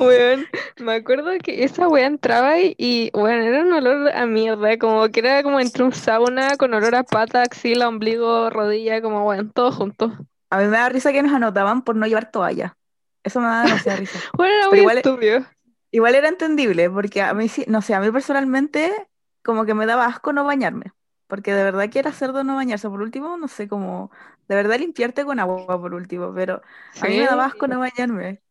Weón, 0.00 0.44
me 0.80 0.94
acuerdo 0.94 1.30
que 1.40 1.62
esa 1.62 1.86
wea 1.86 2.08
entraba 2.08 2.58
y, 2.58 2.74
y 2.76 3.12
bueno, 3.12 3.44
era 3.44 3.62
un 3.62 3.72
olor 3.72 4.10
a 4.16 4.26
mierda, 4.26 4.76
como 4.78 5.08
que 5.10 5.20
era 5.20 5.44
como 5.44 5.60
entre 5.60 5.84
un 5.84 5.92
sauna 5.92 6.56
con 6.56 6.74
olor 6.74 6.96
a 6.96 7.04
pata, 7.04 7.42
axila, 7.42 7.86
ombligo, 7.86 8.50
rodilla, 8.50 9.00
como 9.00 9.22
bueno, 9.22 9.48
todo 9.54 9.70
junto. 9.70 10.18
A 10.52 10.58
mí 10.58 10.64
me 10.64 10.76
da 10.78 10.88
risa 10.88 11.12
que 11.12 11.22
nos 11.22 11.32
anotaban 11.32 11.82
por 11.82 11.96
no 11.96 12.06
llevar 12.06 12.30
toalla. 12.30 12.76
Eso 13.24 13.40
me 13.40 13.46
da 13.46 13.62
demasiada 13.64 13.96
risa. 13.98 14.18
Bueno, 14.36 14.54
era 14.54 14.68
muy 14.68 14.78
igual- 14.80 14.96
estúpido. 14.98 15.44
Igual 15.90 16.14
era 16.14 16.28
entendible, 16.28 16.88
porque 16.90 17.22
a 17.22 17.34
mí 17.34 17.48
sí, 17.48 17.64
no 17.68 17.82
sé, 17.82 17.94
a 17.94 18.00
mí 18.00 18.10
personalmente 18.10 18.92
como 19.42 19.64
que 19.66 19.74
me 19.74 19.86
daba 19.86 20.06
asco 20.06 20.32
no 20.32 20.44
bañarme. 20.44 20.92
porque 21.26 21.54
de 21.54 21.64
verdad 21.64 21.88
que 21.90 21.98
era 21.98 22.12
cerdo 22.12 22.44
no 22.44 22.56
bañarse. 22.56 22.88
Por 22.90 23.00
último, 23.02 23.36
no 23.38 23.48
sé 23.48 23.68
cómo, 23.68 24.10
de 24.48 24.54
verdad 24.56 24.78
limpiarte 24.78 25.24
con 25.24 25.40
agua 25.40 25.80
por 25.80 25.94
último, 25.94 26.32
pero 26.34 26.62
a 27.00 27.06
mí 27.08 27.14
me 27.14 27.24
daba 27.24 27.46
asco 27.46 27.68
no 27.68 27.78
bañarme. 27.80 28.41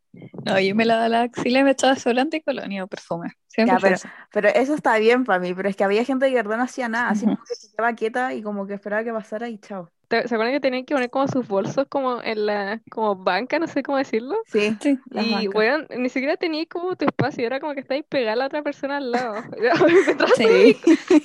No, 0.45 0.60
yo 0.60 0.76
me 0.76 0.86
lavaba 0.86 1.10
la 1.10 1.21
axila 1.24 1.60
y 1.60 1.63
me 1.63 1.71
echaba 1.71 1.93
desodorante 1.93 2.38
y 2.38 2.41
colonia 2.41 2.84
o 2.84 2.88
perfume. 2.88 3.32
Siempre 3.47 3.76
Ya, 3.76 3.80
pero, 3.80 3.95
eso. 3.95 4.08
pero 4.32 4.47
eso 4.50 4.74
está 4.76 4.97
bien 4.97 5.24
para 5.24 5.39
mí, 5.39 5.54
pero 5.54 5.69
es 5.69 5.76
que 5.76 5.84
había 5.84 6.04
gente 6.06 6.32
que 6.32 6.43
no 6.43 6.62
hacía 6.62 6.89
nada, 6.89 7.10
así 7.10 7.26
como 7.26 7.38
que 7.38 7.56
se 7.56 7.69
quedaba 7.71 7.93
quieta 7.93 8.34
y 8.34 8.41
como 8.41 8.65
que 8.67 8.74
esperaba 8.74 9.04
que 9.04 9.12
pasara 9.13 9.50
y 9.50 9.58
chao. 9.60 9.89
¿Te- 10.08 10.28
¿Se 10.28 10.36
acuerdan 10.36 10.54
que 10.54 10.60
tenían 10.60 10.84
que 10.86 10.93
poner 10.93 11.10
como 11.10 11.28
sus 11.28 11.47
bolsos 11.47 11.86
como 11.89 12.21
en 12.21 12.45
la 12.45 12.82
como 12.91 13.15
banca, 13.15 13.60
no 13.60 13.67
sé 13.67 13.82
cómo 13.84 13.97
decirlo? 13.97 14.36
Sí, 14.47 14.78
Sí. 14.82 15.00
y 15.12 15.47
weón, 15.47 15.88
ni 15.97 16.10
siquiera 16.10 16.36
tenía 16.38 16.65
como 16.65 16.95
tu 16.95 17.06
espacio, 17.06 17.45
era 17.45 17.60
como 17.60 17.74
que 17.74 17.80
estáis 17.82 18.04
pegada 18.10 18.34
a 18.34 18.36
la 18.38 18.45
otra 18.47 18.62
persona 18.63 18.97
al 18.97 19.12
lado. 19.12 19.36
Sí. 20.36 20.78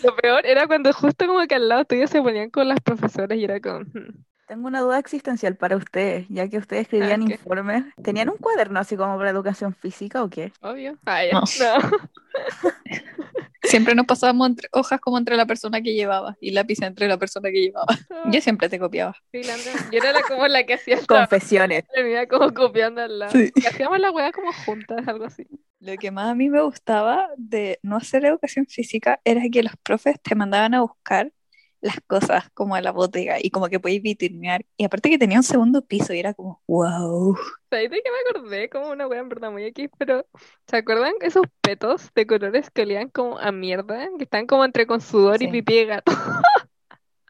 Lo 0.03 0.15
peor 0.17 0.47
era 0.47 0.67
cuando 0.67 0.93
justo 0.93 1.27
como 1.27 1.47
que 1.47 1.55
al 1.57 1.69
lado 1.69 1.85
tuyo 1.85 2.07
se 2.07 2.23
ponían 2.23 2.51
con 2.51 2.69
las 2.69 2.81
profesoras 2.81 3.37
y 3.39 3.45
era 3.45 3.61
como, 3.61 3.81
"Hmm". 3.81 4.26
Tengo 4.47 4.69
una 4.69 4.81
duda 4.81 4.99
existencial 5.01 5.57
para 5.57 5.77
ustedes, 5.77 6.27
ya 6.29 6.49
que 6.49 6.59
ustedes 6.59 6.83
escribían 6.83 7.27
¿qué? 7.27 7.33
informes. 7.33 7.85
¿Tenían 8.03 8.29
un 8.29 8.37
cuaderno 8.37 8.79
así 8.79 8.97
como 8.97 9.17
para 9.19 9.31
educación 9.31 9.75
física 9.75 10.23
o 10.23 10.31
qué? 10.31 10.53
obvio. 10.61 10.97
Ah, 11.05 11.25
ya. 11.25 11.33
No. 11.33 11.43
No. 12.63 12.71
Siempre 13.63 13.97
nos 13.97 14.07
pasábamos 14.07 14.49
entre, 14.49 14.69
hojas 14.71 15.01
como 15.01 15.19
entre 15.19 15.37
la 15.37 15.45
persona 15.47 15.81
que 15.81 15.95
llevaba 15.95 16.37
y 16.41 16.53
lápiz 16.53 16.81
entre 16.83 17.09
la 17.09 17.19
persona 17.19 17.51
que 17.51 17.63
llevaba. 17.63 17.87
Yo 18.31 18.41
siempre 18.41 18.69
te 18.69 18.79
copiaba. 18.79 19.17
Sí, 19.33 19.43
la 19.43 19.57
yo 19.57 19.99
era 19.99 20.13
la, 20.13 20.23
como 20.23 20.47
la 20.47 20.65
que 20.65 20.75
hacía 20.75 20.99
Confesiones. 21.05 21.85
terminaba 21.93 22.27
como 22.27 22.55
copiando 22.55 23.01
al 23.01 23.19
lado. 23.19 23.33
Sí. 23.33 23.51
Hacíamos 23.67 23.99
la 23.99 24.13
weá 24.13 24.31
como 24.31 24.53
juntas, 24.53 25.09
algo 25.09 25.25
así. 25.25 25.49
Lo 25.81 25.97
que 25.97 26.13
más 26.13 26.31
a 26.31 26.35
mí 26.37 26.49
me 26.49 26.63
gustaba 26.63 27.29
de 27.37 27.81
no 27.83 27.97
hacer 27.97 28.25
educación 28.25 28.67
física 28.67 29.21
era 29.25 29.43
que 29.51 29.65
los 29.65 29.77
profes 29.83 30.21
te 30.23 30.37
mandaban 30.37 30.75
a 30.75 30.83
buscar 30.83 31.33
las 31.81 31.97
cosas 32.07 32.51
como 32.55 32.75
a 32.75 32.81
la 32.81 32.91
bodega 32.93 33.37
y 33.41 33.51
como 33.51 33.69
que 33.69 33.79
podías 33.81 34.03
vitrinear. 34.03 34.65
Y 34.77 34.85
aparte 34.85 35.11
que 35.11 35.19
tenía 35.19 35.39
un 35.39 35.43
segundo 35.45 35.83
piso 35.85 36.13
y 36.15 36.19
era 36.21 36.35
como, 36.35 36.63
wow. 36.67 37.37
¿Sabes 37.71 37.91
de 37.91 38.03
qué 38.03 38.11
me 38.11 38.39
acordé? 38.39 38.69
Como 38.71 38.91
una 38.91 39.07
wea 39.07 39.21
en 39.21 39.29
verdad 39.29 39.51
muy 39.53 39.65
X, 39.65 39.91
pero 39.99 40.27
¿se 40.67 40.77
acuerdan 40.77 41.13
esos 41.21 41.45
petos 41.61 42.11
de 42.15 42.27
colores 42.27 42.71
que 42.71 42.83
olían 42.83 43.09
como 43.09 43.39
a 43.39 43.53
mierda? 43.53 44.09
Que 44.19 44.25
están 44.25 44.47
como 44.47 44.65
entre 44.65 44.87
con 44.87 45.01
sudor 45.01 45.43
y 45.43 45.49
pipí 45.49 45.75
de 45.77 45.85
gato. 45.87 46.13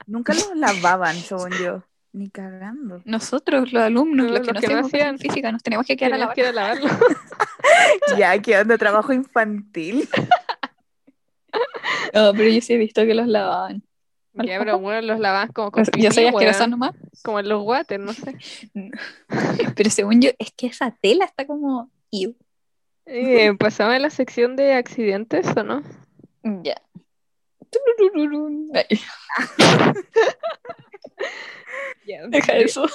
Nunca 0.06 0.34
los 0.34 0.50
lavaban, 0.56 1.16
según 1.16 1.50
yo. 1.62 1.82
Ni 2.12 2.30
cagando. 2.30 3.02
Nosotros, 3.04 3.72
los 3.72 3.82
alumnos, 3.82 4.26
No, 4.28 4.32
los 4.32 4.40
que 4.46 4.52
los 4.54 4.62
no 4.62 4.68
que 4.68 4.74
no 4.74 4.86
hacían. 4.86 5.18
física, 5.18 5.52
nos 5.52 5.62
teníamos 5.62 5.86
que 5.86 5.96
quedar 5.96 6.14
a 6.14 6.18
lavar. 6.18 6.34
que 6.34 6.52
lavarlo. 6.52 6.88
Ya, 8.16 8.38
¿qué 8.40 8.56
onda? 8.58 8.78
Trabajo 8.78 9.12
infantil. 9.12 10.08
No, 12.14 12.32
pero 12.32 12.48
yo 12.48 12.60
sí 12.60 12.74
he 12.74 12.76
visto 12.78 13.04
que 13.04 13.14
los 13.14 13.26
lavaban. 13.26 13.82
Ya, 14.44 14.58
pero 14.58 14.78
bueno, 14.78 15.00
los 15.02 15.18
lavabas 15.18 15.50
como 15.52 15.70
con 15.70 15.84
Yo 15.96 16.10
soy 16.10 16.26
asquerosa 16.26 16.66
nomás. 16.66 16.92
Como 17.22 17.40
en 17.40 17.48
los 17.48 17.62
water, 17.62 17.98
no 18.00 18.12
sé. 18.12 18.34
Pero 19.76 19.90
según 19.90 20.20
yo, 20.20 20.30
es 20.38 20.52
que 20.56 20.66
esa 20.66 20.96
tela 21.00 21.24
está 21.24 21.46
como... 21.46 21.90
Eh, 23.06 23.54
¿Pasaba 23.58 23.96
en 23.96 24.02
la 24.02 24.10
sección 24.10 24.56
de 24.56 24.74
accidentes 24.74 25.46
o 25.56 25.62
no? 25.62 25.82
Ya. 26.62 26.80
Deja 32.28 32.56
eso. 32.56 32.86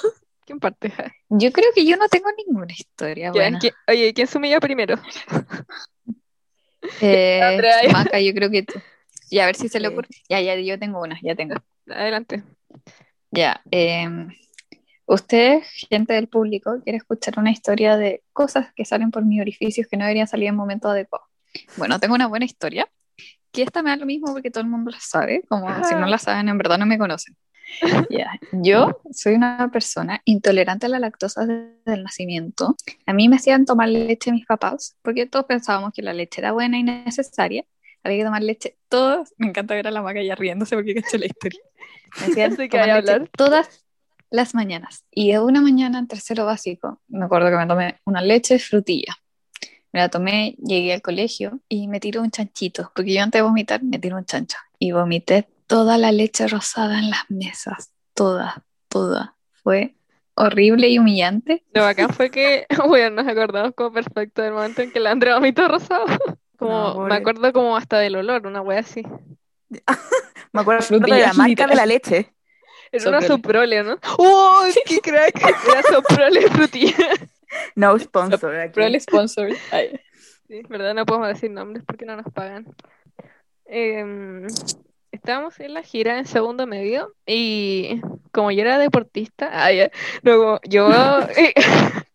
¿Quién 0.44 0.58
parte? 0.58 0.92
Yo 1.28 1.52
creo 1.52 1.70
que 1.74 1.86
yo 1.86 1.96
no 1.96 2.08
tengo 2.08 2.28
ninguna 2.36 2.72
historia 2.72 3.26
Ya, 3.26 3.32
buena. 3.32 3.58
¿quién- 3.58 3.74
Oye, 3.88 4.12
¿quién 4.14 4.28
humilla 4.34 4.60
primero? 4.60 4.96
Eh. 7.00 7.88
Maca, 7.92 8.20
yo 8.20 8.34
creo 8.34 8.50
que 8.50 8.62
tú. 8.64 8.80
Ya, 9.32 9.44
a 9.44 9.46
ver 9.46 9.56
si 9.56 9.68
se 9.70 9.80
le 9.80 9.88
ocurre. 9.88 10.08
Ya, 10.28 10.40
ya, 10.42 10.54
yo 10.56 10.78
tengo 10.78 11.00
una, 11.00 11.18
ya 11.22 11.34
tengo. 11.34 11.54
Adelante. 11.88 12.44
Ya. 13.30 13.62
em, 13.70 14.28
usted, 15.06 15.62
gente 15.88 16.12
del 16.12 16.28
público, 16.28 16.80
quiere 16.84 16.98
escuchar 16.98 17.38
una 17.38 17.50
historia 17.50 17.96
de 17.96 18.22
cosas 18.34 18.72
que 18.76 18.84
salen 18.84 19.10
por 19.10 19.24
mis 19.24 19.40
orificios 19.40 19.86
que 19.88 19.96
no 19.96 20.04
deberían 20.04 20.28
salir 20.28 20.48
en 20.48 20.54
momento 20.54 20.88
adecuado. 20.88 21.24
Bueno, 21.78 21.98
tengo 21.98 22.14
una 22.14 22.26
buena 22.26 22.44
historia, 22.44 22.86
que 23.50 23.62
esta 23.62 23.82
me 23.82 23.88
da 23.88 23.96
lo 23.96 24.04
mismo 24.04 24.32
porque 24.32 24.50
todo 24.50 24.64
el 24.64 24.68
mundo 24.68 24.90
la 24.90 25.00
sabe, 25.00 25.42
como 25.48 25.66
si 25.84 25.94
no 25.94 26.06
la 26.06 26.18
saben, 26.18 26.50
en 26.50 26.58
verdad 26.58 26.76
no 26.78 26.86
me 26.86 26.98
conocen. 26.98 27.34
Ya, 28.10 28.38
Yo 28.52 29.00
soy 29.12 29.32
una 29.32 29.70
persona 29.72 30.20
intolerante 30.26 30.84
a 30.84 30.88
la 30.90 30.98
lactosa 30.98 31.46
desde 31.46 31.72
el 31.86 32.02
nacimiento. 32.02 32.76
A 33.06 33.14
mí 33.14 33.30
me 33.30 33.36
hacían 33.36 33.64
tomar 33.64 33.88
leche 33.88 34.30
mis 34.30 34.44
papás, 34.44 34.98
porque 35.00 35.24
todos 35.24 35.46
pensábamos 35.46 35.94
que 35.94 36.02
la 36.02 36.12
leche 36.12 36.42
era 36.42 36.52
buena 36.52 36.76
y 36.76 36.82
necesaria. 36.82 37.64
Había 38.04 38.18
que 38.18 38.24
tomar 38.24 38.42
leche 38.42 38.76
todos. 38.88 39.32
Me 39.36 39.48
encanta 39.48 39.74
ver 39.74 39.86
a 39.86 39.90
la 39.90 40.02
maca 40.02 40.22
ya 40.22 40.34
riéndose 40.34 40.76
porque 40.76 40.94
cacho 40.94 41.18
la 41.18 41.26
historia. 41.26 41.60
Me 42.20 42.34
sé 42.34 42.68
qué 42.68 42.78
tomar 42.78 42.90
hablar. 42.90 43.30
todas 43.36 43.84
las 44.30 44.54
mañanas. 44.54 45.04
Y 45.10 45.36
una 45.36 45.60
mañana 45.60 45.98
en 45.98 46.08
tercero 46.08 46.44
básico, 46.46 47.00
me 47.08 47.24
acuerdo 47.24 47.50
que 47.50 47.56
me 47.56 47.66
tomé 47.66 48.00
una 48.04 48.22
leche 48.22 48.54
de 48.54 48.60
frutilla. 48.60 49.14
Me 49.92 50.00
la 50.00 50.08
tomé, 50.08 50.56
llegué 50.58 50.94
al 50.94 51.02
colegio 51.02 51.60
y 51.68 51.86
me 51.86 52.00
tiró 52.00 52.22
un 52.22 52.30
chanchito, 52.30 52.90
porque 52.94 53.12
yo 53.12 53.22
antes 53.22 53.38
de 53.38 53.42
vomitar 53.42 53.82
me 53.82 53.98
tiró 53.98 54.16
un 54.16 54.24
chancho. 54.24 54.56
Y 54.78 54.92
vomité 54.92 55.48
toda 55.66 55.98
la 55.98 56.12
leche 56.12 56.48
rosada 56.48 56.98
en 56.98 57.10
las 57.10 57.30
mesas. 57.30 57.92
Toda, 58.14 58.64
toda. 58.88 59.36
Fue 59.62 59.94
horrible 60.34 60.88
y 60.88 60.98
humillante. 60.98 61.64
Lo 61.74 61.82
bacán 61.82 62.10
fue 62.10 62.30
que, 62.30 62.66
bueno, 62.88 63.22
nos 63.22 63.30
acordamos 63.30 63.74
como 63.74 63.92
perfecto 63.92 64.42
del 64.42 64.54
momento 64.54 64.82
en 64.82 64.92
que 64.92 65.00
la 65.00 65.10
Andrea 65.10 65.34
vomitó 65.34 65.68
rosado. 65.68 66.06
Como, 66.62 66.94
No, 66.94 67.00
me 67.06 67.14
acuerdo 67.14 67.52
como 67.52 67.76
hasta 67.76 67.98
del 67.98 68.16
olor, 68.16 68.46
una 68.46 68.60
wea 68.62 68.80
así. 68.80 69.02
Me 70.52 70.60
acuerdo 70.60 70.82
Frutilla, 70.82 71.16
de 71.16 71.22
la 71.22 71.32
marca 71.32 71.66
de 71.66 71.74
la 71.74 71.86
leche. 71.86 72.32
Era 72.90 73.08
una 73.08 73.22
Soprole. 73.22 73.78
soprole, 73.78 73.82
¿no? 73.84 73.98
¡Oh, 74.18 74.64
qué 74.84 75.00
crack! 75.00 75.34
Era 75.40 75.82
soprole 75.82 76.42
frutilla. 76.50 76.94
No 77.74 77.98
sponsor 77.98 78.54
aquí. 78.56 78.74
Pro 78.74 78.84
el 78.84 79.00
sponsor. 79.00 79.48
Ay. 79.70 79.98
Sí, 80.46 80.62
verdad, 80.68 80.94
no 80.94 81.06
podemos 81.06 81.28
decir 81.28 81.50
nombres 81.50 81.84
porque 81.86 82.04
no 82.04 82.16
nos 82.16 82.30
pagan. 82.32 82.66
Em, 83.64 84.46
estábamos 85.10 85.58
en 85.60 85.72
la 85.72 85.82
gira 85.82 86.18
en 86.18 86.26
segundo 86.26 86.66
medio 86.66 87.14
y 87.26 88.02
como 88.32 88.50
yo 88.50 88.60
era 88.60 88.78
deportista, 88.78 89.48
ah, 89.52 89.72
ya, 89.72 89.90
no, 90.22 90.60
yo, 90.68 90.90
eh, 91.36 91.54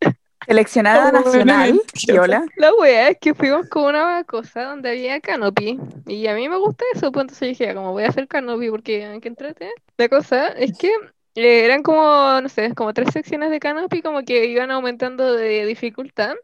Seleccionada 0.47 1.11
bueno, 1.11 1.25
nacional. 1.25 1.81
Viola. 2.07 2.45
la 2.55 2.73
wea 2.73 3.09
es 3.09 3.17
que 3.19 3.33
fuimos 3.33 3.67
con 3.67 3.83
una 3.83 4.23
cosa 4.23 4.63
donde 4.63 4.89
había 4.91 5.19
canopy 5.19 5.77
y 6.05 6.27
a 6.27 6.35
mí 6.35 6.47
me 6.47 6.57
gusta 6.57 6.85
eso, 6.93 7.11
pues 7.11 7.23
entonces 7.25 7.49
dije, 7.49 7.65
ya, 7.65 7.75
como 7.75 7.91
voy 7.91 8.05
a 8.05 8.07
hacer 8.07 8.29
canopy 8.29 8.69
porque 8.69 9.19
que 9.21 9.27
entrete. 9.27 9.69
La 9.97 10.07
cosa 10.07 10.47
es 10.49 10.77
que 10.77 10.87
eh, 11.35 11.65
eran 11.65 11.83
como, 11.83 12.39
no 12.41 12.47
sé, 12.47 12.73
como 12.75 12.93
tres 12.93 13.09
secciones 13.11 13.51
de 13.51 13.59
canopy 13.59 14.01
como 14.01 14.23
que 14.23 14.45
iban 14.45 14.71
aumentando 14.71 15.33
de 15.33 15.65
dificultad. 15.65 16.35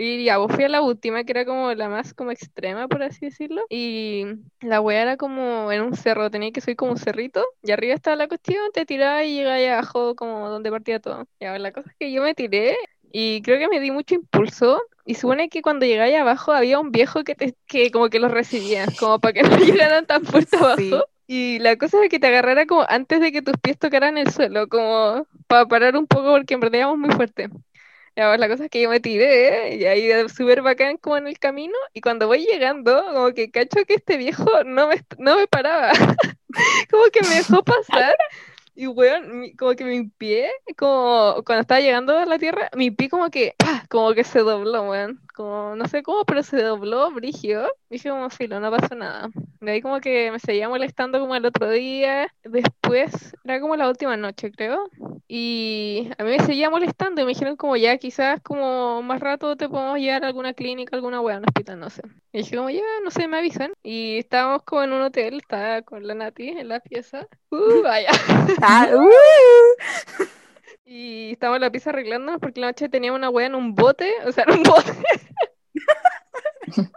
Y 0.00 0.24
ya, 0.24 0.38
vos 0.38 0.52
fui 0.52 0.62
a 0.62 0.68
la 0.68 0.80
última, 0.80 1.24
que 1.24 1.32
era 1.32 1.44
como 1.44 1.74
la 1.74 1.88
más 1.88 2.14
como 2.14 2.30
extrema, 2.30 2.86
por 2.86 3.02
así 3.02 3.26
decirlo. 3.26 3.62
Y 3.68 4.24
la 4.60 4.80
wea 4.80 5.02
era 5.02 5.16
como 5.16 5.72
en 5.72 5.82
un 5.82 5.96
cerro, 5.96 6.30
tenía 6.30 6.52
que 6.52 6.60
subir 6.60 6.76
como 6.76 6.92
un 6.92 6.98
cerrito. 6.98 7.44
Y 7.64 7.72
arriba 7.72 7.94
estaba 7.94 8.14
la 8.14 8.28
cuestión, 8.28 8.70
te 8.72 8.86
tiraba 8.86 9.24
y 9.24 9.34
llegaba 9.34 9.56
ahí 9.56 9.66
abajo 9.66 10.14
como 10.14 10.48
donde 10.50 10.70
partía 10.70 11.00
todo. 11.00 11.26
Ya, 11.40 11.58
la 11.58 11.72
cosa 11.72 11.90
es 11.90 11.96
que 11.98 12.12
yo 12.12 12.22
me 12.22 12.36
tiré 12.36 12.76
y 13.12 13.42
creo 13.42 13.58
que 13.58 13.68
me 13.68 13.80
di 13.80 13.90
mucho 13.90 14.14
impulso. 14.14 14.82
Y 15.04 15.14
supone 15.14 15.48
que 15.48 15.62
cuando 15.62 15.86
ahí 15.86 16.14
abajo 16.14 16.52
había 16.52 16.78
un 16.78 16.92
viejo 16.92 17.24
que, 17.24 17.34
te, 17.34 17.54
que 17.66 17.90
como 17.90 18.10
que 18.10 18.18
los 18.18 18.30
recibía, 18.30 18.86
como 18.98 19.18
para 19.20 19.32
que 19.32 19.42
no 19.42 19.56
llegaran 19.56 20.06
tan 20.06 20.24
fuerte 20.24 20.56
abajo. 20.56 20.76
Sí. 20.76 20.92
Y 21.26 21.58
la 21.60 21.76
cosa 21.76 21.98
era 21.98 22.08
que 22.08 22.18
te 22.18 22.26
agarrara 22.26 22.66
como 22.66 22.84
antes 22.88 23.20
de 23.20 23.32
que 23.32 23.42
tus 23.42 23.56
pies 23.58 23.78
tocaran 23.78 24.16
el 24.18 24.30
suelo, 24.30 24.68
como 24.68 25.26
para 25.46 25.66
parar 25.66 25.96
un 25.96 26.06
poco 26.06 26.32
porque 26.32 26.54
en 26.54 26.60
verdad 26.60 26.78
íbamos 26.80 26.98
muy 26.98 27.10
fuerte. 27.10 27.48
Ya, 28.16 28.28
pues, 28.30 28.40
la 28.40 28.48
cosa 28.48 28.64
es 28.64 28.70
que 28.70 28.82
yo 28.82 28.90
me 28.90 28.98
tiré 28.98 29.76
y 29.76 29.84
ahí 29.84 30.10
eh, 30.10 30.28
súper 30.28 30.60
bacán 30.62 30.96
como 30.96 31.16
en 31.18 31.28
el 31.28 31.38
camino 31.38 31.74
y 31.94 32.00
cuando 32.00 32.26
voy 32.26 32.44
llegando 32.44 33.04
como 33.14 33.32
que 33.32 33.50
cacho 33.50 33.84
que 33.86 33.94
este 33.94 34.16
viejo 34.16 34.44
no 34.64 34.88
me, 34.88 35.04
no 35.18 35.36
me 35.36 35.46
paraba, 35.46 35.92
como 36.90 37.04
que 37.12 37.20
me 37.22 37.36
dejó 37.36 37.62
pasar 37.62 38.16
y 38.78 38.86
weón, 38.86 39.52
como 39.58 39.74
que 39.74 39.84
mi 39.84 40.04
pie, 40.08 40.50
como 40.76 41.42
cuando 41.44 41.62
estaba 41.62 41.80
llegando 41.80 42.16
a 42.16 42.26
la 42.26 42.38
tierra, 42.38 42.70
mi 42.76 42.92
pie 42.92 43.08
como 43.08 43.28
que, 43.28 43.54
¡pah! 43.58 43.84
como 43.88 44.14
que 44.14 44.22
se 44.22 44.38
dobló, 44.38 44.90
weón, 44.90 45.20
como 45.38 45.76
no 45.76 45.86
sé 45.86 46.02
cómo, 46.02 46.24
pero 46.24 46.42
se 46.42 46.60
dobló, 46.60 47.12
brigio, 47.12 47.68
dije 47.88 48.10
como 48.10 48.28
filo, 48.28 48.58
no 48.58 48.72
pasó 48.72 48.96
nada. 48.96 49.30
De 49.60 49.70
ahí 49.70 49.80
como 49.80 50.00
que 50.00 50.32
me 50.32 50.40
seguía 50.40 50.68
molestando 50.68 51.20
como 51.20 51.36
el 51.36 51.46
otro 51.46 51.70
día, 51.70 52.34
después, 52.42 53.36
era 53.44 53.60
como 53.60 53.76
la 53.76 53.88
última 53.88 54.16
noche 54.16 54.50
creo, 54.50 54.90
y 55.28 56.10
a 56.18 56.24
mí 56.24 56.30
me 56.30 56.44
seguía 56.44 56.70
molestando 56.70 57.22
y 57.22 57.24
me 57.24 57.30
dijeron 57.30 57.56
como 57.56 57.76
ya 57.76 57.96
quizás 57.98 58.40
como 58.42 59.00
más 59.02 59.20
rato 59.20 59.56
te 59.56 59.68
podemos 59.68 59.98
llevar 59.98 60.24
a 60.24 60.26
alguna 60.26 60.54
clínica, 60.54 60.96
alguna 60.96 61.20
wea, 61.20 61.38
un 61.38 61.44
hospital, 61.44 61.78
no 61.78 61.88
sé. 61.88 62.02
Y 62.32 62.38
dije 62.38 62.56
como 62.56 62.70
ya, 62.70 62.82
no 63.04 63.10
sé, 63.12 63.28
me 63.28 63.38
avisan. 63.38 63.72
Y 63.84 64.18
estábamos 64.18 64.64
como 64.64 64.82
en 64.82 64.92
un 64.92 65.02
hotel, 65.02 65.34
estaba 65.36 65.82
con 65.82 66.04
la 66.04 66.14
Nati 66.14 66.48
en 66.48 66.68
la 66.68 66.80
pieza. 66.80 67.28
Uh, 67.50 67.82
vaya. 67.82 68.10
Ah, 68.60 68.88
uh. 68.92 70.37
Y 70.90 71.32
estábamos 71.32 71.56
en 71.58 71.62
la 71.62 71.70
pieza 71.70 71.90
arreglándonos 71.90 72.40
porque 72.40 72.60
la 72.60 72.68
noche 72.68 72.88
teníamos 72.88 73.18
una 73.18 73.28
wea 73.28 73.46
en 73.46 73.54
un 73.54 73.74
bote, 73.74 74.10
o 74.24 74.32
sea, 74.32 74.44
en 74.48 74.54
un 74.54 74.62
bote. 74.62 74.92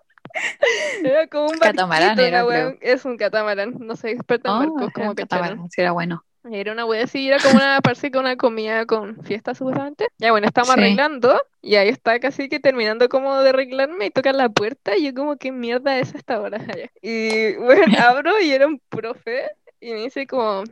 Era 1.04 1.28
como 1.28 1.50
un 1.50 1.60
Catamarán 1.60 2.18
era, 2.20 2.46
wea. 2.46 2.74
Es 2.80 3.04
un 3.04 3.18
catamarán, 3.18 3.76
no 3.80 3.96
soy 3.98 4.12
experta 4.12 4.50
en 4.50 4.56
Oh, 4.56 4.60
barcos, 4.60 4.94
como 4.94 5.14
catamarán, 5.14 5.70
sí, 5.70 5.82
era 5.82 5.92
bueno. 5.92 6.24
Era 6.50 6.72
una 6.72 6.86
wea 6.86 7.04
así, 7.04 7.28
era 7.28 7.38
como 7.39 7.56
una, 7.56 7.80
parece 7.84 8.10
que 8.12 8.18
una 8.18 8.36
comida 8.38 8.86
con 8.86 9.22
fiesta 9.24 9.54
supuestamente. 9.54 10.08
Ya 10.18 10.32
bueno, 10.32 10.48
estamos 10.48 10.74
Sí. 10.74 10.80
arreglando 10.80 11.39
y 11.62 11.76
ahí 11.76 11.89
está 11.89 12.20
casi 12.20 12.50
que 12.50 12.60
terminando 12.60 13.10
como 13.10 13.38
de 13.42 13.50
arreglarme 13.50 14.08
y 14.08 14.12
tocan 14.12 14.38
la 14.38 14.50
puerta 14.50 14.98
y 14.98 15.04
yo 15.04 15.14
como, 15.14 15.38
¿qué 15.38 15.52
mierda 15.52 16.00
es 16.00 16.16
esta 16.16 16.39
hora? 16.39 16.58
allá? 16.58 16.89
Y 17.02 17.56
bueno, 17.58 17.98
abro 18.00 18.39
y 18.39 18.52
era 18.52 18.68
un 18.68 18.82
profe 18.89 19.50
y 19.82 19.94
me 19.94 20.02
dice 20.02 20.28
como, 20.28 20.64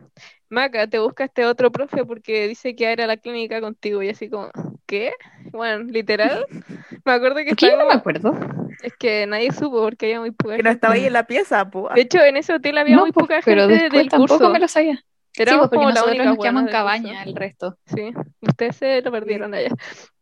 Maca, 0.49 0.88
te 0.89 0.99
busca 0.99 1.26
este 1.26 1.45
otro 1.47 1.72
profe 1.72 2.05
porque 2.05 2.47
dice 2.49 2.76
que 2.76 2.86
va 2.86 2.91
a 2.91 2.93
ir 2.93 3.01
a 3.03 3.07
la 3.07 3.18
clínica 3.18 3.62
contigo 3.62 4.03
y 4.03 4.10
así 4.10 4.30
como, 4.30 4.51
¿qué? 4.88 5.14
Bueno, 5.51 5.86
literal. 5.86 6.45
Me 7.05 7.14
acuerdo 7.14 7.38
que 7.38 7.49
¿Por 7.49 7.57
qué 7.57 7.68
yo 7.70 7.78
no 7.78 7.86
me 7.86 7.93
estaba, 7.93 7.95
acuerdo? 7.95 8.34
es 8.82 8.93
que 8.97 9.28
nadie 9.28 9.51
supo 9.53 9.82
porque 9.84 10.07
había 10.07 10.20
muy 10.22 10.32
poca 10.32 10.55
Que 10.55 10.64
no 10.64 10.70
gente. 10.70 10.72
estaba 10.72 10.93
ahí 10.95 11.05
en 11.05 11.14
la 11.14 11.26
pieza, 11.28 11.70
po. 11.70 11.89
De 11.93 12.01
hecho, 12.01 12.20
en 12.24 12.38
ese 12.38 12.53
hotel 12.53 12.78
había 12.78 12.97
No, 12.97 12.99
muy 12.99 13.12
pues, 13.14 13.28
poca 13.30 13.41
pero 13.43 13.68
gente 13.68 13.70
después 13.70 13.89
del 13.89 14.10
tampoco 14.10 14.49
curso. 14.49 14.49
me 14.49 14.60
lo 14.60 14.68
sabía. 14.68 15.05
Sí, 15.34 15.41
Éramos 15.43 15.69
pues, 15.69 15.69
porque 15.69 15.86
como 15.86 15.91
la 15.91 16.03
única 16.03 16.25
nos 16.25 16.38
curso. 16.38 16.67
cabaña, 16.67 17.23
el 17.23 17.36
resto. 17.36 17.77
Sí, 17.86 18.11
ustedes 18.41 18.75
se 18.77 19.01
lo 19.01 19.11
perdieron 19.11 19.53
allá. 19.53 19.69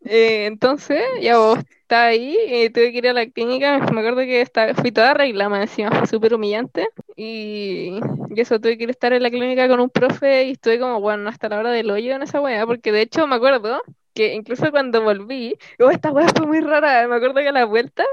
Eh, 0.05 0.45
entonces, 0.45 1.01
ya 1.22 1.38
vos 1.39 1.60
está 1.82 2.05
ahí, 2.05 2.38
eh, 2.47 2.70
tuve 2.70 2.91
que 2.91 2.99
ir 2.99 3.08
a 3.10 3.14
la 3.14 3.28
clínica, 3.30 3.80
me 3.91 3.99
acuerdo 4.01 4.22
que 4.22 4.41
estaba, 4.41 4.74
fui 4.76 4.91
toda 4.91 5.12
arreglada, 5.12 5.49
más 5.49 5.62
encima 5.62 5.91
fue 5.91 6.08
súper 6.08 6.34
humillante. 6.36 6.88
Y, 7.16 7.99
y 8.30 8.41
eso, 8.41 8.60
tuve 8.60 8.78
que 8.78 8.84
ir 8.84 8.89
a 8.89 8.91
estar 8.91 9.14
en 9.14 9.24
la 9.24 9.30
clínica 9.32 9.68
con 9.68 9.80
un 9.80 9.89
profe 9.89 10.45
y 10.45 10.51
estuve 10.51 10.80
como, 10.80 11.01
bueno, 11.01 11.30
hasta 11.30 11.49
la 11.49 11.60
hora 11.60 11.72
del 11.72 11.89
hoyo 11.91 12.14
en 12.16 12.22
esa 12.24 12.39
weá, 12.41 12.66
porque 12.66 12.91
de 12.91 13.01
hecho 13.01 13.28
me 13.28 13.36
acuerdo 13.36 13.82
que 14.14 14.34
incluso 14.36 14.72
cuando 14.72 15.01
volví, 15.03 15.58
oh, 15.80 15.89
esta 15.91 16.12
weá 16.12 16.28
fue 16.36 16.47
muy 16.47 16.62
rara, 16.62 17.08
me 17.08 17.16
acuerdo 17.16 17.36
que 17.41 17.49
a 17.49 17.51
la 17.51 17.66
vuelta, 17.66 18.03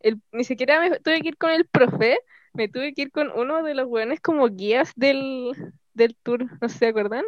el, 0.00 0.20
ni 0.32 0.44
siquiera 0.44 0.80
me 0.80 0.98
tuve 1.00 1.20
que 1.22 1.28
ir 1.28 1.36
con 1.38 1.50
el 1.50 1.66
profe, 1.66 2.18
me 2.54 2.68
tuve 2.68 2.94
que 2.94 3.02
ir 3.02 3.10
con 3.12 3.30
uno 3.32 3.62
de 3.62 3.74
los 3.74 3.86
weones 3.88 4.20
como 4.20 4.48
guías 4.48 4.92
del, 4.96 5.52
del 5.96 6.16
tour, 6.16 6.44
no 6.60 6.68
sé 6.68 6.74
si 6.74 6.78
se 6.80 6.86
acuerdan. 6.88 7.24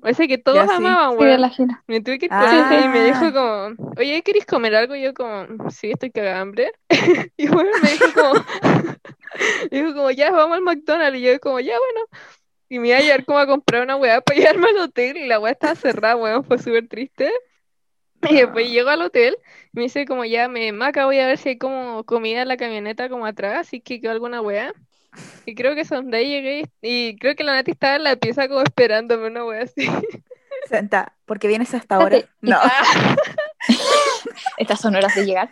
Parece 0.00 0.28
que 0.28 0.38
todos 0.38 0.58
amaban, 0.68 1.12
Sí, 1.12 1.16
weón. 1.18 1.50
Me 1.86 2.00
tuve 2.00 2.18
que 2.18 2.28
Ah. 2.30 2.80
y 2.84 2.88
me 2.88 3.04
dijo 3.04 3.32
como, 3.32 3.92
oye, 3.98 4.22
¿queréis 4.22 4.46
comer 4.46 4.74
algo? 4.74 4.94
Y 4.94 5.02
yo 5.02 5.14
como, 5.14 5.70
sí, 5.70 5.90
estoy 5.90 6.10
cagada 6.10 6.36
de 6.36 6.40
hambre. 6.40 6.72
Y 7.36 7.48
bueno, 7.48 7.70
me 7.82 7.90
dijo 7.90 8.06
como, 8.14 8.34
dijo 9.70 9.94
como, 9.94 10.10
ya, 10.10 10.30
vamos 10.30 10.56
al 10.56 10.62
McDonald's. 10.62 11.18
Y 11.18 11.22
yo 11.22 11.40
como, 11.40 11.60
ya, 11.60 11.76
bueno. 11.78 12.06
Y 12.68 12.78
me 12.80 12.88
iba 12.88 12.98
a 12.98 13.00
llevar 13.00 13.24
como 13.24 13.38
a 13.38 13.46
comprar 13.46 13.82
una 13.82 13.96
weá 13.96 14.20
para 14.20 14.38
llevarme 14.40 14.68
al 14.70 14.78
hotel 14.78 15.16
y 15.16 15.26
la 15.26 15.38
weá 15.38 15.52
estaba 15.52 15.74
cerrada, 15.74 16.16
weón, 16.16 16.44
fue 16.44 16.58
súper 16.58 16.88
triste. 16.88 17.30
Y 18.28 18.36
después 18.36 18.68
llego 18.70 18.88
al 18.88 19.02
hotel 19.02 19.36
y 19.72 19.76
me 19.78 19.82
dice 19.82 20.04
como, 20.06 20.24
ya, 20.24 20.48
me 20.48 20.72
maca, 20.72 21.04
voy 21.04 21.18
a 21.20 21.26
ver 21.26 21.38
si 21.38 21.50
hay 21.50 21.58
como 21.58 22.02
comida 22.04 22.42
en 22.42 22.48
la 22.48 22.56
camioneta 22.56 23.08
como 23.08 23.26
atrás, 23.26 23.60
así 23.60 23.80
que 23.80 24.00
quedó 24.00 24.10
alguna 24.12 24.40
weá. 24.40 24.72
Y 25.46 25.54
creo 25.54 25.74
que 25.74 25.84
son 25.84 26.10
de 26.10 26.18
ahí 26.18 26.28
llegué 26.28 26.60
y 26.82 27.08
y 27.08 27.16
creo 27.18 27.34
que 27.36 27.44
la 27.44 27.54
Nati 27.54 27.72
estaba 27.72 27.96
en 27.96 28.04
la 28.04 28.16
pieza 28.16 28.48
como 28.48 28.62
esperándome 28.62 29.26
una 29.28 29.44
weá 29.44 29.62
así. 29.62 29.88
Senta, 30.68 31.14
¿por 31.26 31.38
qué 31.38 31.48
vienes 31.48 31.74
hasta 31.74 31.96
ahora? 31.96 32.24
No. 32.40 32.58
Estas 34.56 34.80
son 34.80 34.96
horas 34.96 35.14
de 35.14 35.24
llegar. 35.24 35.50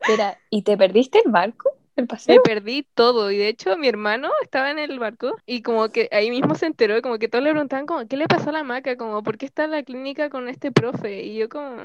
Espera, 0.00 0.38
¿y 0.50 0.62
te 0.62 0.76
perdiste 0.76 1.20
el 1.24 1.30
barco? 1.30 1.70
¿El 1.96 2.06
Me 2.06 2.08
paseo? 2.08 2.42
perdí 2.42 2.82
todo 2.94 3.30
y 3.30 3.36
de 3.38 3.48
hecho 3.48 3.76
mi 3.76 3.88
hermano 3.88 4.30
estaba 4.42 4.70
en 4.70 4.78
el 4.78 4.98
barco 4.98 5.36
y 5.46 5.62
como 5.62 5.90
que 5.90 6.08
ahí 6.12 6.30
mismo 6.30 6.54
se 6.54 6.66
enteró, 6.66 7.02
como 7.02 7.18
que 7.18 7.28
todos 7.28 7.44
le 7.44 7.50
preguntaban 7.50 7.86
como, 7.86 8.06
¿qué 8.08 8.16
le 8.16 8.28
pasó 8.28 8.50
a 8.50 8.52
la 8.52 8.64
maca? 8.64 8.96
Como, 8.96 9.22
¿por 9.22 9.36
qué 9.38 9.46
está 9.46 9.64
en 9.64 9.72
la 9.72 9.82
clínica 9.82 10.30
con 10.30 10.48
este 10.48 10.72
profe? 10.72 11.22
Y 11.24 11.36
yo 11.36 11.48
como, 11.48 11.76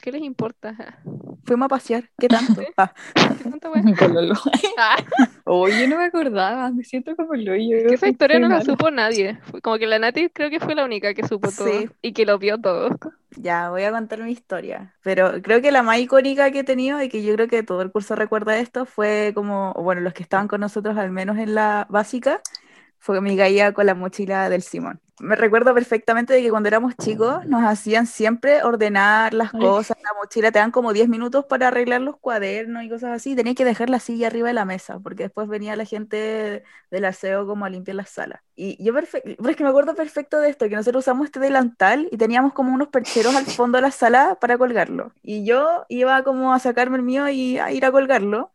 ¿qué 0.00 0.12
les 0.12 0.22
importa? 0.22 0.76
Fuimos 1.44 1.66
a 1.66 1.68
pasear. 1.68 2.10
¿Qué 2.18 2.28
tanto? 2.28 2.60
Ah, 2.76 2.92
¿Qué 3.36 3.44
tanta 3.44 3.70
wea? 3.70 3.82
Mi 3.82 3.94
pololo. 3.94 4.34
Ah, 4.76 4.96
Oye, 5.44 5.88
no 5.88 5.96
me 5.98 6.04
acordaba, 6.04 6.70
me 6.70 6.84
siento 6.84 7.16
como 7.16 7.34
el 7.34 7.48
hoyo. 7.48 7.88
que 7.88 7.94
esa 7.94 8.08
historia 8.08 8.38
no 8.38 8.48
la 8.48 8.60
supo 8.62 8.90
nadie. 8.90 9.38
Como 9.62 9.78
que 9.78 9.86
la 9.86 9.98
Nati 9.98 10.28
creo 10.30 10.50
que 10.50 10.60
fue 10.60 10.74
la 10.74 10.84
única 10.84 11.14
que 11.14 11.26
supo 11.26 11.50
todo 11.52 11.68
Sí. 11.68 11.88
y 12.02 12.12
que 12.12 12.24
lo 12.26 12.38
vio 12.38 12.58
todo. 12.60 12.90
ya, 13.36 13.70
voy 13.70 13.82
a 13.84 13.90
contar 13.92 14.20
mi 14.22 14.32
historia. 14.32 14.94
Pero 15.02 15.40
creo 15.42 15.60
que 15.62 15.70
la 15.72 15.82
más 15.82 15.98
icónica 15.98 16.50
que 16.50 16.60
he 16.60 16.64
tenido 16.64 17.00
y 17.02 17.08
que 17.08 17.22
yo 17.22 17.34
creo 17.34 17.48
que 17.48 17.62
todo 17.62 17.82
el 17.82 17.92
curso 17.92 18.14
recuerda 18.16 18.58
esto 18.58 18.84
fue 18.86 19.32
como, 19.34 19.72
bueno, 19.74 20.00
los 20.00 20.12
que 20.14 20.22
estaban 20.22 20.48
con 20.48 20.60
nosotros 20.60 20.96
al 20.98 21.10
menos 21.10 21.38
en 21.38 21.54
la 21.54 21.86
básica, 21.90 22.40
fue 22.98 23.20
mi 23.20 23.36
gaía 23.36 23.72
con 23.72 23.86
la 23.86 23.94
mochila 23.94 24.48
del 24.48 24.62
Simón. 24.62 25.00
Me 25.20 25.34
recuerdo 25.34 25.74
perfectamente 25.74 26.32
de 26.32 26.42
que 26.42 26.50
cuando 26.50 26.68
éramos 26.68 26.94
chicos 26.96 27.44
nos 27.46 27.64
hacían 27.64 28.06
siempre 28.06 28.62
ordenar 28.62 29.34
las 29.34 29.52
Ay. 29.52 29.60
cosas, 29.60 29.96
la 30.02 30.10
mochila, 30.20 30.52
te 30.52 30.60
dan 30.60 30.70
como 30.70 30.92
10 30.92 31.08
minutos 31.08 31.44
para 31.46 31.68
arreglar 31.68 32.00
los 32.02 32.16
cuadernos 32.18 32.84
y 32.84 32.88
cosas 32.88 33.10
así, 33.10 33.34
tenías 33.34 33.56
que 33.56 33.64
dejar 33.64 33.90
la 33.90 33.98
silla 33.98 34.28
arriba 34.28 34.48
de 34.48 34.54
la 34.54 34.64
mesa, 34.64 35.00
porque 35.00 35.24
después 35.24 35.48
venía 35.48 35.74
la 35.74 35.84
gente 35.84 36.62
del 36.90 37.04
aseo 37.04 37.46
como 37.48 37.64
a 37.64 37.70
limpiar 37.70 37.96
las 37.96 38.10
salas. 38.10 38.40
Y 38.54 38.82
yo 38.82 38.94
perfecto, 38.94 39.30
pero 39.38 39.50
es 39.50 39.56
que 39.56 39.64
me 39.64 39.70
acuerdo 39.70 39.94
perfecto 39.96 40.40
de 40.40 40.50
esto, 40.50 40.68
que 40.68 40.76
nosotros 40.76 41.04
usamos 41.04 41.26
este 41.26 41.40
delantal 41.40 42.08
y 42.12 42.16
teníamos 42.16 42.52
como 42.52 42.72
unos 42.72 42.88
percheros 42.88 43.34
al 43.34 43.46
fondo 43.46 43.78
de 43.78 43.82
la 43.82 43.90
sala 43.90 44.36
para 44.40 44.56
colgarlo. 44.56 45.12
Y 45.22 45.44
yo 45.44 45.84
iba 45.88 46.22
como 46.22 46.54
a 46.54 46.60
sacarme 46.60 46.96
el 46.96 47.02
mío 47.02 47.28
y 47.28 47.58
a 47.58 47.72
ir 47.72 47.84
a 47.84 47.90
colgarlo. 47.90 48.52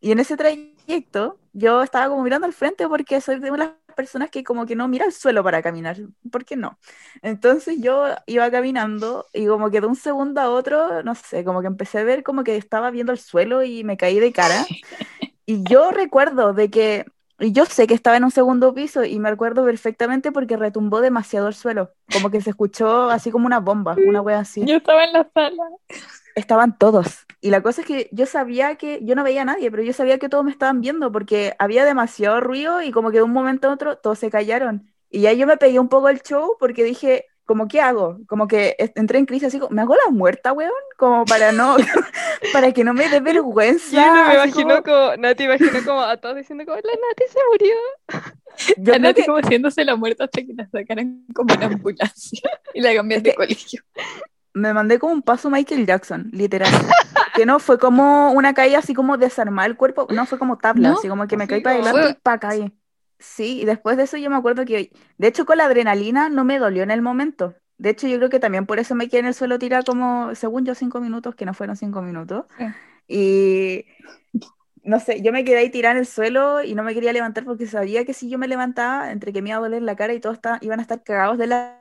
Y 0.00 0.12
en 0.12 0.20
ese 0.20 0.36
trayecto 0.36 1.38
yo 1.52 1.82
estaba 1.82 2.08
como 2.08 2.22
mirando 2.22 2.46
al 2.46 2.52
frente 2.52 2.86
porque 2.88 3.20
soy 3.20 3.40
de 3.40 3.50
las 3.50 3.70
personas 3.96 4.30
que 4.30 4.44
como 4.44 4.64
que 4.64 4.76
no 4.76 4.86
mira 4.86 5.04
al 5.04 5.12
suelo 5.12 5.42
para 5.42 5.60
caminar. 5.62 5.96
¿Por 6.30 6.44
qué 6.44 6.56
no? 6.56 6.78
Entonces 7.22 7.78
yo 7.80 8.04
iba 8.26 8.50
caminando 8.50 9.26
y 9.32 9.46
como 9.46 9.70
que 9.70 9.80
de 9.80 9.88
un 9.88 9.96
segundo 9.96 10.40
a 10.40 10.50
otro, 10.50 11.02
no 11.02 11.14
sé, 11.16 11.44
como 11.44 11.60
que 11.60 11.66
empecé 11.66 11.98
a 11.98 12.04
ver 12.04 12.22
como 12.22 12.44
que 12.44 12.56
estaba 12.56 12.90
viendo 12.90 13.12
el 13.12 13.18
suelo 13.18 13.64
y 13.64 13.82
me 13.84 13.96
caí 13.96 14.20
de 14.20 14.32
cara. 14.32 14.64
Y 15.50 15.62
yo 15.64 15.90
recuerdo 15.92 16.52
de 16.52 16.68
que, 16.68 17.06
y 17.38 17.52
yo 17.52 17.64
sé 17.64 17.86
que 17.86 17.94
estaba 17.94 18.18
en 18.18 18.24
un 18.24 18.30
segundo 18.30 18.74
piso 18.74 19.02
y 19.04 19.18
me 19.18 19.30
recuerdo 19.30 19.64
perfectamente 19.64 20.30
porque 20.30 20.58
retumbó 20.58 21.00
demasiado 21.00 21.48
el 21.48 21.54
suelo, 21.54 21.90
como 22.12 22.30
que 22.30 22.42
se 22.42 22.50
escuchó 22.50 23.08
así 23.08 23.30
como 23.30 23.46
una 23.46 23.58
bomba, 23.58 23.96
una 24.06 24.20
wea 24.20 24.40
así. 24.40 24.62
Yo 24.66 24.76
estaba 24.76 25.04
en 25.04 25.14
la 25.14 25.26
sala. 25.32 25.62
Estaban 26.38 26.78
todos. 26.78 27.26
Y 27.40 27.50
la 27.50 27.62
cosa 27.62 27.80
es 27.82 27.86
que 27.86 28.08
yo 28.12 28.26
sabía 28.26 28.76
que, 28.76 29.00
yo 29.02 29.14
no 29.14 29.24
veía 29.24 29.42
a 29.42 29.44
nadie, 29.44 29.70
pero 29.70 29.82
yo 29.82 29.92
sabía 29.92 30.18
que 30.18 30.28
todos 30.28 30.44
me 30.44 30.50
estaban 30.50 30.80
viendo 30.80 31.10
porque 31.12 31.54
había 31.58 31.84
demasiado 31.84 32.40
ruido 32.40 32.82
y 32.82 32.90
como 32.92 33.10
que 33.10 33.18
de 33.18 33.22
un 33.24 33.32
momento 33.32 33.68
a 33.68 33.72
otro 33.72 33.96
todos 33.98 34.18
se 34.18 34.30
callaron. 34.30 34.92
Y 35.10 35.20
ya 35.22 35.32
yo 35.32 35.46
me 35.46 35.56
pegué 35.56 35.78
un 35.80 35.88
poco 35.88 36.08
el 36.08 36.20
show 36.22 36.56
porque 36.58 36.84
dije, 36.84 37.26
como, 37.44 37.66
¿qué 37.66 37.80
hago? 37.80 38.18
Como 38.28 38.46
que 38.46 38.76
entré 38.78 39.18
en 39.18 39.26
crisis 39.26 39.48
así, 39.48 39.58
como, 39.58 39.74
¿me 39.74 39.80
hago 39.82 39.94
la 39.94 40.10
muerta, 40.12 40.52
weón? 40.52 40.70
Como 40.96 41.24
para 41.24 41.50
no, 41.50 41.76
para 42.52 42.72
que 42.72 42.84
no 42.84 42.92
me 42.92 43.08
dé 43.08 43.20
vergüenza. 43.20 43.96
Yo 43.96 44.14
no 44.14 44.28
me 44.28 44.34
imagino 44.34 44.82
como- 44.82 44.82
como, 44.82 45.16
Nati 45.16 45.44
imagino 45.44 45.70
como 45.86 46.02
a 46.02 46.16
todos 46.18 46.36
diciendo 46.36 46.64
como, 46.66 46.76
la 46.76 46.82
Nati 46.82 47.24
se 47.32 47.38
murió. 47.50 47.74
yo 48.76 48.84
creo 48.84 48.98
Nati 48.98 49.20
que- 49.22 49.26
como 49.26 49.38
haciéndose 49.38 49.84
la 49.84 49.96
muerta 49.96 50.24
hasta 50.24 50.42
que 50.42 50.52
la 50.54 50.68
sacaran 50.68 51.24
como 51.34 51.54
en 51.54 51.62
ambulancia 51.62 52.50
y 52.74 52.80
la 52.80 52.94
cambian 52.94 53.22
de 53.22 53.34
colegio. 53.34 53.82
Me 54.54 54.72
mandé 54.72 54.98
como 54.98 55.12
un 55.12 55.22
paso 55.22 55.50
Michael 55.50 55.86
Jackson, 55.86 56.28
literal. 56.32 56.72
que 57.34 57.46
no 57.46 57.58
fue 57.58 57.78
como 57.78 58.32
una 58.32 58.54
caída 58.54 58.78
así 58.78 58.94
como 58.94 59.16
desarmar 59.16 59.70
el 59.70 59.76
cuerpo, 59.76 60.06
no 60.10 60.26
fue 60.26 60.38
como 60.38 60.58
tabla, 60.58 60.90
No, 60.90 60.98
así 60.98 61.08
como 61.08 61.26
que 61.26 61.36
me 61.36 61.46
caí 61.46 61.60
para 61.60 61.76
adelante 61.76 62.10
y 62.10 62.14
pa 62.22 62.38
caí. 62.38 62.72
Sí, 63.18 63.60
y 63.62 63.64
después 63.64 63.96
de 63.96 64.04
eso 64.04 64.16
yo 64.16 64.30
me 64.30 64.36
acuerdo 64.36 64.64
que, 64.64 64.92
de 65.18 65.28
hecho 65.28 65.44
con 65.44 65.58
la 65.58 65.64
adrenalina 65.64 66.28
no 66.28 66.44
me 66.44 66.58
dolió 66.58 66.82
en 66.82 66.90
el 66.90 67.02
momento. 67.02 67.54
De 67.76 67.90
hecho 67.90 68.08
yo 68.08 68.16
creo 68.16 68.28
que 68.30 68.40
también 68.40 68.66
por 68.66 68.78
eso 68.78 68.94
me 68.94 69.08
quedé 69.08 69.20
en 69.20 69.26
el 69.26 69.34
suelo 69.34 69.58
tirada 69.58 69.82
como, 69.84 70.34
según 70.34 70.64
yo, 70.64 70.74
cinco 70.74 71.00
minutos, 71.00 71.34
que 71.34 71.44
no 71.44 71.54
fueron 71.54 71.76
cinco 71.76 72.02
minutos. 72.02 72.46
Sí. 72.58 72.64
Y 73.08 73.86
no 74.82 75.00
sé, 75.00 75.22
yo 75.22 75.32
me 75.32 75.44
quedé 75.44 75.58
ahí 75.58 75.70
tirada 75.70 75.92
en 75.92 75.98
el 75.98 76.06
suelo 76.06 76.62
y 76.62 76.74
no 76.74 76.82
me 76.82 76.94
quería 76.94 77.12
levantar 77.12 77.44
porque 77.44 77.66
sabía 77.66 78.04
que 78.04 78.14
si 78.14 78.28
yo 78.28 78.38
me 78.38 78.48
levantaba, 78.48 79.12
entre 79.12 79.32
que 79.32 79.42
me 79.42 79.50
iba 79.50 79.58
a 79.58 79.60
doler 79.60 79.82
la 79.82 79.96
cara 79.96 80.14
y 80.14 80.20
todos 80.20 80.38
iban 80.60 80.78
a 80.78 80.82
estar 80.82 81.02
cagados 81.02 81.38
de 81.38 81.46
la 81.46 81.77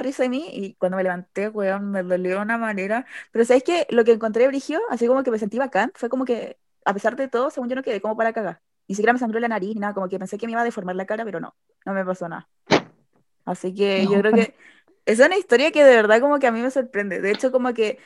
risa 0.00 0.22
de 0.24 0.28
mí. 0.28 0.48
Y 0.52 0.74
cuando 0.74 0.96
me 0.96 1.02
levanté, 1.02 1.48
weón, 1.48 1.90
me 1.90 2.02
dolió 2.02 2.36
de 2.36 2.42
una 2.42 2.58
manera. 2.58 3.06
Pero 3.32 3.44
¿sabes 3.44 3.62
qué? 3.64 3.86
Lo 3.90 4.04
que 4.04 4.12
encontré 4.12 4.46
brigio, 4.48 4.80
así 4.90 5.06
como 5.06 5.22
que 5.22 5.30
me 5.30 5.38
sentí 5.38 5.58
bacán, 5.58 5.92
fue 5.94 6.08
como 6.08 6.24
que, 6.24 6.58
a 6.84 6.94
pesar 6.94 7.16
de 7.16 7.28
todo, 7.28 7.50
según 7.50 7.68
yo 7.68 7.76
no 7.76 7.82
quedé 7.82 8.00
como 8.00 8.16
para 8.16 8.32
cagar. 8.32 8.60
Ni 8.88 8.94
siquiera 8.94 9.12
me 9.12 9.18
sangró 9.18 9.40
la 9.40 9.48
nariz, 9.48 9.76
nada, 9.76 9.94
como 9.94 10.08
que 10.08 10.18
pensé 10.18 10.38
que 10.38 10.46
me 10.46 10.52
iba 10.52 10.62
a 10.62 10.64
deformar 10.64 10.96
la 10.96 11.06
cara, 11.06 11.24
pero 11.24 11.40
no, 11.40 11.54
no 11.84 11.92
me 11.94 12.04
pasó 12.04 12.28
nada. 12.28 12.48
Así 13.44 13.74
que 13.74 14.06
No, 14.06 14.10
yo 14.10 14.18
creo 14.20 14.32
que 14.34 14.54
es 15.06 15.20
una 15.20 15.36
historia 15.36 15.70
que 15.72 15.84
de 15.84 15.96
verdad 15.96 16.20
como 16.20 16.38
que 16.38 16.46
a 16.46 16.52
mí 16.52 16.60
me 16.60 16.70
sorprende. 16.70 17.20
De 17.20 17.30
hecho, 17.30 17.50
como 17.52 17.72
que 17.74 17.98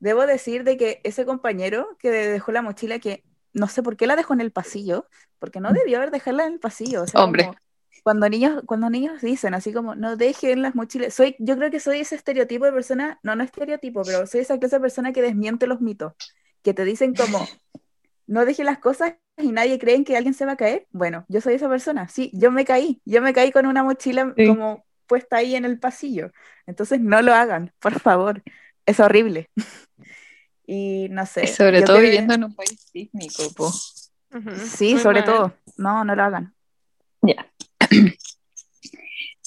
debo 0.00 0.26
decir 0.26 0.64
de 0.64 0.76
que 0.76 1.00
ese 1.04 1.24
compañero 1.26 1.96
que 1.98 2.10
dejó 2.10 2.52
la 2.52 2.62
mochila, 2.62 2.98
que 2.98 3.24
no 3.52 3.68
sé 3.68 3.82
por 3.82 3.96
qué 3.96 4.06
la 4.06 4.16
dejó 4.16 4.34
en 4.34 4.40
el 4.40 4.52
pasillo, 4.52 5.08
porque 5.38 5.60
no 5.60 5.72
debió 5.72 5.98
haber 5.98 6.10
dejarla 6.10 6.46
en 6.46 6.54
el 6.54 6.60
pasillo. 6.60 7.02
O 7.02 7.06
sea, 7.06 7.22
Hombre. 7.22 7.44
como 7.44 7.56
cuando 8.08 8.26
niños, 8.30 8.62
cuando 8.64 8.88
niños 8.88 9.20
dicen 9.20 9.52
así 9.52 9.70
como 9.70 9.94
no 9.94 10.16
dejen 10.16 10.62
las 10.62 10.74
mochilas, 10.74 11.12
soy, 11.12 11.36
yo 11.38 11.56
creo 11.58 11.70
que 11.70 11.78
soy 11.78 12.00
ese 12.00 12.14
estereotipo 12.14 12.64
de 12.64 12.72
persona, 12.72 13.18
no, 13.22 13.36
no 13.36 13.44
estereotipo, 13.44 14.00
pero 14.02 14.26
soy 14.26 14.40
esa 14.40 14.58
clase 14.58 14.76
de 14.76 14.80
persona 14.80 15.12
que 15.12 15.20
desmiente 15.20 15.66
los 15.66 15.82
mitos, 15.82 16.14
que 16.62 16.72
te 16.72 16.84
dicen 16.86 17.14
como 17.14 17.46
no 18.26 18.46
dejen 18.46 18.64
las 18.64 18.78
cosas 18.78 19.12
y 19.36 19.52
nadie 19.52 19.78
cree 19.78 19.94
en 19.96 20.04
que 20.06 20.16
alguien 20.16 20.32
se 20.32 20.46
va 20.46 20.52
a 20.52 20.56
caer. 20.56 20.86
Bueno, 20.90 21.26
yo 21.28 21.42
soy 21.42 21.52
esa 21.54 21.68
persona, 21.68 22.08
sí, 22.08 22.30
yo 22.32 22.50
me 22.50 22.64
caí, 22.64 23.02
yo 23.04 23.20
me 23.20 23.34
caí 23.34 23.52
con 23.52 23.66
una 23.66 23.82
mochila 23.84 24.32
Sí. 24.34 24.46
como 24.46 24.86
puesta 25.06 25.36
ahí 25.36 25.54
en 25.54 25.66
el 25.66 25.78
pasillo. 25.78 26.30
Entonces 26.66 27.00
no 27.00 27.20
lo 27.20 27.34
hagan, 27.34 27.72
por 27.80 28.00
favor, 28.00 28.42
es 28.86 29.00
horrible. 29.00 29.50
Y 30.66 31.08
no 31.10 31.24
sé. 31.24 31.44
Y 31.44 31.46
sobre 31.46 31.80
todo 31.82 31.96
quedé- 31.96 32.02
viviendo 32.04 32.34
en 32.34 32.44
un 32.44 32.54
país 32.54 32.78
sísmico, 32.92 33.42
po. 33.56 33.68
Ujú, 33.68 34.50
Sí, 34.66 34.92
muy 34.94 35.02
sobre 35.02 35.20
mal. 35.20 35.24
todo. 35.24 35.52
No, 35.78 36.04
no 36.04 36.14
lo 36.14 36.22
hagan. 36.22 36.54
Ya. 37.22 37.50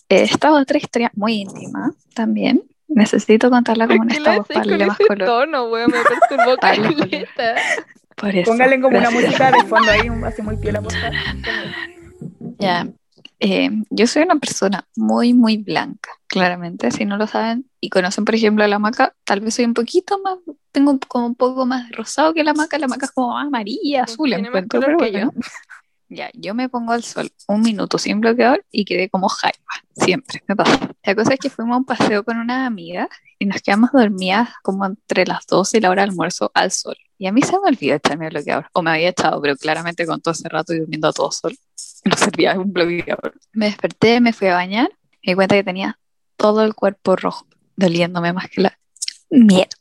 Esta 0.10 0.52
otra 0.54 0.78
historia 0.78 1.12
muy 1.16 1.34
íntima 1.42 1.94
también. 2.14 2.64
Necesito 2.88 3.50
contarla 3.50 3.88
como 3.88 4.04
en 4.04 4.10
¿Qué 4.10 4.18
esta 4.18 4.38
voz 4.38 4.48
para 4.48 4.78
más 4.86 4.98
color. 4.98 5.26
tono, 5.26 5.66
weón? 5.70 5.92
Me 5.92 5.98
perturbó 6.04 6.58
Darle 6.62 6.88
color. 6.94 7.10
caleta. 7.10 7.56
Por 8.18 8.36
eso. 8.36 8.52
Póngale 8.52 8.82
como 8.82 8.98
una 8.98 9.10
música 9.10 9.52
de 9.52 9.64
fondo 9.64 9.90
ahí, 9.90 10.10
un- 10.10 10.24
así 10.26 10.42
muy 10.42 10.58
piola. 10.58 10.82
Ya. 12.60 12.88
Eh, 13.40 13.72
yo 13.90 14.06
soy 14.06 14.24
una 14.24 14.36
persona 14.36 14.86
muy, 14.96 15.34
muy 15.34 15.58
blanca, 15.58 16.12
claramente. 16.28 16.92
Si 16.92 17.06
no 17.06 17.18
lo 17.18 17.26
saben 17.26 17.66
y 17.80 17.90
conocen, 17.90 18.26
por 18.26 18.36
ejemplo, 18.36 18.64
a 18.64 18.68
la 18.68 18.78
maca, 18.78 19.16
tal 19.24 19.40
vez 19.40 19.56
soy 19.56 19.66
un 19.66 19.74
poquito 19.74 20.20
más, 20.20 20.38
tengo 20.72 21.00
como 21.08 21.26
un 21.28 21.36
poco 21.36 21.66
más 21.66 21.90
de 21.90 21.96
rosado 21.96 22.34
que 22.34 22.44
la 22.44 22.54
maca. 22.54 22.78
La 22.78 22.88
maca 22.88 23.06
es 23.06 23.12
como 23.14 23.34
más 23.34 23.48
amarilla, 23.48 24.04
azul, 24.04 24.34
encuentro. 24.34 24.80
pero 24.82 24.98
que 24.98 25.10
bueno. 25.12 25.32
Ya, 26.14 26.30
yo 26.34 26.54
me 26.54 26.68
pongo 26.68 26.92
al 26.92 27.04
sol 27.04 27.32
un 27.48 27.62
minuto 27.62 27.98
sin 27.98 28.20
bloqueador 28.20 28.66
y 28.70 28.84
quedé 28.84 29.10
como 29.10 29.30
jaiba. 29.30 29.56
Siempre 29.96 30.44
me 30.46 30.58
pasa. 30.58 30.92
La 31.04 31.16
cosa 31.16 31.36
es 31.36 31.40
que 31.40 31.50
fuimos 31.50 31.76
a 31.76 31.78
un 31.78 31.86
paseo 31.86 32.26
con 32.26 32.38
una 32.38 32.66
amiga 32.66 33.08
y 33.40 33.46
nos 33.46 33.62
quedamos 33.62 33.92
dormidas 33.94 34.50
como 34.62 34.86
entre 34.86 35.26
las 35.26 35.48
12 35.48 35.78
y 35.78 35.80
la 35.80 35.90
hora 35.90 36.02
de 36.04 36.10
almuerzo 36.10 36.52
al 36.54 36.72
sol. 36.72 36.98
Y 37.18 37.28
a 37.28 37.32
mí 37.32 37.42
se 37.42 37.54
me 37.54 37.70
olvidó 37.70 37.96
echarme 37.96 38.26
el 38.26 38.32
bloqueador. 38.32 38.68
O 38.74 38.82
me 38.82 38.92
había 38.92 39.08
echado, 39.08 39.42
pero 39.42 39.56
claramente 39.56 40.06
con 40.06 40.20
todo 40.20 40.34
ese 40.34 40.50
rato 40.50 40.74
y 40.74 40.80
durmiendo 40.80 41.08
a 41.08 41.14
todo 41.14 41.32
sol. 41.32 41.58
No 42.04 42.18
servía 42.18 42.60
un 42.60 42.74
bloqueador. 42.74 43.40
Me 43.54 43.68
desperté, 43.68 44.20
me 44.20 44.34
fui 44.34 44.48
a 44.48 44.56
bañar. 44.56 44.90
Me 45.24 45.32
di 45.32 45.36
cuenta 45.36 45.56
que 45.56 45.64
tenía 45.64 45.98
todo 46.36 46.66
el 46.66 46.74
cuerpo 46.74 47.16
rojo, 47.16 47.46
doliéndome 47.78 48.34
más 48.34 48.50
que 48.50 48.62
la 48.62 48.78
mierda. 49.30 49.81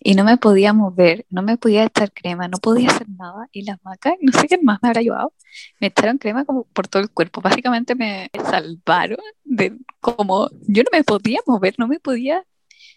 Y 0.00 0.14
no 0.14 0.24
me 0.24 0.36
podía 0.36 0.72
mover, 0.72 1.26
no 1.28 1.42
me 1.42 1.56
podía 1.56 1.84
echar 1.84 2.12
crema, 2.12 2.48
no 2.48 2.58
podía 2.58 2.90
hacer 2.90 3.08
nada. 3.08 3.48
Y 3.52 3.62
las 3.62 3.82
macas, 3.82 4.14
no 4.20 4.32
sé 4.32 4.46
quién 4.46 4.64
más 4.64 4.78
me 4.82 4.88
habrá 4.88 5.00
ayudado, 5.00 5.32
me 5.80 5.88
echaron 5.88 6.18
crema 6.18 6.44
como 6.44 6.64
por 6.64 6.88
todo 6.88 7.02
el 7.02 7.10
cuerpo. 7.10 7.40
Básicamente 7.40 7.94
me 7.94 8.30
salvaron 8.44 9.18
de 9.44 9.76
como 10.00 10.50
yo 10.68 10.82
no 10.84 10.90
me 10.92 11.04
podía 11.04 11.40
mover, 11.46 11.74
no 11.78 11.88
me 11.88 11.98
podía 12.00 12.44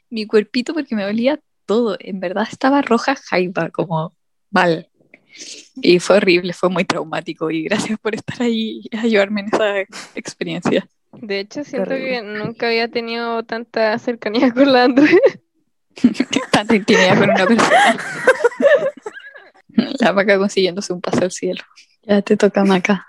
mi 0.09 0.27
cuerpito 0.27 0.73
porque 0.73 0.95
me 0.95 1.03
dolía 1.03 1.39
todo. 1.65 1.97
En 1.99 2.19
verdad 2.19 2.47
estaba 2.49 2.81
roja 2.81 3.15
jaiba, 3.15 3.69
como 3.71 4.13
mal. 4.51 4.89
Y 5.75 5.99
fue 5.99 6.17
horrible, 6.17 6.53
fue 6.53 6.69
muy 6.69 6.85
traumático. 6.85 7.49
Y 7.49 7.63
gracias 7.63 7.97
por 7.99 8.13
estar 8.13 8.43
ahí 8.43 8.81
y 8.91 8.97
ayudarme 8.97 9.41
en 9.41 9.47
esa 9.47 9.79
experiencia. 10.15 10.87
De 11.13 11.39
hecho, 11.39 11.63
siento 11.63 11.91
que 11.91 12.21
nunca 12.21 12.67
había 12.67 12.87
tenido 12.87 13.43
tanta 13.43 13.97
cercanía 13.99 14.51
con 14.53 14.71
la 14.71 14.83
André. 14.83 15.19
Tanta 16.51 16.75
intimidad 16.75 17.17
con 17.17 17.29
una 17.29 17.45
persona. 17.45 17.97
La 19.99 20.13
maca 20.13 20.37
consiguiéndose 20.37 20.93
un 20.93 21.01
paso 21.01 21.23
al 21.23 21.31
cielo. 21.31 21.63
Ya 22.03 22.21
te 22.21 22.37
toca, 22.37 22.63
maca. 22.63 23.07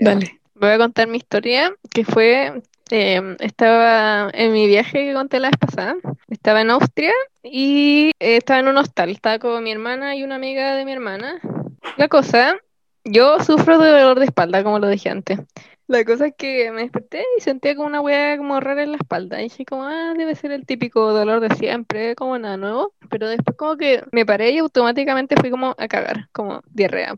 Dale. 0.00 0.40
Voy 0.54 0.70
a 0.70 0.78
contar 0.78 1.08
mi 1.08 1.18
historia, 1.18 1.72
que 1.90 2.04
fue, 2.04 2.62
eh, 2.90 3.36
estaba 3.40 4.30
en 4.32 4.52
mi 4.52 4.66
viaje 4.66 5.06
que 5.06 5.12
conté 5.12 5.40
la 5.40 5.48
vez 5.48 5.58
pasada, 5.58 5.96
estaba 6.28 6.60
en 6.60 6.70
Austria 6.70 7.12
y 7.42 8.12
eh, 8.20 8.36
estaba 8.36 8.60
en 8.60 8.68
un 8.68 8.76
hostal, 8.76 9.10
estaba 9.10 9.38
con 9.38 9.62
mi 9.62 9.72
hermana 9.72 10.14
y 10.14 10.22
una 10.22 10.36
amiga 10.36 10.74
de 10.74 10.84
mi 10.84 10.92
hermana. 10.92 11.40
La 11.96 12.08
cosa, 12.08 12.56
yo 13.04 13.40
sufro 13.40 13.78
de 13.78 13.90
dolor 13.90 14.18
de 14.18 14.26
espalda, 14.26 14.62
como 14.62 14.78
lo 14.78 14.88
dije 14.88 15.10
antes. 15.10 15.40
La 15.86 16.02
cosa 16.04 16.28
es 16.28 16.34
que 16.36 16.70
me 16.72 16.82
desperté 16.82 17.24
y 17.36 17.40
sentía 17.42 17.74
como 17.76 17.88
una 17.88 18.00
hueá 18.00 18.38
como 18.38 18.58
rara 18.60 18.82
en 18.82 18.92
la 18.92 18.96
espalda. 18.96 19.40
Y 19.40 19.44
dije 19.44 19.64
como, 19.66 19.84
ah, 19.84 20.14
debe 20.16 20.34
ser 20.34 20.50
el 20.52 20.64
típico 20.64 21.12
dolor 21.12 21.40
de 21.40 21.54
siempre, 21.56 22.14
como 22.16 22.38
nada 22.38 22.56
nuevo. 22.56 22.94
Pero 23.10 23.28
después 23.28 23.56
como 23.56 23.76
que 23.76 24.02
me 24.10 24.24
paré 24.24 24.50
y 24.52 24.58
automáticamente 24.58 25.36
fui 25.36 25.50
como 25.50 25.74
a 25.76 25.88
cagar, 25.88 26.28
como 26.32 26.62
diarrea. 26.70 27.14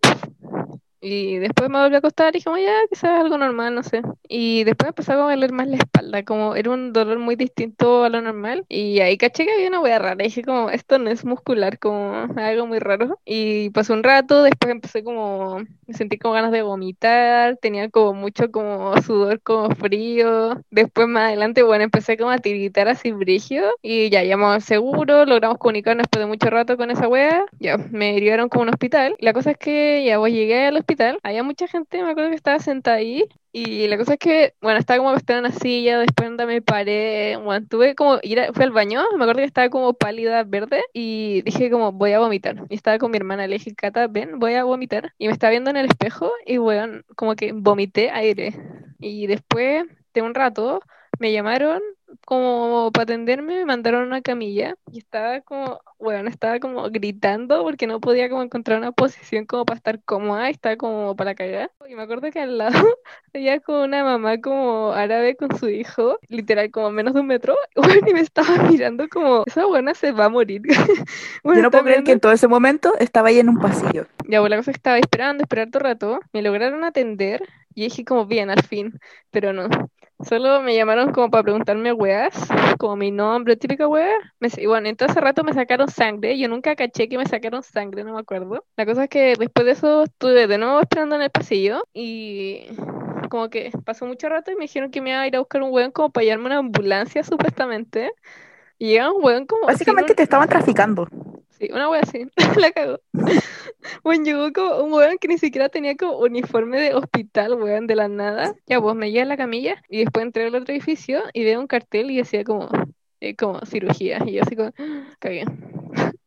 Y 1.08 1.38
después 1.38 1.70
me 1.70 1.78
volví 1.78 1.94
a 1.94 1.98
acostar 1.98 2.34
y 2.34 2.38
dije, 2.38 2.46
como, 2.46 2.58
ya, 2.58 2.74
quizás 2.90 3.20
algo 3.20 3.38
normal, 3.38 3.76
no 3.76 3.84
sé. 3.84 4.02
Y 4.28 4.64
después 4.64 4.88
empezó 4.88 5.12
a 5.12 5.14
doler 5.14 5.52
más 5.52 5.68
la 5.68 5.76
espalda, 5.76 6.24
como 6.24 6.56
era 6.56 6.68
un 6.70 6.92
dolor 6.92 7.20
muy 7.20 7.36
distinto 7.36 8.02
a 8.02 8.08
lo 8.08 8.20
normal. 8.20 8.64
Y 8.68 8.98
ahí 8.98 9.16
caché 9.16 9.44
que 9.46 9.52
había 9.52 9.68
una 9.68 9.78
wea 9.78 10.00
rara. 10.00 10.24
Y 10.24 10.26
dije, 10.26 10.42
como, 10.42 10.68
esto 10.68 10.98
no 10.98 11.08
es 11.08 11.24
muscular, 11.24 11.78
como 11.78 12.26
algo 12.36 12.66
muy 12.66 12.80
raro. 12.80 13.20
Y 13.24 13.70
pasó 13.70 13.92
un 13.92 14.02
rato, 14.02 14.42
después 14.42 14.72
empecé 14.72 15.04
como, 15.04 15.60
me 15.86 15.94
sentí 15.94 16.18
como 16.18 16.34
ganas 16.34 16.50
de 16.50 16.62
vomitar, 16.62 17.56
tenía 17.58 17.88
como 17.88 18.12
mucho 18.12 18.50
como 18.50 19.00
sudor 19.02 19.40
como 19.42 19.70
frío. 19.76 20.60
Después 20.72 21.06
más 21.06 21.26
adelante, 21.28 21.62
bueno, 21.62 21.84
empecé 21.84 22.16
como 22.16 22.32
a 22.32 22.38
tiritar 22.38 22.88
así 22.88 23.12
brigio. 23.12 23.62
Y 23.80 24.10
ya 24.10 24.24
llamamos 24.24 24.56
al 24.56 24.62
seguro, 24.62 25.24
logramos 25.24 25.58
comunicarnos 25.58 26.02
después 26.02 26.24
de 26.24 26.26
mucho 26.26 26.50
rato 26.50 26.76
con 26.76 26.90
esa 26.90 27.06
wea. 27.06 27.44
Ya, 27.60 27.76
me 27.76 28.18
llevaron 28.20 28.48
como 28.48 28.62
a 28.62 28.66
un 28.66 28.70
hospital. 28.70 29.14
La 29.20 29.32
cosa 29.32 29.52
es 29.52 29.56
que 29.56 30.04
ya 30.04 30.18
pues 30.18 30.32
llegué 30.32 30.66
al 30.66 30.76
hospital, 30.96 31.18
había 31.22 31.42
mucha 31.42 31.66
gente, 31.68 32.02
me 32.02 32.10
acuerdo 32.10 32.30
que 32.30 32.36
estaba 32.36 32.58
sentada 32.58 32.96
ahí. 32.98 33.24
Y 33.52 33.86
la 33.88 33.96
cosa 33.96 34.14
es 34.14 34.18
que, 34.18 34.54
bueno, 34.60 34.78
estaba 34.78 34.98
como 34.98 35.10
acostada 35.10 35.38
en 35.38 35.46
una 35.46 35.54
silla, 35.54 35.98
después 35.98 36.30
me 36.30 36.60
paré, 36.62 37.36
bueno, 37.38 37.66
tuve 37.68 37.94
como, 37.94 38.18
ir 38.22 38.38
a- 38.40 38.52
fui 38.52 38.64
al 38.64 38.70
baño, 38.72 39.02
me 39.16 39.24
acuerdo 39.24 39.36
que 39.40 39.44
estaba 39.44 39.70
como 39.70 39.94
pálida, 39.94 40.44
verde, 40.44 40.82
y 40.92 41.40
dije 41.42 41.70
como, 41.70 41.92
voy 41.92 42.12
a 42.12 42.18
vomitar. 42.20 42.64
Y 42.68 42.74
estaba 42.74 42.98
con 42.98 43.10
mi 43.10 43.16
hermana, 43.16 43.46
le 43.46 43.54
dije, 43.58 43.74
Cata, 43.74 44.08
ven, 44.08 44.38
voy 44.38 44.54
a 44.54 44.64
vomitar. 44.64 45.12
Y 45.18 45.26
me 45.28 45.32
estaba 45.32 45.50
viendo 45.52 45.70
en 45.70 45.76
el 45.78 45.86
espejo, 45.86 46.30
y 46.44 46.58
bueno, 46.58 47.02
como 47.16 47.34
que 47.34 47.52
vomité 47.52 48.10
aire. 48.10 48.54
Y 48.98 49.26
después 49.26 49.84
de 50.14 50.22
un 50.22 50.34
rato, 50.34 50.80
me 51.18 51.32
llamaron 51.32 51.80
como 52.26 52.90
para 52.92 53.04
atenderme, 53.04 53.54
me 53.54 53.64
mandaron 53.64 54.02
a 54.02 54.06
una 54.06 54.20
camilla, 54.20 54.74
y 54.92 54.98
estaba 54.98 55.40
como, 55.42 55.80
bueno, 55.98 56.28
estaba 56.28 56.58
como 56.58 56.82
gritando 56.90 57.62
porque 57.62 57.86
no 57.86 58.00
podía 58.00 58.28
como 58.28 58.42
encontrar 58.42 58.78
una 58.78 58.92
posición 58.92 59.46
como 59.46 59.64
para 59.64 59.76
estar 59.78 60.02
cómoda, 60.04 60.50
estaba 60.50 60.76
como 60.76 61.14
para 61.16 61.36
cagar. 61.36 61.70
Y 61.88 61.94
me 61.94 62.02
acuerdo 62.02 62.30
que 62.32 62.40
al 62.40 62.58
lado 62.58 62.72
había 63.34 63.60
como 63.60 63.84
una 63.84 64.02
mamá 64.02 64.40
como 64.40 64.92
árabe 64.92 65.36
con 65.36 65.56
su 65.56 65.68
hijo, 65.68 66.18
literal 66.28 66.70
como 66.72 66.88
a 66.88 66.90
menos 66.90 67.14
de 67.14 67.20
un 67.20 67.28
metro, 67.28 67.54
bueno, 67.76 68.08
y 68.08 68.12
me 68.12 68.20
estaba 68.20 68.58
mirando 68.70 69.08
como, 69.08 69.44
esa 69.46 69.64
buena 69.64 69.94
se 69.94 70.12
va 70.12 70.26
a 70.26 70.28
morir. 70.28 70.62
Bueno, 71.44 71.60
Yo 71.60 71.62
no 71.62 71.70
puedo 71.70 71.84
creer 71.84 72.02
que 72.02 72.12
en 72.12 72.20
todo 72.20 72.32
ese 72.32 72.48
momento 72.48 72.94
estaba 72.98 73.28
ahí 73.28 73.38
en 73.38 73.48
un 73.48 73.58
pasillo. 73.58 74.06
Ya, 74.28 74.40
pues 74.40 74.50
la 74.50 74.56
cosa 74.56 74.72
que 74.72 74.76
estaba 74.78 74.98
esperando, 74.98 75.42
esperar 75.44 75.70
todo 75.70 75.82
rato, 75.84 76.20
me 76.32 76.42
lograron 76.42 76.82
atender 76.82 77.42
y 77.74 77.82
dije 77.84 78.04
como 78.04 78.26
bien, 78.26 78.50
al 78.50 78.62
fin, 78.64 78.98
pero 79.30 79.52
no. 79.52 79.68
Solo 80.24 80.62
me 80.62 80.74
llamaron 80.74 81.12
como 81.12 81.30
para 81.30 81.42
preguntarme 81.42 81.92
weas, 81.92 82.34
como 82.78 82.96
mi 82.96 83.10
nombre, 83.10 83.56
típica 83.56 83.86
wea. 83.86 84.16
Me, 84.40 84.48
y 84.56 84.64
bueno, 84.66 84.88
en 84.88 84.96
todo 84.96 85.08
ese 85.10 85.20
rato 85.20 85.44
me 85.44 85.52
sacaron 85.52 85.88
sangre, 85.88 86.38
yo 86.38 86.48
nunca 86.48 86.74
caché 86.74 87.08
que 87.08 87.18
me 87.18 87.26
sacaron 87.26 87.62
sangre, 87.62 88.02
no 88.02 88.14
me 88.14 88.20
acuerdo. 88.20 88.64
La 88.76 88.86
cosa 88.86 89.04
es 89.04 89.10
que 89.10 89.34
después 89.38 89.66
de 89.66 89.72
eso 89.72 90.04
estuve 90.04 90.46
de 90.46 90.58
nuevo 90.58 90.80
esperando 90.80 91.16
en 91.16 91.22
el 91.22 91.30
pasillo 91.30 91.84
y 91.92 92.66
como 93.28 93.50
que 93.50 93.70
pasó 93.84 94.06
mucho 94.06 94.28
rato 94.30 94.50
y 94.50 94.54
me 94.56 94.62
dijeron 94.62 94.90
que 94.90 95.02
me 95.02 95.10
iba 95.10 95.20
a 95.20 95.26
ir 95.26 95.36
a 95.36 95.40
buscar 95.40 95.62
un 95.62 95.70
weón 95.72 95.90
como 95.90 96.10
para 96.10 96.24
llevarme 96.24 96.46
una 96.46 96.58
ambulancia 96.58 97.22
supuestamente. 97.22 98.10
Y 98.78 98.88
llega 98.88 99.12
un 99.12 99.22
weón 99.24 99.46
como... 99.46 99.66
Básicamente 99.66 100.12
un- 100.12 100.16
te 100.16 100.22
estaban 100.22 100.48
traficando. 100.48 101.08
Sí, 101.58 101.68
una 101.72 101.88
wea 101.88 102.02
así, 102.02 102.26
la 102.60 102.70
cagó. 102.72 103.00
Bueno, 104.02 104.24
llegó 104.24 104.52
como 104.52 104.76
un 104.84 104.92
weón 104.92 105.18
que 105.18 105.28
ni 105.28 105.38
siquiera 105.38 105.68
tenía 105.68 105.96
como 105.96 106.18
uniforme 106.18 106.80
de 106.80 106.94
hospital, 106.94 107.54
weón, 107.54 107.86
de 107.86 107.96
la 107.96 108.08
nada. 108.08 108.54
Ya, 108.66 108.80
pues 108.80 108.94
me 108.94 109.10
llevé 109.10 109.22
a 109.22 109.24
la 109.26 109.36
camilla 109.36 109.82
y 109.88 110.00
después 110.00 110.24
entré 110.24 110.46
al 110.46 110.54
otro 110.54 110.74
edificio 110.74 111.22
y 111.32 111.44
veo 111.44 111.60
un 111.60 111.66
cartel 111.66 112.10
y 112.10 112.18
decía 112.18 112.44
como, 112.44 112.68
eh, 113.20 113.36
como 113.36 113.60
cirugía. 113.64 114.18
Y 114.26 114.32
yo 114.34 114.42
así 114.42 114.56
como, 114.56 114.72
cagué. 115.18 115.44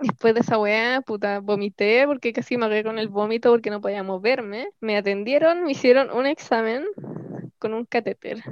Después 0.00 0.34
de 0.34 0.40
esa 0.40 0.58
weá, 0.58 1.00
puta, 1.02 1.40
vomité 1.40 2.06
porque 2.06 2.32
casi 2.32 2.56
me 2.56 2.66
agarré 2.66 2.82
con 2.84 2.98
el 2.98 3.08
vómito 3.08 3.50
porque 3.50 3.70
no 3.70 3.80
podía 3.80 4.02
moverme. 4.02 4.68
Me 4.80 4.96
atendieron, 4.96 5.64
me 5.64 5.72
hicieron 5.72 6.10
un 6.10 6.26
examen 6.26 6.84
con 7.62 7.74
un 7.74 7.84
catéter. 7.84 8.42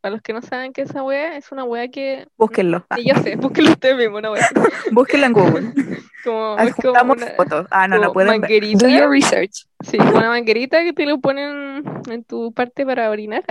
Para 0.00 0.12
los 0.14 0.22
que 0.22 0.32
no 0.32 0.40
saben 0.40 0.72
qué 0.72 0.82
es 0.82 0.90
esa 0.90 1.02
weá, 1.02 1.36
es 1.36 1.50
una 1.50 1.64
weá 1.64 1.88
que... 1.88 2.28
Búsquenlo. 2.38 2.86
Ni 2.96 3.08
yo 3.08 3.16
sé, 3.16 3.34
búsquenlo 3.34 3.72
ustedes 3.72 3.96
mismos, 3.96 4.20
una 4.20 4.30
weá 4.30 4.44
así. 4.44 4.54
búsquenlo 4.92 5.26
en 5.26 5.32
Google. 5.32 5.72
Como, 6.24 6.58
es 6.58 6.74
como 6.74 7.14
una- 7.14 7.26
fotos. 7.28 7.66
Ah, 7.70 7.88
no, 7.88 7.96
no 7.96 8.02
como 8.02 8.12
pueden 8.12 8.32
ver. 8.32 8.40
manguerita. 8.42 8.86
Do 8.86 8.92
your 8.92 9.08
research. 9.10 9.64
Sí, 9.82 9.96
una 9.98 10.28
manguerita 10.28 10.84
que 10.84 10.92
te 10.92 11.06
lo 11.06 11.18
ponen 11.18 11.82
en 12.10 12.24
tu 12.24 12.52
parte 12.52 12.84
para 12.84 13.08
orinar. 13.08 13.42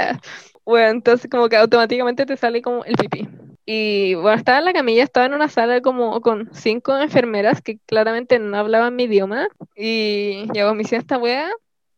Bueno, 0.66 0.90
entonces 0.90 1.28
como 1.32 1.50
que 1.50 1.58
automáticamente 1.58 2.28
te 2.28 2.38
sale 2.38 2.62
como 2.62 2.86
el 2.86 2.94
pipí. 2.94 3.28
Y 3.66 4.14
bueno, 4.14 4.38
estaba 4.38 4.60
en 4.60 4.66
la 4.66 4.74
camilla, 4.74 5.04
estaba 5.04 5.26
en 5.26 5.34
una 5.34 5.50
sala 5.50 5.82
como 5.82 6.22
con 6.22 6.48
cinco 6.54 6.96
enfermeras 6.96 7.64
que 7.64 7.80
claramente 7.88 8.38
no 8.38 8.56
hablaban 8.56 8.96
mi 8.96 9.06
idioma. 9.06 9.48
Y 9.76 10.46
ya 10.54 10.66
pues, 10.66 10.76
me 10.76 10.84
hicieron 10.84 11.02
esta 11.02 11.18
wea. 11.18 11.50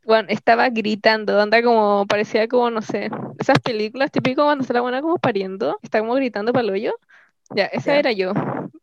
Bueno, 0.04 0.28
estaba 0.30 0.70
gritando, 0.70 1.40
anda 1.40 1.62
como, 1.64 2.06
parecía 2.08 2.48
como, 2.48 2.70
no 2.72 2.82
sé, 2.82 3.10
esas 3.40 3.60
películas 3.60 4.12
típico 4.12 4.44
cuando 4.44 4.64
se 4.64 4.74
la 4.74 4.82
buena 4.82 5.02
como 5.02 5.18
pariendo, 5.18 5.78
está 5.84 6.00
como 6.00 6.16
gritando 6.16 6.52
para 6.54 6.64
el 6.64 6.72
hoyo. 6.72 6.94
Ya, 7.56 7.66
esa 7.68 7.94
Ya. 7.94 8.00
era 8.00 8.12
yo. 8.12 8.34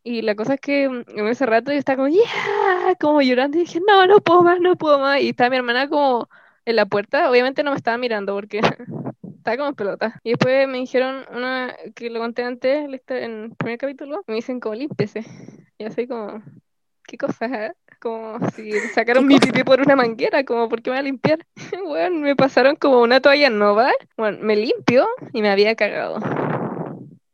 Y 0.04 0.22
la 0.22 0.34
cosa 0.36 0.54
es 0.54 0.60
que 0.60 0.88
mm, 0.88 1.04
en 1.18 1.28
ese 1.28 1.46
rato 1.46 1.72
yo 1.72 1.78
estaba 1.78 1.96
como, 1.98 2.08
yeah, 2.08 2.94
como 3.00 3.22
llorando 3.22 3.58
y 3.58 3.62
dije, 3.62 3.80
no, 3.86 4.06
no 4.06 4.20
puedo 4.20 4.42
más, 4.42 4.60
no 4.60 4.76
puedo 4.76 4.98
más. 5.00 5.20
Y 5.22 5.30
estaba 5.30 5.50
mi 5.50 5.56
hermana 5.56 5.88
como 5.88 6.28
en 6.64 6.76
la 6.76 6.86
puerta, 6.86 7.30
obviamente 7.30 7.62
no 7.64 7.70
me 7.72 7.76
estaba 7.76 7.98
mirando 7.98 8.34
porque 8.34 8.60
estaba 9.38 9.56
como 9.56 9.68
en 9.70 9.74
pelota. 9.76 10.20
Y 10.24 10.30
después 10.30 10.68
me 10.68 10.78
dijeron 10.78 11.24
una, 11.34 11.74
que 11.94 12.10
lo 12.10 12.20
conté 12.20 12.44
antes 12.44 12.84
en 12.84 12.94
en 13.16 13.44
el 13.44 13.56
primer 13.56 13.78
capítulo, 13.78 14.24
me 14.28 14.34
dicen 14.36 14.60
como 14.60 14.74
límpese. 14.76 15.24
Y 15.78 15.84
así 15.84 16.06
como, 16.08 16.42
qué 17.08 17.18
cosa. 17.18 17.74
Como 18.00 18.38
si 18.50 18.70
sacaron 18.94 19.26
mi 19.26 19.40
pipí 19.40 19.64
por 19.64 19.80
una 19.80 19.96
manguera, 19.96 20.44
como, 20.44 20.68
¿por 20.68 20.80
qué 20.82 20.90
me 20.90 20.96
voy 20.96 21.00
a 21.00 21.02
limpiar? 21.02 21.44
bueno, 21.84 22.20
me 22.20 22.36
pasaron 22.36 22.76
como 22.76 23.00
una 23.00 23.20
toalla 23.20 23.50
nova. 23.50 23.90
Bueno, 24.16 24.38
me 24.42 24.54
limpio 24.54 25.08
y 25.32 25.42
me 25.42 25.50
había 25.50 25.74
cagado. 25.74 26.20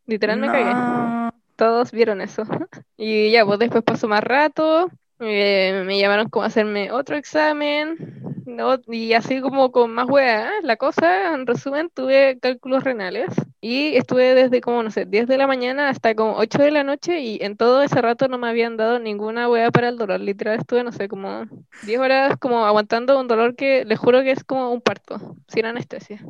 Literal 0.07 0.39
me 0.39 0.47
cagué. 0.47 0.65
No. 0.73 1.35
Todos 1.57 1.93
vieron 1.93 2.23
eso. 2.23 2.45
Y 2.97 3.33
ya, 3.33 3.45
pues 3.45 3.59
después 3.59 3.83
pasó 3.83 4.09
más 4.09 4.23
rato. 4.23 4.89
eh, 5.21 5.83
me 5.85 5.99
llamaron 5.99 6.29
como 6.31 6.45
a 6.45 6.47
hacerme 6.47 6.93
otro 6.93 7.17
examen. 7.17 8.34
No, 8.47 8.79
y 8.87 9.13
así 9.15 9.41
como 9.41 9.73
con 9.73 9.93
más 9.93 10.09
weas. 10.09 10.51
La 10.63 10.77
cosa, 10.77 11.35
en 11.35 11.47
resumen, 11.47 11.91
tuve 11.93 12.39
cálculos 12.41 12.85
renales. 12.85 13.29
Y 13.61 13.97
estuve 13.97 14.35
desde 14.35 14.61
como, 14.61 14.83
no 14.83 14.91
sé, 14.91 15.07
10 15.07 15.27
de 15.27 15.39
la 15.39 15.47
mañana 15.47 15.89
hasta 15.89 16.15
como 16.15 16.37
8 16.37 16.63
de 16.63 16.71
la 16.71 16.85
noche. 16.85 17.21
Y 17.21 17.39
en 17.43 17.57
todo 17.57 17.83
ese 17.83 18.01
rato 18.03 18.29
no 18.29 18.39
me 18.39 18.49
habían 18.49 18.77
dado 18.77 18.99
ninguna 18.99 19.49
wea 19.49 19.71
para 19.71 19.89
el 19.89 19.97
dolor. 19.97 20.21
Literal 20.21 20.59
estuve, 20.59 20.85
no 20.85 20.93
sé, 20.93 21.09
como 21.09 21.47
10 21.83 22.01
horas 22.01 22.37
como 22.39 22.67
aguantando 22.67 23.19
un 23.19 23.29
dolor 23.29 23.57
que 23.57 23.85
les 23.85 23.99
juro 23.99 24.23
que 24.23 24.33
es 24.33 24.45
como 24.45 24.73
un 24.73 24.81
parto, 24.81 25.37
sin 25.49 25.67
anestesia. 25.67 26.21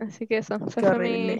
Así 0.00 0.26
que 0.26 0.38
eso, 0.38 0.56
esa 0.56 0.94
fue 0.94 0.98
mi, 0.98 1.38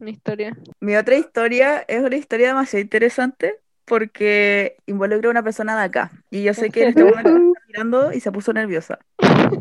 mi 0.00 0.10
historia. 0.10 0.56
Mi 0.80 0.96
otra 0.96 1.16
historia 1.16 1.84
es 1.88 2.02
una 2.02 2.16
historia 2.16 2.48
demasiado 2.48 2.82
interesante 2.82 3.60
porque 3.86 4.76
involucra 4.86 5.28
a 5.28 5.30
una 5.30 5.42
persona 5.42 5.78
de 5.78 5.84
acá. 5.84 6.10
Y 6.30 6.42
yo 6.42 6.52
sé 6.52 6.70
que 6.70 6.82
en 6.82 6.88
este 6.90 7.04
momento 7.04 7.30
y 8.14 8.20
se 8.20 8.32
puso 8.32 8.52
nerviosa. 8.52 8.98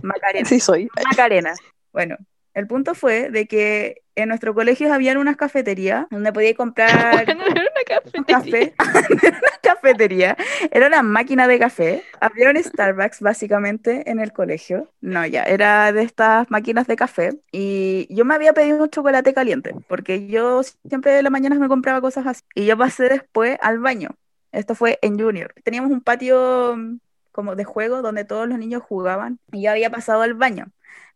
Macarena. 0.01 0.47
Sí, 0.47 0.59
soy. 0.59 0.89
Macarena. 1.09 1.53
Bueno, 1.91 2.17
el 2.53 2.67
punto 2.67 2.95
fue 2.95 3.29
de 3.29 3.47
que 3.47 4.01
en 4.15 4.29
nuestro 4.29 4.53
colegio 4.53 4.93
habían 4.93 5.17
unas 5.17 5.35
cafeterías 5.35 6.05
donde 6.09 6.31
podías 6.31 6.55
comprar 6.55 7.25
Bueno, 7.25 7.43
era 7.45 7.61
una 7.61 8.13
un 8.17 8.23
cafetería. 8.23 8.73
café. 8.77 9.21
una 9.21 9.59
cafetería. 9.61 10.37
Era 10.71 10.87
una 10.87 11.03
máquina 11.03 11.47
de 11.49 11.59
café. 11.59 12.03
Había 12.21 12.49
un 12.49 12.63
Starbucks 12.63 13.19
básicamente 13.19 14.09
en 14.09 14.19
el 14.19 14.31
colegio. 14.31 14.89
No, 15.01 15.25
ya, 15.25 15.43
era 15.43 15.91
de 15.91 16.03
estas 16.03 16.49
máquinas 16.49 16.87
de 16.87 16.95
café. 16.95 17.31
Y 17.51 18.07
yo 18.09 18.23
me 18.23 18.35
había 18.35 18.53
pedido 18.53 18.81
un 18.81 18.89
chocolate 18.89 19.33
caliente 19.33 19.75
porque 19.89 20.27
yo 20.27 20.61
siempre 20.63 21.11
de 21.11 21.23
las 21.23 21.31
mañanas 21.31 21.59
me 21.59 21.67
compraba 21.67 21.99
cosas 21.99 22.25
así. 22.25 22.41
Y 22.55 22.65
yo 22.65 22.77
pasé 22.77 23.09
después 23.09 23.57
al 23.61 23.79
baño. 23.79 24.11
Esto 24.53 24.75
fue 24.75 24.97
en 25.01 25.19
Junior. 25.19 25.53
Teníamos 25.65 25.91
un 25.91 25.99
patio 25.99 26.75
mm, 26.77 26.99
como 27.35 27.55
de 27.55 27.65
juego 27.65 28.01
donde 28.01 28.25
todos 28.25 28.47
los 28.47 28.57
niños 28.57 28.81
jugaban 28.83 29.39
y 29.51 29.63
yo 29.63 29.71
había 29.71 29.89
pasado 29.91 30.21
al 30.23 30.33
baño. 30.35 30.67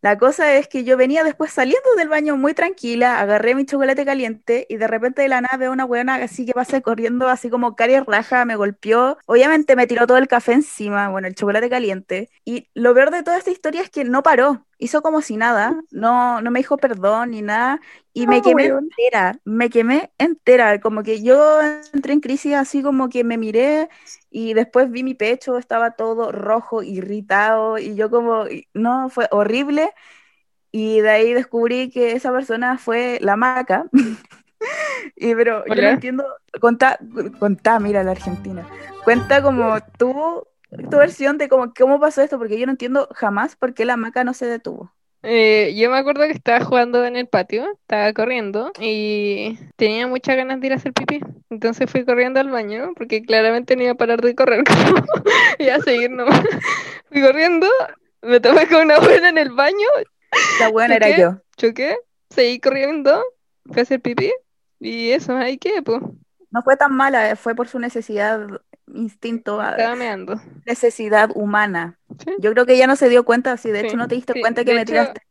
La 0.01 0.17
cosa 0.17 0.55
es 0.55 0.67
que 0.69 0.85
yo 0.85 0.95
venía 0.95 1.23
después 1.25 1.51
saliendo 1.51 1.89
del 1.97 2.07
baño 2.07 2.37
muy 2.37 2.53
tranquila, 2.53 3.19
agarré 3.19 3.53
mi 3.53 3.65
chocolate 3.65 4.05
caliente 4.05 4.65
y 4.69 4.77
de 4.77 4.87
repente 4.87 5.21
de 5.21 5.27
la 5.27 5.41
nada 5.41 5.57
veo 5.57 5.73
una 5.73 5.83
weona 5.85 6.15
así 6.15 6.45
que 6.45 6.53
pasa 6.53 6.79
corriendo, 6.81 7.27
así 7.27 7.49
como 7.49 7.75
cari 7.75 7.99
raja, 7.99 8.45
me 8.45 8.55
golpeó. 8.55 9.17
Obviamente 9.25 9.75
me 9.75 9.87
tiró 9.87 10.07
todo 10.07 10.17
el 10.17 10.27
café 10.29 10.53
encima, 10.53 11.09
bueno, 11.09 11.27
el 11.27 11.35
chocolate 11.35 11.69
caliente. 11.69 12.29
Y 12.45 12.69
lo 12.73 12.93
peor 12.93 13.11
de 13.11 13.23
toda 13.23 13.37
esta 13.37 13.51
historia 13.51 13.81
es 13.81 13.89
que 13.89 14.05
no 14.05 14.23
paró, 14.23 14.65
hizo 14.77 15.01
como 15.01 15.21
si 15.21 15.35
nada, 15.35 15.75
no, 15.91 16.41
no 16.41 16.49
me 16.51 16.59
dijo 16.59 16.77
perdón 16.77 17.31
ni 17.31 17.41
nada. 17.41 17.81
Y 18.13 18.27
me 18.27 18.37
Ah, 18.37 18.41
quemé 18.41 18.65
entera, 18.65 19.39
me 19.45 19.69
quemé 19.69 20.11
entera, 20.17 20.79
como 20.79 21.03
que 21.03 21.21
yo 21.21 21.61
entré 21.93 22.13
en 22.13 22.21
crisis 22.21 22.53
así 22.55 22.81
como 22.81 23.09
que 23.09 23.23
me 23.23 23.37
miré 23.37 23.89
y 24.29 24.53
después 24.53 24.91
vi 24.91 25.03
mi 25.03 25.13
pecho, 25.15 25.57
estaba 25.57 25.91
todo 25.91 26.31
rojo, 26.31 26.83
irritado, 26.83 27.77
y 27.77 27.95
yo 27.95 28.09
como, 28.09 28.45
no, 28.73 29.09
fue 29.09 29.27
horrible. 29.31 29.88
Y 30.71 31.01
de 31.01 31.09
ahí 31.09 31.33
descubrí 31.33 31.89
que 31.89 32.11
esa 32.11 32.31
persona 32.31 32.77
fue 32.77 33.19
la 33.21 33.35
maca. 33.35 33.85
Y 35.15 35.33
pero 35.35 35.63
yo 35.65 35.75
no 35.75 35.89
entiendo, 35.89 36.25
contá, 36.59 36.99
contá, 37.39 37.79
mira 37.79 38.03
la 38.03 38.11
Argentina. 38.11 38.67
Cuenta 39.05 39.41
como 39.41 39.77
tú, 39.97 40.45
tu 40.89 40.97
versión 40.97 41.37
de 41.37 41.47
cómo, 41.47 41.73
cómo 41.77 41.99
pasó 41.99 42.21
esto, 42.21 42.37
porque 42.37 42.59
yo 42.59 42.65
no 42.65 42.73
entiendo 42.73 43.07
jamás 43.13 43.55
por 43.55 43.73
qué 43.73 43.85
la 43.85 43.95
maca 43.95 44.25
no 44.25 44.33
se 44.33 44.45
detuvo. 44.45 44.91
Eh, 45.21 45.75
yo 45.75 45.91
me 45.91 45.97
acuerdo 45.97 46.23
que 46.23 46.31
estaba 46.31 46.63
jugando 46.63 47.03
en 47.05 47.17
el 47.17 47.27
patio, 47.27 47.69
estaba 47.73 48.13
corriendo 48.13 48.71
y 48.79 49.59
tenía 49.75 50.07
muchas 50.07 50.37
ganas 50.37 50.61
de 50.61 50.67
ir 50.67 50.73
a 50.73 50.77
hacer 50.77 50.93
pipí. 50.93 51.19
Entonces 51.49 51.91
fui 51.91 52.05
corriendo 52.05 52.39
al 52.39 52.49
baño 52.49 52.93
porque 52.95 53.21
claramente 53.21 53.75
no 53.75 53.83
iba 53.83 53.91
a 53.91 53.95
parar 53.95 54.21
de 54.21 54.35
correr, 54.35 54.63
como 54.65 55.03
iba 55.59 55.75
a 55.75 55.81
seguir 55.81 56.11
nomás. 56.11 56.41
Fui 57.09 57.21
corriendo, 57.21 57.67
me 58.21 58.39
topé 58.39 58.67
con 58.67 58.81
una 58.83 58.99
buena 58.99 59.29
en 59.29 59.37
el 59.37 59.51
baño, 59.51 59.87
La 60.57 60.69
buena 60.69 60.95
era 60.95 61.09
yo. 61.09 61.41
choqué, 61.57 61.97
seguí 62.29 62.59
corriendo, 62.59 63.23
fui 63.65 63.79
a 63.79 63.83
hacer 63.83 64.01
pipí 64.01 64.31
y 64.79 65.11
eso, 65.11 65.35
ahí 65.35 65.57
qué, 65.57 65.81
pues, 65.83 66.01
No 66.51 66.61
fue 66.63 66.77
tan 66.77 66.93
mala, 66.95 67.29
eh, 67.31 67.35
fue 67.35 67.55
por 67.55 67.67
su 67.67 67.79
necesidad, 67.79 68.47
instinto, 68.87 69.61
ah, 69.61 69.77
estaba 69.77 69.95
meando. 69.95 70.35
necesidad 70.65 71.29
humana. 71.35 71.99
Sí. 72.19 72.31
Yo 72.37 72.51
creo 72.53 72.65
que 72.65 72.73
ella 72.75 72.87
no 72.87 72.95
se 72.95 73.09
dio 73.09 73.25
cuenta, 73.25 73.57
si 73.57 73.71
de 73.71 73.81
Sí, 73.81 73.87
hecho 73.87 73.97
no 73.97 74.07
te 74.07 74.15
diste 74.15 74.33
sí, 74.33 74.39
cuenta 74.39 74.63
de 74.63 74.65
que 74.65 74.73
me 74.73 74.85
hecho, 74.85 74.85
tiraste. 74.85 75.21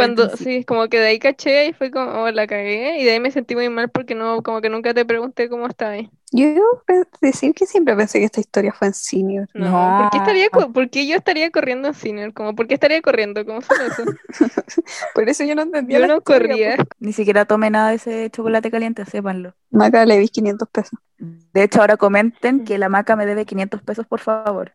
Cuando, 0.00 0.36
sí, 0.36 0.64
como 0.64 0.88
que 0.88 0.98
de 0.98 1.08
ahí 1.08 1.18
caché 1.18 1.66
y 1.68 1.72
fue 1.72 1.90
como, 1.90 2.22
oh, 2.22 2.30
la 2.30 2.46
cagué 2.46 2.98
y 3.00 3.04
de 3.04 3.12
ahí 3.12 3.20
me 3.20 3.30
sentí 3.30 3.54
muy 3.54 3.68
mal 3.68 3.90
porque 3.90 4.14
no, 4.14 4.42
como 4.42 4.60
que 4.60 4.68
nunca 4.70 4.94
te 4.94 5.04
pregunté 5.04 5.48
cómo 5.48 5.66
estaba 5.66 5.92
ahí. 5.92 6.10
Yo 6.32 6.46
debo 6.46 6.82
decir 7.20 7.54
que 7.54 7.66
siempre 7.66 7.96
pensé 7.96 8.20
que 8.20 8.24
esta 8.26 8.40
historia 8.40 8.72
fue 8.72 8.88
en 8.88 8.94
senior. 8.94 9.48
No, 9.52 9.96
¿por 9.96 10.10
qué 10.10 10.18
estaría, 10.18 10.48
No. 10.52 10.72
por 10.72 10.88
qué 10.90 11.06
yo 11.06 11.16
estaría 11.16 11.50
corriendo 11.50 11.88
en 11.88 11.94
cine? 11.94 12.32
Como, 12.32 12.54
¿por 12.54 12.68
qué 12.68 12.74
estaría 12.74 13.02
corriendo? 13.02 13.44
¿Cómo 13.44 13.60
se 13.62 13.74
eso? 13.74 14.04
Por 15.14 15.28
eso 15.28 15.44
yo 15.44 15.54
no 15.56 15.62
entendía 15.62 15.98
Yo 15.98 16.06
la 16.06 16.06
no 16.06 16.18
historia, 16.18 16.76
corría. 16.76 16.76
Ni 17.00 17.12
siquiera 17.12 17.44
tomé 17.44 17.70
nada 17.70 17.90
de 17.90 17.96
ese 17.96 18.30
chocolate 18.30 18.70
caliente, 18.70 19.04
sépanlo. 19.06 19.54
Maca 19.70 20.06
le 20.06 20.18
di 20.18 20.28
500 20.28 20.68
pesos. 20.68 20.98
De 21.18 21.64
hecho, 21.64 21.80
ahora 21.80 21.96
comenten 21.96 22.64
que 22.64 22.78
la 22.78 22.88
maca 22.88 23.16
me 23.16 23.26
debe 23.26 23.44
500 23.44 23.82
pesos, 23.82 24.06
por 24.06 24.20
favor. 24.20 24.72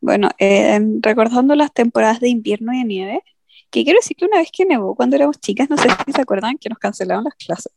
Bueno, 0.00 0.30
eh, 0.38 0.80
recordando 1.02 1.54
las 1.54 1.72
temporadas 1.72 2.20
de 2.20 2.28
invierno 2.28 2.72
y 2.72 2.78
de 2.78 2.84
nieve, 2.84 3.24
que 3.70 3.84
quiero 3.84 3.98
decir 3.98 4.16
que 4.16 4.24
una 4.24 4.38
vez 4.38 4.50
que 4.52 4.64
nevó 4.64 4.94
cuando 4.94 5.16
éramos 5.16 5.38
chicas, 5.40 5.68
no 5.70 5.76
sé 5.76 5.88
si 6.06 6.12
se 6.12 6.20
acuerdan 6.20 6.58
que 6.58 6.68
nos 6.68 6.78
cancelaron 6.78 7.24
las 7.24 7.34
clases. 7.34 7.72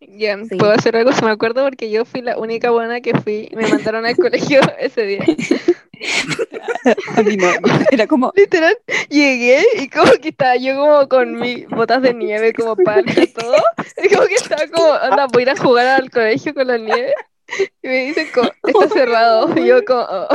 Ya, 0.00 0.38
Sí. 0.44 0.56
puedo 0.56 0.72
hacer 0.72 0.96
algo, 0.96 1.12
se 1.12 1.22
me 1.24 1.30
acuerdo 1.30 1.62
porque 1.62 1.90
yo 1.90 2.06
fui 2.06 2.22
la 2.22 2.38
única 2.38 2.70
buena 2.70 3.02
que 3.02 3.12
fui, 3.20 3.50
me 3.54 3.68
mandaron 3.68 4.06
al 4.06 4.16
colegio 4.16 4.60
ese 4.78 5.02
día. 5.02 5.24
A 7.16 7.22
mí 7.22 7.36
no, 7.36 7.50
era 7.90 8.06
como, 8.06 8.32
Literal, 8.34 8.76
llegué 9.10 9.62
y 9.78 9.88
como 9.90 10.10
que 10.12 10.30
estaba 10.30 10.56
yo 10.56 10.76
como 10.76 11.08
con 11.08 11.38
mis 11.38 11.68
botas 11.68 12.00
de 12.00 12.14
nieve, 12.14 12.54
como 12.54 12.76
parca, 12.76 13.12
todo. 13.38 13.56
Y 14.02 14.08
como 14.08 14.26
que 14.26 14.34
estaba 14.36 14.66
como, 14.68 14.92
anda, 14.94 15.26
voy 15.26 15.40
a 15.40 15.42
ir 15.42 15.50
a 15.50 15.56
jugar 15.56 15.86
al 15.86 16.10
colegio 16.10 16.54
con 16.54 16.66
la 16.68 16.78
nieve. 16.78 17.12
Y 17.82 17.88
me 17.88 18.04
dicen 18.06 18.28
como, 18.34 18.50
está 18.64 18.88
cerrado. 18.94 19.54
Y 19.58 19.66
yo 19.66 19.84
como, 19.84 20.00
oh. 20.08 20.28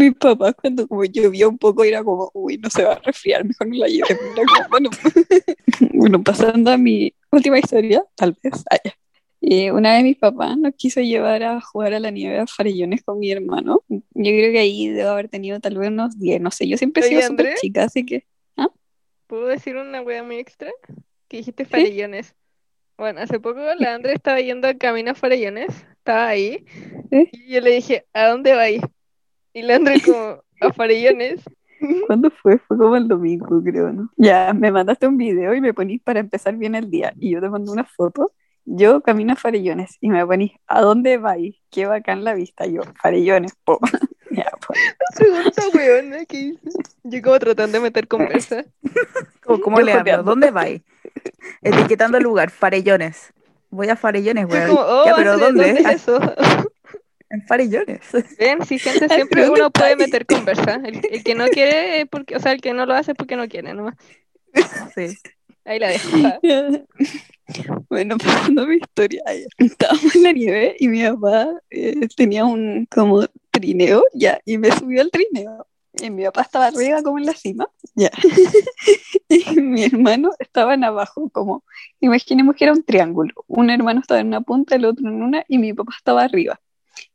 Mis 0.00 0.14
papás 0.14 0.54
cuando 0.60 0.88
como 0.88 1.04
llovió 1.04 1.48
un 1.48 1.58
poco 1.58 1.84
era 1.84 2.02
como, 2.02 2.30
uy, 2.34 2.58
no 2.58 2.70
se 2.70 2.84
va 2.84 2.94
a 2.94 3.00
resfriar, 3.00 3.44
mejor 3.44 3.68
no 3.68 3.76
la 3.76 3.86
lleve. 3.86 4.18
Bueno. 4.70 4.90
bueno, 5.94 6.22
pasando 6.22 6.70
a 6.70 6.76
mi 6.76 7.12
última 7.30 7.58
historia, 7.58 8.02
tal 8.14 8.36
vez, 8.42 8.64
ah, 8.70 8.78
ya. 8.84 8.94
Eh, 9.42 9.72
una 9.72 9.94
vez 9.94 10.04
mis 10.04 10.18
papás 10.18 10.58
nos 10.58 10.74
quiso 10.74 11.00
llevar 11.00 11.42
a 11.42 11.60
jugar 11.62 11.94
a 11.94 12.00
la 12.00 12.10
nieve 12.10 12.38
a 12.38 12.46
Farellones 12.46 13.02
con 13.02 13.18
mi 13.18 13.30
hermano. 13.30 13.82
Yo 13.88 14.02
creo 14.14 14.52
que 14.52 14.58
ahí 14.58 14.88
debo 14.88 15.10
haber 15.10 15.28
tenido 15.28 15.60
tal 15.60 15.78
vez 15.78 15.88
unos 15.88 16.18
10, 16.18 16.40
no 16.40 16.50
sé, 16.50 16.68
yo 16.68 16.76
siempre 16.76 17.02
he 17.02 17.08
sido 17.08 17.22
súper 17.22 17.46
André. 17.46 17.60
chica, 17.60 17.84
así 17.84 18.04
que... 18.04 18.26
¿Puedo 19.26 19.46
decir 19.46 19.76
una 19.76 20.02
wea 20.02 20.24
muy 20.24 20.36
extra? 20.36 20.72
Que 21.28 21.36
dijiste 21.36 21.64
farellones. 21.64 22.34
Bueno, 22.98 23.20
hace 23.20 23.40
poco 23.40 23.60
la 23.60 23.94
Andrea 23.94 24.12
estaba 24.12 24.40
yendo 24.40 24.68
al 24.68 24.76
camino 24.76 25.12
a 25.12 25.14
Farellones, 25.14 25.86
estaba 25.92 26.28
ahí, 26.28 26.66
y 27.10 27.48
yo 27.50 27.62
le 27.62 27.70
dije, 27.70 28.04
¿a 28.12 28.26
dónde 28.26 28.52
vais? 28.54 28.82
Y 29.52 29.62
la 29.62 29.76
Andrea 29.76 29.98
como, 30.04 30.42
a 30.60 30.72
Farellones. 30.74 31.42
¿Cuándo 32.06 32.30
fue? 32.30 32.58
Fue 32.58 32.76
como 32.76 32.96
el 32.96 33.08
domingo, 33.08 33.62
creo, 33.64 33.90
¿no? 33.92 34.10
Ya, 34.16 34.52
me 34.52 34.70
mandaste 34.70 35.06
un 35.06 35.16
video 35.16 35.54
y 35.54 35.60
me 35.62 35.72
ponís 35.72 36.02
para 36.02 36.20
empezar 36.20 36.56
bien 36.56 36.74
el 36.74 36.90
día. 36.90 37.14
Y 37.18 37.30
yo 37.32 37.40
te 37.40 37.48
mando 37.48 37.72
una 37.72 37.84
foto. 37.84 38.32
Yo 38.66 39.00
camino 39.00 39.32
a 39.32 39.36
Farellones 39.36 39.96
y 40.00 40.10
me 40.10 40.24
ponís, 40.26 40.52
¿a 40.66 40.82
dónde 40.82 41.16
vais? 41.16 41.56
Qué 41.70 41.86
bacán 41.86 42.22
la 42.22 42.34
vista. 42.34 42.66
Yo, 42.66 42.82
Farellones, 43.02 43.54
po. 43.64 43.78
ya, 44.30 44.50
pues. 44.66 44.78
Pregunta 45.16 45.62
weona, 45.74 46.24
¿qué 46.26 46.40
hice? 46.40 46.70
Yo 47.02 47.22
como 47.22 47.38
tratando 47.38 47.78
de 47.78 47.82
meter 47.82 48.06
conversa. 48.06 48.64
¿Cómo, 49.42 49.80
le 49.80 49.92
hablo? 49.94 50.22
¿Dónde 50.22 50.50
vais? 50.50 50.82
Etiquetando 51.62 52.18
el 52.18 52.24
lugar, 52.24 52.50
Farellones. 52.50 53.32
Voy 53.70 53.88
a 53.88 53.96
Farellones, 53.96 54.46
weón. 54.46 54.76
oh, 54.78 55.04
Ya, 55.06 55.16
pero 55.16 55.32
Andrea, 55.32 55.48
¿dónde? 55.48 55.70
es 55.70 55.86
Ah, 55.86 55.92
eso? 55.92 56.20
En 57.30 57.46
Farellones. 57.46 58.00
Ven, 58.38 58.64
si 58.66 58.78
gente 58.78 59.08
siempre 59.08 59.42
¿dónde 59.42 59.60
uno 59.60 59.70
puede 59.70 59.96
meter 59.96 60.26
conversa. 60.26 60.80
El, 60.84 61.00
el 61.10 61.24
que 61.24 61.34
no 61.34 61.46
quiere, 61.52 62.02
es 62.02 62.08
porque, 62.08 62.36
o 62.36 62.40
sea, 62.40 62.52
el 62.52 62.60
que 62.60 62.72
no 62.74 62.84
lo 62.84 62.94
hace 62.94 63.12
es 63.12 63.16
porque 63.16 63.36
no 63.36 63.48
quiere, 63.48 63.72
nomás. 63.72 63.94
Sí. 64.94 65.16
Ahí 65.64 65.78
la 65.78 65.88
dejo. 65.88 66.08
Bueno, 67.88 68.16
pasando 68.16 68.64
mi 68.64 68.76
historia, 68.76 69.24
estábamos 69.58 70.14
en 70.14 70.22
la 70.22 70.30
nieve 70.30 70.76
y 70.78 70.86
mi 70.86 71.02
papá 71.02 71.48
eh, 71.68 72.06
tenía 72.16 72.44
un 72.44 72.86
como 72.88 73.24
trineo, 73.50 74.04
ya, 74.14 74.40
y 74.44 74.56
me 74.56 74.70
subió 74.70 75.00
al 75.00 75.10
trineo. 75.10 75.66
Y 76.00 76.10
mi 76.10 76.22
papá 76.26 76.42
estaba 76.42 76.66
arriba 76.66 77.02
como 77.02 77.18
en 77.18 77.26
la 77.26 77.34
cima, 77.34 77.68
ya. 77.96 78.10
Y 79.28 79.60
mi 79.60 79.82
hermano 79.82 80.30
estaba 80.38 80.74
en 80.74 80.84
abajo, 80.84 81.28
como, 81.30 81.64
imaginemos 81.98 82.54
que 82.54 82.66
era 82.66 82.72
un 82.72 82.84
triángulo. 82.84 83.34
Un 83.48 83.70
hermano 83.70 83.98
estaba 83.98 84.20
en 84.20 84.28
una 84.28 84.42
punta, 84.42 84.76
el 84.76 84.84
otro 84.84 85.08
en 85.08 85.20
una, 85.20 85.44
y 85.48 85.58
mi 85.58 85.72
papá 85.72 85.92
estaba 85.96 86.22
arriba. 86.22 86.60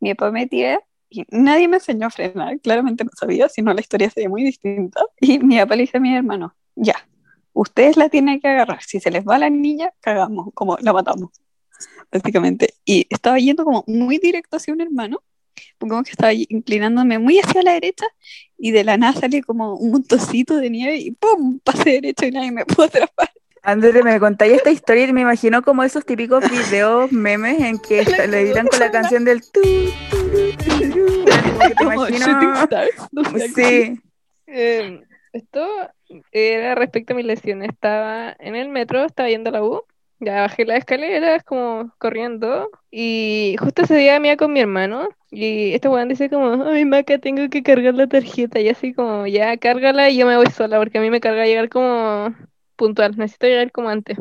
Mi 0.05 0.13
papá 0.13 0.31
me 0.31 0.45
tira 0.45 0.79
y 1.09 1.23
nadie 1.31 1.67
me 1.67 1.77
enseñó 1.77 2.05
a 2.05 2.09
frenar, 2.11 2.59
claramente 2.59 3.03
no 3.03 3.09
sabía, 3.19 3.49
si 3.49 3.63
no 3.63 3.73
la 3.73 3.81
historia 3.81 4.07
sería 4.11 4.29
muy 4.29 4.43
distinta. 4.43 5.01
Y 5.19 5.39
mi 5.39 5.57
papá 5.57 5.75
le 5.75 5.81
dice 5.81 5.97
a 5.97 5.99
mi 5.99 6.15
hermano, 6.15 6.55
ya, 6.75 6.95
ustedes 7.53 7.97
la 7.97 8.07
tienen 8.09 8.39
que 8.39 8.47
agarrar, 8.47 8.83
si 8.83 8.99
se 8.99 9.09
les 9.09 9.25
va 9.25 9.39
la 9.39 9.49
niña, 9.49 9.91
cagamos, 10.01 10.49
como 10.53 10.77
la 10.77 10.93
matamos, 10.93 11.31
básicamente. 12.11 12.75
Y 12.85 13.07
estaba 13.09 13.39
yendo 13.39 13.65
como 13.65 13.83
muy 13.87 14.19
directo 14.19 14.57
hacia 14.57 14.75
un 14.75 14.81
hermano, 14.81 15.23
como 15.79 16.03
que 16.03 16.11
estaba 16.11 16.33
inclinándome 16.33 17.17
muy 17.17 17.39
hacia 17.39 17.63
la 17.63 17.73
derecha 17.73 18.05
y 18.59 18.69
de 18.69 18.83
la 18.83 18.97
nada 18.97 19.19
sale 19.19 19.41
como 19.41 19.73
un 19.73 19.89
montoncito 19.89 20.57
de 20.57 20.69
nieve 20.69 20.97
y 20.97 21.11
¡pum! 21.13 21.59
pasé 21.63 21.93
derecho 21.93 22.27
y 22.27 22.31
nadie 22.31 22.51
me 22.51 22.63
pudo 22.63 22.85
atrapar. 22.85 23.31
André, 23.65 24.03
me 24.03 24.19
contáis 24.19 24.53
esta 24.53 24.69
historia 24.71 25.07
y 25.07 25.13
me 25.13 25.21
imagino 25.21 25.61
como 25.63 25.83
esos 25.83 26.05
típicos 26.05 26.43
videos 26.49 27.11
memes 27.11 27.59
en 27.61 27.79
que 27.79 27.99
está- 28.01 28.27
le 28.27 28.41
editan 28.41 28.67
con 28.67 28.79
la 28.79 28.91
canción 28.91 29.25
del 29.25 29.41
tu, 29.41 29.61
tu, 29.61 30.27
tu, 30.57 30.89
tu, 30.91 31.25
como 31.25 31.59
que 31.67 31.75
te 31.75 31.83
imagino- 31.83 32.67
Sí, 33.55 33.99
Eh, 34.47 35.01
esto 35.33 35.67
era 36.31 36.75
respecto 36.75 37.13
a 37.13 37.15
mi 37.15 37.23
lesión. 37.23 37.63
Estaba 37.63 38.35
en 38.39 38.55
el 38.55 38.69
metro, 38.69 39.03
estaba 39.03 39.29
yendo 39.29 39.49
a 39.49 39.53
la 39.53 39.63
U. 39.63 39.81
Ya 40.19 40.41
bajé 40.41 40.63
las 40.63 40.77
escaleras 40.77 41.43
como 41.43 41.91
corriendo. 41.97 42.69
Y 42.91 43.55
justo 43.59 43.81
ese 43.81 43.97
día 43.97 44.19
me 44.19 44.29
iba 44.29 44.37
con 44.37 44.53
mi 44.53 44.61
hermano. 44.61 45.09
Y 45.31 45.73
este 45.73 45.89
weón 45.89 46.07
dice 46.07 46.29
como, 46.29 46.63
ay 46.65 46.85
Maca, 46.85 47.17
tengo 47.17 47.49
que 47.49 47.63
cargar 47.63 47.95
la 47.95 48.07
tarjeta. 48.07 48.59
Y 48.59 48.69
así 48.69 48.93
como, 48.93 49.25
ya 49.27 49.57
cárgala 49.57 50.09
y 50.09 50.17
yo 50.17 50.25
me 50.27 50.37
voy 50.37 50.45
sola. 50.51 50.77
Porque 50.77 50.99
a 50.99 51.01
mí 51.01 51.09
me 51.09 51.19
carga 51.19 51.45
llegar 51.45 51.67
como 51.69 52.33
puntual. 52.75 53.17
Necesito 53.17 53.47
llegar 53.47 53.71
como 53.71 53.89
antes. 53.89 54.17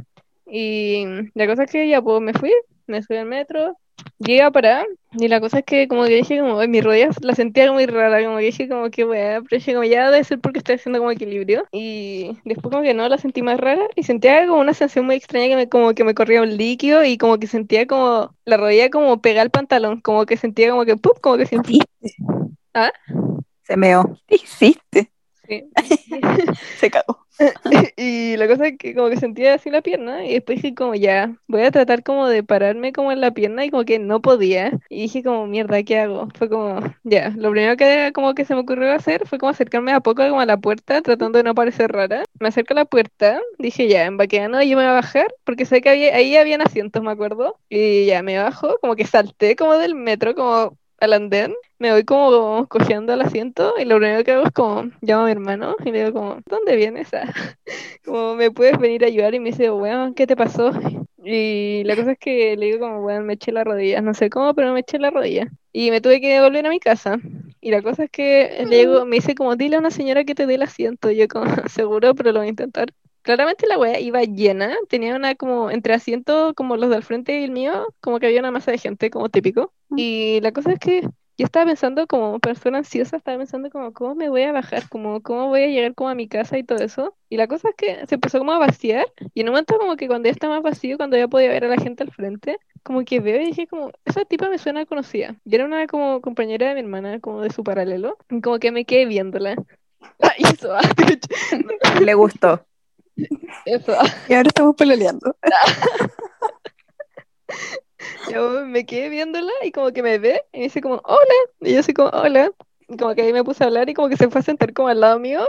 Y 0.46 1.04
la 1.34 1.46
cosa 1.46 1.64
es 1.64 1.70
que 1.72 1.88
ya 1.88 2.02
pues 2.02 2.20
me 2.20 2.32
fui, 2.34 2.52
me 2.86 3.02
subí 3.02 3.16
al 3.18 3.26
metro. 3.26 3.76
Llegué 4.18 4.42
a 4.42 4.50
parar 4.50 4.86
y 5.12 5.28
la 5.28 5.40
cosa 5.40 5.58
es 5.60 5.64
que 5.64 5.86
como 5.88 6.04
que 6.04 6.16
dije 6.16 6.40
como, 6.40 6.58
"Ay, 6.58 6.66
mis 6.68 6.82
rodillas 6.84 7.16
la 7.22 7.34
sentía 7.34 7.70
muy 7.72 7.86
rara, 7.86 8.24
como 8.24 8.38
que 8.38 8.44
dije 8.46 8.68
como 8.68 8.90
que 8.90 9.04
weá, 9.04 9.40
pero 9.42 9.56
dije 9.58 9.72
como 9.72 9.84
ya 9.84 10.10
debe 10.10 10.24
ser 10.24 10.40
porque 10.40 10.58
estoy 10.58 10.76
haciendo 10.76 10.98
como 10.98 11.12
equilibrio 11.12 11.64
y 11.72 12.36
después 12.44 12.72
como 12.72 12.82
que 12.82 12.92
no, 12.94 13.08
la 13.08 13.18
sentí 13.18 13.42
más 13.42 13.58
rara 13.60 13.86
y 13.94 14.02
sentía 14.02 14.46
como 14.46 14.60
una 14.60 14.74
sensación 14.74 15.06
muy 15.06 15.14
extraña 15.16 15.48
que 15.48 15.56
me 15.56 15.68
como 15.68 15.94
que 15.94 16.04
me 16.04 16.14
corría 16.14 16.42
un 16.42 16.56
líquido 16.56 17.04
y 17.04 17.18
como 17.18 17.38
que 17.38 17.46
sentía 17.46 17.86
como 17.86 18.34
la 18.44 18.56
rodilla 18.56 18.90
como 18.90 19.20
pegada 19.20 19.42
al 19.42 19.50
pantalón, 19.50 20.00
como 20.00 20.26
que 20.26 20.36
sentía 20.36 20.70
como 20.70 20.84
que 20.84 20.96
¡pup! 20.96 21.20
como 21.20 21.36
que 21.36 21.46
sentí. 21.46 21.78
¿Ah? 22.74 22.92
se 23.62 23.76
meó. 23.76 24.18
¿Qué 24.26 24.36
hiciste? 24.36 25.10
Sí. 25.48 25.64
Se 26.78 26.90
cagó. 26.90 27.23
Y 27.96 28.36
la 28.36 28.46
cosa 28.48 28.66
es 28.68 28.78
que 28.78 28.94
como 28.94 29.08
que 29.10 29.16
sentía 29.16 29.54
así 29.54 29.70
la 29.70 29.82
pierna 29.82 30.24
y 30.24 30.34
después 30.34 30.62
dije 30.62 30.74
como 30.74 30.94
ya, 30.94 31.36
voy 31.48 31.62
a 31.62 31.70
tratar 31.70 32.02
como 32.02 32.28
de 32.28 32.42
pararme 32.42 32.92
como 32.92 33.12
en 33.12 33.20
la 33.20 33.32
pierna 33.32 33.64
y 33.64 33.70
como 33.70 33.84
que 33.84 33.98
no 33.98 34.20
podía. 34.22 34.72
Y 34.88 35.02
dije 35.02 35.22
como 35.22 35.46
mierda, 35.46 35.82
¿qué 35.82 35.98
hago? 36.00 36.28
Fue 36.36 36.48
como 36.48 36.80
ya, 37.02 37.30
lo 37.36 37.50
primero 37.50 37.76
que 37.76 38.12
como 38.14 38.34
que 38.34 38.44
se 38.44 38.54
me 38.54 38.60
ocurrió 38.60 38.92
hacer 38.92 39.26
fue 39.26 39.38
como 39.38 39.50
acercarme 39.50 39.92
a 39.92 40.00
poco 40.00 40.22
como 40.28 40.40
a 40.40 40.46
la 40.46 40.56
puerta 40.58 41.02
tratando 41.02 41.38
de 41.38 41.44
no 41.44 41.54
parecer 41.54 41.90
rara. 41.92 42.24
Me 42.40 42.48
acerco 42.48 42.74
a 42.74 42.76
la 42.76 42.84
puerta, 42.84 43.40
dije 43.58 43.88
ya, 43.88 44.04
en 44.06 44.16
vaqueano 44.16 44.62
yo 44.62 44.76
me 44.76 44.82
voy 44.84 44.90
a 44.90 44.92
bajar 44.92 45.34
porque 45.44 45.64
sé 45.64 45.80
que 45.80 45.90
había, 45.90 46.14
ahí 46.16 46.36
habían 46.36 46.62
asientos, 46.62 47.02
me 47.02 47.10
acuerdo. 47.10 47.58
Y 47.68 48.06
ya 48.06 48.22
me 48.22 48.38
bajo, 48.38 48.78
como 48.80 48.94
que 48.96 49.06
salté 49.06 49.56
como 49.56 49.74
del 49.76 49.94
metro, 49.94 50.34
como 50.34 50.78
al 51.04 51.12
andén, 51.12 51.54
me 51.78 51.92
voy 51.92 52.04
como 52.04 52.66
cojeando 52.68 53.12
al 53.12 53.22
asiento 53.22 53.74
y 53.78 53.84
lo 53.84 53.96
primero 53.98 54.24
que 54.24 54.32
hago 54.32 54.46
es 54.46 54.52
como 54.52 54.90
llamo 55.00 55.22
a 55.22 55.26
mi 55.26 55.32
hermano 55.32 55.76
y 55.84 55.90
le 55.90 56.04
digo 56.04 56.20
como, 56.20 56.38
¿dónde 56.46 56.76
vienes? 56.76 57.12
Ah, 57.14 57.32
como 58.04 58.34
me 58.34 58.50
puedes 58.50 58.78
venir 58.78 59.04
a 59.04 59.08
ayudar 59.08 59.34
y 59.34 59.40
me 59.40 59.50
dice, 59.50 59.70
weón, 59.70 60.14
¿qué 60.14 60.26
te 60.26 60.36
pasó? 60.36 60.72
Y 61.24 61.82
la 61.84 61.96
cosa 61.96 62.12
es 62.12 62.18
que 62.18 62.56
le 62.56 62.66
digo 62.66 62.80
como, 62.80 63.00
weón, 63.00 63.24
me 63.24 63.34
eché 63.34 63.50
la 63.50 63.64
rodilla, 63.64 64.02
no 64.02 64.12
sé 64.12 64.28
cómo, 64.28 64.54
pero 64.54 64.72
me 64.74 64.80
eché 64.80 64.98
la 64.98 65.10
rodilla. 65.10 65.50
Y 65.72 65.90
me 65.90 66.00
tuve 66.02 66.20
que 66.20 66.40
volver 66.40 66.66
a 66.66 66.70
mi 66.70 66.78
casa. 66.78 67.18
Y 67.60 67.70
la 67.70 67.80
cosa 67.80 68.04
es 68.04 68.10
que 68.10 68.64
le 68.68 68.78
digo, 68.78 69.06
me 69.06 69.16
dice 69.16 69.34
como, 69.34 69.56
dile 69.56 69.76
a 69.76 69.78
una 69.78 69.90
señora 69.90 70.24
que 70.24 70.34
te 70.34 70.46
dé 70.46 70.56
el 70.56 70.62
asiento. 70.62 71.10
Y 71.10 71.16
yo 71.16 71.28
como, 71.28 71.46
seguro, 71.68 72.14
pero 72.14 72.30
lo 72.32 72.40
voy 72.40 72.48
a 72.48 72.50
intentar. 72.50 72.88
Claramente 73.24 73.66
la 73.66 73.78
wea 73.78 74.00
iba 74.00 74.22
llena, 74.22 74.76
tenía 74.88 75.16
una 75.16 75.34
como 75.34 75.70
entre 75.70 75.94
asientos 75.94 76.52
como 76.54 76.76
los 76.76 76.90
del 76.90 77.02
frente 77.02 77.40
y 77.40 77.44
el 77.44 77.52
mío, 77.52 77.86
como 78.00 78.20
que 78.20 78.26
había 78.26 78.40
una 78.40 78.50
masa 78.50 78.70
de 78.70 78.78
gente, 78.78 79.10
como 79.10 79.30
típico. 79.30 79.72
Y 79.96 80.40
la 80.42 80.52
cosa 80.52 80.72
es 80.72 80.78
que 80.78 81.02
yo 81.36 81.46
estaba 81.46 81.64
pensando 81.66 82.06
como 82.06 82.38
persona 82.38 82.78
ansiosa, 82.78 83.16
estaba 83.16 83.38
pensando 83.38 83.70
como 83.70 83.94
cómo 83.94 84.14
me 84.14 84.28
voy 84.28 84.42
a 84.42 84.52
bajar, 84.52 84.88
como 84.90 85.22
cómo 85.22 85.48
voy 85.48 85.62
a 85.62 85.66
llegar 85.68 85.94
como 85.94 86.10
a 86.10 86.14
mi 86.14 86.28
casa 86.28 86.58
y 86.58 86.64
todo 86.64 86.78
eso. 86.84 87.16
Y 87.30 87.38
la 87.38 87.48
cosa 87.48 87.70
es 87.70 87.74
que 87.76 88.06
se 88.06 88.16
empezó 88.16 88.38
como 88.38 88.52
a 88.52 88.58
vaciar 88.58 89.06
y 89.32 89.40
en 89.40 89.48
un 89.48 89.52
momento 89.54 89.78
como 89.78 89.96
que 89.96 90.06
cuando 90.06 90.26
ya 90.26 90.32
está 90.32 90.48
más 90.48 90.62
vacío, 90.62 90.98
cuando 90.98 91.16
ya 91.16 91.26
podía 91.26 91.48
ver 91.48 91.64
a 91.64 91.68
la 91.68 91.76
gente 91.78 92.02
al 92.04 92.12
frente, 92.12 92.58
como 92.82 93.04
que 93.06 93.20
veo 93.20 93.40
y 93.40 93.46
dije 93.46 93.66
como, 93.66 93.90
esa 94.04 94.24
tipa 94.26 94.50
me 94.50 94.58
suena 94.58 94.86
conocida. 94.86 95.36
Y 95.46 95.54
era 95.54 95.64
una 95.64 95.86
como 95.86 96.20
compañera 96.20 96.68
de 96.68 96.74
mi 96.74 96.80
hermana, 96.80 97.20
como 97.20 97.40
de 97.40 97.50
su 97.50 97.64
paralelo, 97.64 98.18
como 98.42 98.58
que 98.58 98.70
me 98.70 98.84
quedé 98.84 99.06
viéndola. 99.06 99.56
Ah, 100.20 100.32
eso, 100.38 100.72
ah, 100.74 100.82
Le 102.00 102.14
gustó. 102.14 102.66
Eso. 103.64 103.92
Y 104.28 104.34
ahora 104.34 104.48
estamos 104.48 104.74
peleando. 104.76 105.36
Yo 108.32 108.66
me 108.66 108.84
quedé 108.86 109.08
viéndola 109.08 109.52
y 109.62 109.72
como 109.72 109.92
que 109.92 110.02
me 110.02 110.18
ve 110.18 110.42
y 110.52 110.58
me 110.58 110.64
dice 110.64 110.80
como, 110.80 110.96
hola. 111.04 111.34
Y 111.60 111.74
yo 111.74 111.80
así 111.80 111.92
como, 111.94 112.08
hola. 112.10 112.50
Y 112.88 112.96
como 112.96 113.14
que 113.14 113.22
ahí 113.22 113.32
me 113.32 113.44
puse 113.44 113.64
a 113.64 113.66
hablar 113.68 113.88
y 113.88 113.94
como 113.94 114.08
que 114.08 114.16
se 114.16 114.28
fue 114.30 114.40
a 114.40 114.44
sentar 114.44 114.72
como 114.72 114.88
al 114.88 115.00
lado 115.00 115.18
mío. 115.18 115.48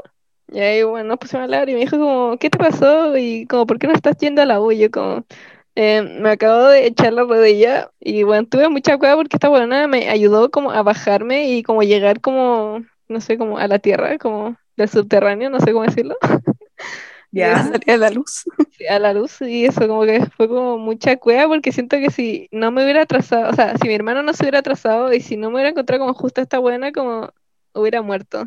Y 0.52 0.60
ahí, 0.60 0.84
bueno, 0.84 1.10
nos 1.10 1.18
pusimos 1.18 1.42
a 1.42 1.44
hablar 1.46 1.70
y 1.70 1.74
me 1.74 1.80
dijo 1.82 1.98
como, 1.98 2.38
¿qué 2.38 2.50
te 2.50 2.58
pasó? 2.58 3.18
Y 3.18 3.46
como, 3.48 3.66
¿por 3.66 3.80
qué 3.80 3.88
no 3.88 3.94
estás 3.94 4.18
yendo 4.18 4.42
a 4.42 4.46
la 4.46 4.62
U? 4.62 4.72
Y 4.72 4.78
yo 4.80 4.92
como, 4.92 5.26
"Eh, 5.76 6.02
me 6.04 6.30
acabo 6.32 6.68
de 6.70 6.88
echar 6.88 7.14
la 7.14 7.24
rodilla 7.24 7.92
y 8.00 8.24
bueno, 8.24 8.48
tuve 8.48 8.70
mucha 8.70 8.98
cueva 8.98 9.16
porque 9.18 9.36
esta 9.38 9.50
buena 9.50 9.88
me 9.88 10.10
ayudó 10.10 10.52
como 10.52 10.72
a 10.72 10.84
bajarme 10.84 11.50
y 11.52 11.64
como 11.64 11.82
llegar 11.84 12.22
como, 12.22 12.86
no 13.10 13.22
sé, 13.22 13.38
como 13.38 13.58
a 13.58 13.68
la 13.68 13.80
tierra, 13.80 14.18
como 14.20 14.56
del 14.78 14.88
subterráneo, 14.90 15.50
no 15.50 15.60
sé 15.60 15.74
cómo 15.74 15.84
decirlo. 15.86 16.16
Ya. 17.36 17.64
Salía 17.64 17.96
a 17.96 17.98
la 17.98 18.10
luz. 18.12 18.46
Sí, 18.72 18.88
a 18.88 18.98
la 18.98 19.14
luz 19.14 19.42
y 19.42 19.66
eso 19.66 19.88
como 19.88 20.04
que 20.04 20.26
fue 20.38 20.48
como 20.48 20.78
mucha 20.78 21.18
cueva 21.18 21.50
porque 21.50 21.74
siento 21.74 21.98
que 21.98 22.10
si 22.10 22.48
no 22.52 22.72
me 22.72 22.84
hubiera 22.84 23.02
atrasado, 23.02 23.50
o 23.50 23.54
sea, 23.54 23.78
si 23.78 23.88
mi 23.88 23.94
hermano 23.94 24.24
no 24.24 24.34
se 24.34 24.44
hubiera 24.44 24.60
atrasado 24.60 25.14
y 25.14 25.20
si 25.20 25.36
no 25.36 25.50
me 25.50 25.56
hubiera 25.56 25.70
encontrado 25.72 26.02
como 26.02 26.14
justo 26.14 26.42
esta 26.42 26.60
buena, 26.60 26.94
como 26.94 27.34
hubiera 27.74 28.02
muerto. 28.02 28.46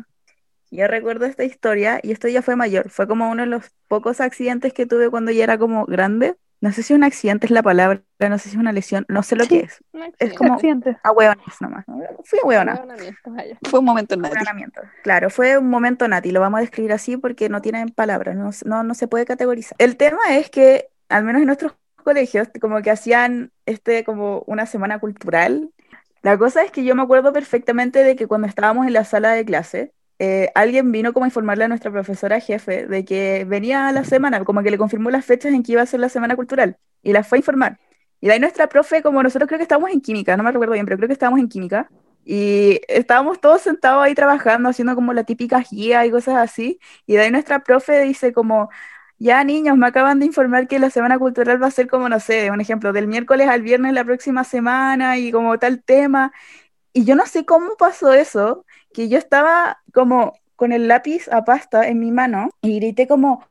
Yo 0.71 0.87
recuerdo 0.87 1.25
esta 1.25 1.43
historia 1.43 1.99
y 2.01 2.11
esto 2.11 2.27
ya 2.27 2.41
fue 2.41 2.55
mayor. 2.55 2.89
Fue 2.89 3.07
como 3.07 3.29
uno 3.29 3.43
de 3.43 3.47
los 3.47 3.71
pocos 3.87 4.21
accidentes 4.21 4.73
que 4.73 4.87
tuve 4.87 5.09
cuando 5.09 5.31
ya 5.31 5.43
era 5.43 5.57
como 5.59 5.85
grande. 5.85 6.35
No 6.61 6.71
sé 6.73 6.83
si 6.83 6.93
un 6.93 7.03
accidente 7.05 7.45
es 7.47 7.51
la 7.51 7.63
palabra, 7.63 8.01
no 8.19 8.37
sé 8.37 8.49
si 8.49 8.55
es 8.55 8.59
una 8.59 8.73
lesión, 8.73 9.05
no 9.07 9.23
sé 9.23 9.35
lo 9.37 9.45
Sí. 9.45 9.49
que 9.49 9.59
es. 9.65 9.83
Es 10.19 10.33
como 10.33 10.55
Accidente. 10.55 10.97
a 11.03 11.11
hueonas 11.11 11.61
nomás. 11.61 11.85
Fui 12.25 12.39
a 12.43 12.45
hueona. 12.45 12.81
Fue 13.69 13.79
un 13.79 13.85
momento. 13.85 14.15
Hueonamiento. 14.15 14.81
Claro, 15.03 15.29
fue 15.29 15.57
un 15.57 15.69
momento 15.69 16.07
Nati, 16.07 16.31
lo 16.31 16.41
vamos 16.41 16.57
a 16.57 16.61
describir 16.61 16.91
así 16.91 17.15
porque 17.15 17.47
no 17.47 17.61
tienen 17.61 17.89
palabras, 17.89 18.35
no, 18.35 18.49
no, 18.65 18.83
no 18.83 18.93
se 18.93 19.07
puede 19.07 19.25
categorizar. 19.25 19.75
El 19.79 19.95
tema 19.95 20.19
es 20.31 20.49
que, 20.49 20.89
al 21.07 21.23
menos 21.23 21.41
en 21.41 21.45
nuestros 21.47 21.75
colegios, 22.03 22.49
como 22.59 22.81
que 22.81 22.91
hacían 22.91 23.51
este 23.65 24.03
como 24.03 24.43
una 24.47 24.65
semana 24.65 24.99
cultural. 24.99 25.69
La 26.23 26.37
cosa 26.37 26.63
es 26.63 26.71
que 26.71 26.83
yo 26.83 26.93
me 26.95 27.03
acuerdo 27.03 27.31
perfectamente 27.31 28.03
de 28.03 28.17
que 28.17 28.27
cuando 28.27 28.47
estábamos 28.47 28.85
en 28.85 28.91
la 28.93 29.05
sala 29.05 29.31
de 29.31 29.45
clase, 29.45 29.93
eh, 30.19 30.51
alguien 30.55 30.91
vino 30.91 31.13
como 31.13 31.25
a 31.25 31.27
informarle 31.27 31.63
a 31.65 31.67
nuestra 31.67 31.91
profesora 31.91 32.39
jefe 32.39 32.87
de 32.87 33.05
que 33.05 33.45
venía 33.45 33.91
la 33.91 34.03
semana, 34.03 34.43
como 34.45 34.61
que 34.63 34.71
le 34.71 34.77
confirmó 34.77 35.09
las 35.09 35.25
fechas 35.25 35.53
en 35.53 35.63
que 35.63 35.73
iba 35.73 35.81
a 35.81 35.85
ser 35.85 35.99
la 36.01 36.09
semana 36.09 36.35
cultural 36.35 36.77
y 37.01 37.13
la 37.13 37.23
fue 37.23 37.37
a 37.37 37.39
informar. 37.39 37.79
Y 38.21 38.27
de 38.27 38.33
ahí 38.33 38.39
nuestra 38.39 38.67
profe, 38.67 39.01
como 39.01 39.23
nosotros 39.23 39.47
creo 39.47 39.57
que 39.57 39.63
estábamos 39.63 39.91
en 39.91 40.01
química, 40.01 40.35
no 40.35 40.43
me 40.43 40.51
recuerdo 40.51 40.73
bien, 40.73 40.85
pero 40.85 40.97
creo 40.97 41.07
que 41.07 41.13
estábamos 41.13 41.39
en 41.39 41.47
química. 41.49 41.89
Y 42.25 42.81
estábamos 42.87 43.39
todos 43.39 43.61
sentados 43.61 44.03
ahí 44.03 44.13
trabajando, 44.13 44.69
haciendo 44.69 44.93
como 44.93 45.13
la 45.13 45.23
típica 45.23 45.63
guía 45.71 46.05
y 46.05 46.11
cosas 46.11 46.35
así. 46.35 46.79
Y 47.07 47.13
de 47.15 47.21
ahí 47.21 47.31
nuestra 47.31 47.63
profe 47.63 48.01
dice 48.01 48.33
como, 48.33 48.69
ya 49.17 49.43
niños, 49.43 49.77
me 49.77 49.87
acaban 49.87 50.19
de 50.19 50.25
informar 50.25 50.67
que 50.67 50.79
la 50.79 50.89
semana 50.89 51.17
cultural 51.17 51.61
va 51.61 51.67
a 51.67 51.71
ser 51.71 51.87
como, 51.87 52.09
no 52.09 52.19
sé, 52.19 52.51
un 52.51 52.61
ejemplo, 52.61 52.93
del 52.93 53.07
miércoles 53.07 53.47
al 53.49 53.61
viernes 53.61 53.93
la 53.93 54.03
próxima 54.05 54.43
semana 54.43 55.17
y 55.17 55.31
como 55.31 55.57
tal 55.59 55.81
tema. 55.83 56.31
Y 56.93 57.05
yo 57.05 57.15
no 57.15 57.25
sé 57.25 57.45
cómo 57.45 57.75
pasó 57.77 58.13
eso, 58.13 58.65
que 58.93 59.09
yo 59.09 59.17
estaba 59.17 59.81
como 59.93 60.33
con 60.55 60.71
el 60.71 60.87
lápiz 60.87 61.27
a 61.29 61.45
pasta 61.45 61.87
en 61.87 61.99
mi 61.99 62.11
mano 62.11 62.49
y 62.61 62.79
grité 62.79 63.07
como, 63.07 63.45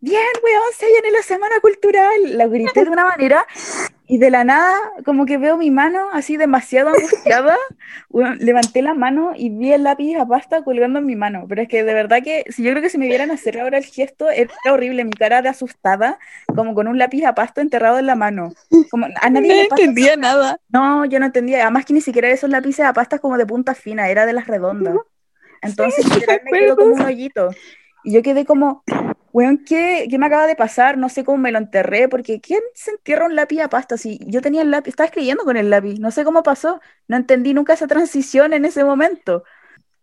bien, 0.00 0.24
weón, 0.42 0.72
se 0.76 0.86
viene 0.86 1.10
la 1.10 1.22
semana 1.22 1.60
cultural. 1.60 2.38
La 2.38 2.46
grité 2.46 2.84
de 2.84 2.90
una 2.90 3.04
manera 3.04 3.46
y 4.08 4.18
de 4.18 4.30
la 4.30 4.44
nada 4.44 4.72
como 5.04 5.26
que 5.26 5.36
veo 5.36 5.56
mi 5.56 5.70
mano 5.70 6.08
así 6.12 6.36
demasiado 6.36 6.90
angustiada. 6.90 7.56
Weón, 8.10 8.38
levanté 8.38 8.82
la 8.82 8.94
mano 8.94 9.32
y 9.36 9.50
vi 9.50 9.72
el 9.72 9.82
lápiz 9.82 10.16
a 10.16 10.26
pasta 10.26 10.62
colgando 10.62 11.00
en 11.00 11.06
mi 11.06 11.16
mano. 11.16 11.46
Pero 11.48 11.62
es 11.62 11.68
que 11.68 11.82
de 11.82 11.92
verdad 11.92 12.22
que, 12.22 12.44
si 12.50 12.62
yo 12.62 12.70
creo 12.70 12.82
que 12.82 12.88
si 12.88 12.98
me 12.98 13.08
vieran 13.08 13.30
hacer 13.30 13.60
ahora 13.60 13.78
el 13.78 13.84
gesto, 13.84 14.30
era 14.30 14.50
horrible, 14.70 15.04
mi 15.04 15.10
cara 15.10 15.42
de 15.42 15.48
asustada, 15.48 16.18
como 16.54 16.74
con 16.74 16.86
un 16.86 16.98
lápiz 16.98 17.24
a 17.24 17.34
pasta 17.34 17.60
enterrado 17.60 17.98
en 17.98 18.06
la 18.06 18.14
mano. 18.14 18.52
Como, 18.90 19.06
a 19.06 19.30
nadie 19.30 19.48
No 19.48 19.54
le 19.54 19.62
entendía 19.62 20.16
nada. 20.16 20.60
no, 20.68 21.04
yo 21.04 21.18
no 21.18 21.26
entendía. 21.26 21.62
Además 21.62 21.84
que 21.84 21.92
ni 21.92 22.00
siquiera 22.00 22.28
esos 22.28 22.50
lápices 22.50 22.86
a 22.86 22.92
pastas 22.92 23.20
como 23.20 23.36
de 23.36 23.46
punta 23.46 23.74
fina, 23.74 24.08
era 24.08 24.24
de 24.24 24.32
las 24.32 24.46
redondas. 24.46 24.94
Entonces 25.62 26.08
literal 26.14 26.40
me 26.44 26.58
quedó 26.58 26.76
como 26.76 26.94
un 26.94 27.02
hoyito. 27.02 27.50
Y 28.04 28.12
yo 28.12 28.22
quedé 28.22 28.44
como, 28.44 28.84
weón, 29.36 29.64
¿qué, 29.64 30.06
¿qué 30.10 30.18
me 30.18 30.26
acaba 30.26 30.46
de 30.46 30.56
pasar? 30.56 30.96
No 30.98 31.08
sé 31.08 31.24
cómo 31.24 31.38
me 31.38 31.52
lo 31.52 31.58
enterré, 31.58 32.08
porque 32.08 32.40
¿quién 32.40 32.60
se 32.74 32.92
entierra 32.92 33.26
un 33.26 33.36
lápiz 33.36 33.60
a 33.60 33.68
pasta? 33.68 33.96
Si 33.98 34.18
yo 34.26 34.40
tenía 34.40 34.62
el 34.62 34.70
lápiz, 34.70 34.90
estaba 34.90 35.06
escribiendo 35.06 35.44
con 35.44 35.56
el 35.56 35.68
lápiz, 35.70 35.98
no 36.00 36.10
sé 36.10 36.24
cómo 36.24 36.42
pasó, 36.42 36.80
no 37.08 37.16
entendí 37.16 37.52
nunca 37.54 37.74
esa 37.74 37.86
transición 37.86 38.52
en 38.54 38.64
ese 38.64 38.84
momento. 38.84 39.44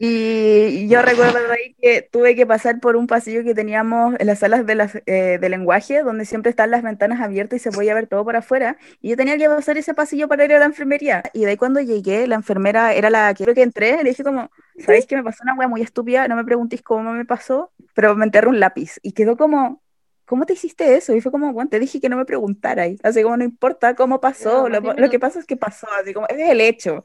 Y 0.06 0.90
yo 0.90 1.02
recuerdo 1.02 1.40
ahí 1.50 1.76
que 1.82 2.02
tuve 2.02 2.36
que 2.36 2.46
pasar 2.46 2.82
por 2.82 2.98
un 2.98 3.08
pasillo 3.08 3.42
que 3.46 3.56
teníamos 3.56 4.16
en 4.20 4.28
las 4.28 4.40
salas 4.40 4.66
de, 4.66 4.76
las, 4.76 4.96
eh, 5.06 5.38
de 5.40 5.50
lenguaje, 5.50 6.04
donde 6.04 6.26
siempre 6.26 6.50
están 6.50 6.72
las 6.72 6.84
ventanas 6.84 7.22
abiertas 7.22 7.62
y 7.62 7.64
se 7.64 7.72
podía 7.72 7.94
ver 7.94 8.08
todo 8.08 8.26
por 8.26 8.36
afuera. 8.36 8.76
Y 9.00 9.12
yo 9.12 9.16
tenía 9.16 9.38
que 9.38 9.48
pasar 9.48 9.78
ese 9.78 9.94
pasillo 9.94 10.28
para 10.28 10.44
ir 10.44 10.52
a 10.56 10.60
la 10.60 10.66
enfermería. 10.66 11.24
Y 11.32 11.46
de 11.46 11.52
ahí 11.52 11.56
cuando 11.56 11.80
llegué, 11.80 12.28
la 12.28 12.36
enfermera 12.36 12.94
era 12.94 13.10
la 13.10 13.34
que 13.34 13.46
creo 13.46 13.56
que 13.56 13.62
entré, 13.62 14.04
le 14.04 14.10
dije 14.10 14.26
como, 14.26 14.52
¿sabéis 14.78 15.06
que 15.06 15.16
me 15.16 15.24
pasó 15.24 15.42
una 15.44 15.56
wea 15.56 15.70
muy 15.70 15.82
estúpida? 15.82 16.28
No 16.28 16.36
me 16.36 16.44
preguntéis 16.44 16.82
cómo 16.82 17.14
me 17.14 17.24
pasó, 17.24 17.72
pero 17.94 18.14
me 18.14 18.26
enterré 18.26 18.50
un 18.50 18.60
lápiz. 18.60 19.00
Y 19.04 19.14
quedó 19.14 19.38
como, 19.38 19.82
¿cómo 20.26 20.46
te 20.46 20.52
hiciste 20.52 20.98
eso? 20.98 21.16
Y 21.16 21.22
fue 21.22 21.32
como, 21.32 21.54
bueno, 21.54 21.70
te 21.70 21.80
dije 21.80 22.02
que 22.02 22.10
no 22.10 22.18
me 22.18 22.26
preguntara. 22.26 22.88
Así 23.04 23.24
como, 23.24 23.38
no 23.38 23.46
importa 23.46 23.96
cómo 23.96 24.20
pasó, 24.20 24.68
lo, 24.68 24.82
lo 24.82 25.10
que 25.10 25.20
pasa 25.20 25.40
es 25.40 25.46
que 25.46 25.56
pasó, 25.56 25.88
así 25.98 26.14
como, 26.14 26.28
ese 26.28 26.44
es 26.44 26.50
el 26.50 26.60
hecho. 26.60 27.04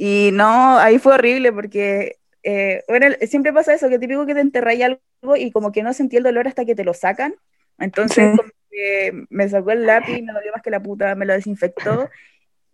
Y 0.00 0.30
no, 0.32 0.78
ahí 0.78 1.00
fue 1.00 1.14
horrible 1.14 1.52
porque 1.52 2.17
eh, 2.42 2.82
bueno, 2.88 3.06
siempre 3.26 3.52
pasa 3.52 3.74
eso, 3.74 3.88
que 3.88 3.98
típico 3.98 4.26
que 4.26 4.34
te 4.34 4.40
enterráis 4.40 4.82
algo 4.82 5.36
y 5.36 5.50
como 5.50 5.72
que 5.72 5.82
no 5.82 5.92
sentí 5.92 6.16
el 6.16 6.22
dolor 6.22 6.48
hasta 6.48 6.64
que 6.64 6.74
te 6.74 6.84
lo 6.84 6.94
sacan. 6.94 7.34
Entonces, 7.78 8.36
como 8.36 8.50
que 8.70 9.26
me 9.30 9.48
sacó 9.48 9.70
el 9.70 9.86
lápiz, 9.86 10.22
me 10.22 10.32
dolió 10.32 10.52
más 10.52 10.62
que 10.62 10.70
la 10.70 10.82
puta, 10.82 11.14
me 11.14 11.26
lo 11.26 11.34
desinfectó. 11.34 12.08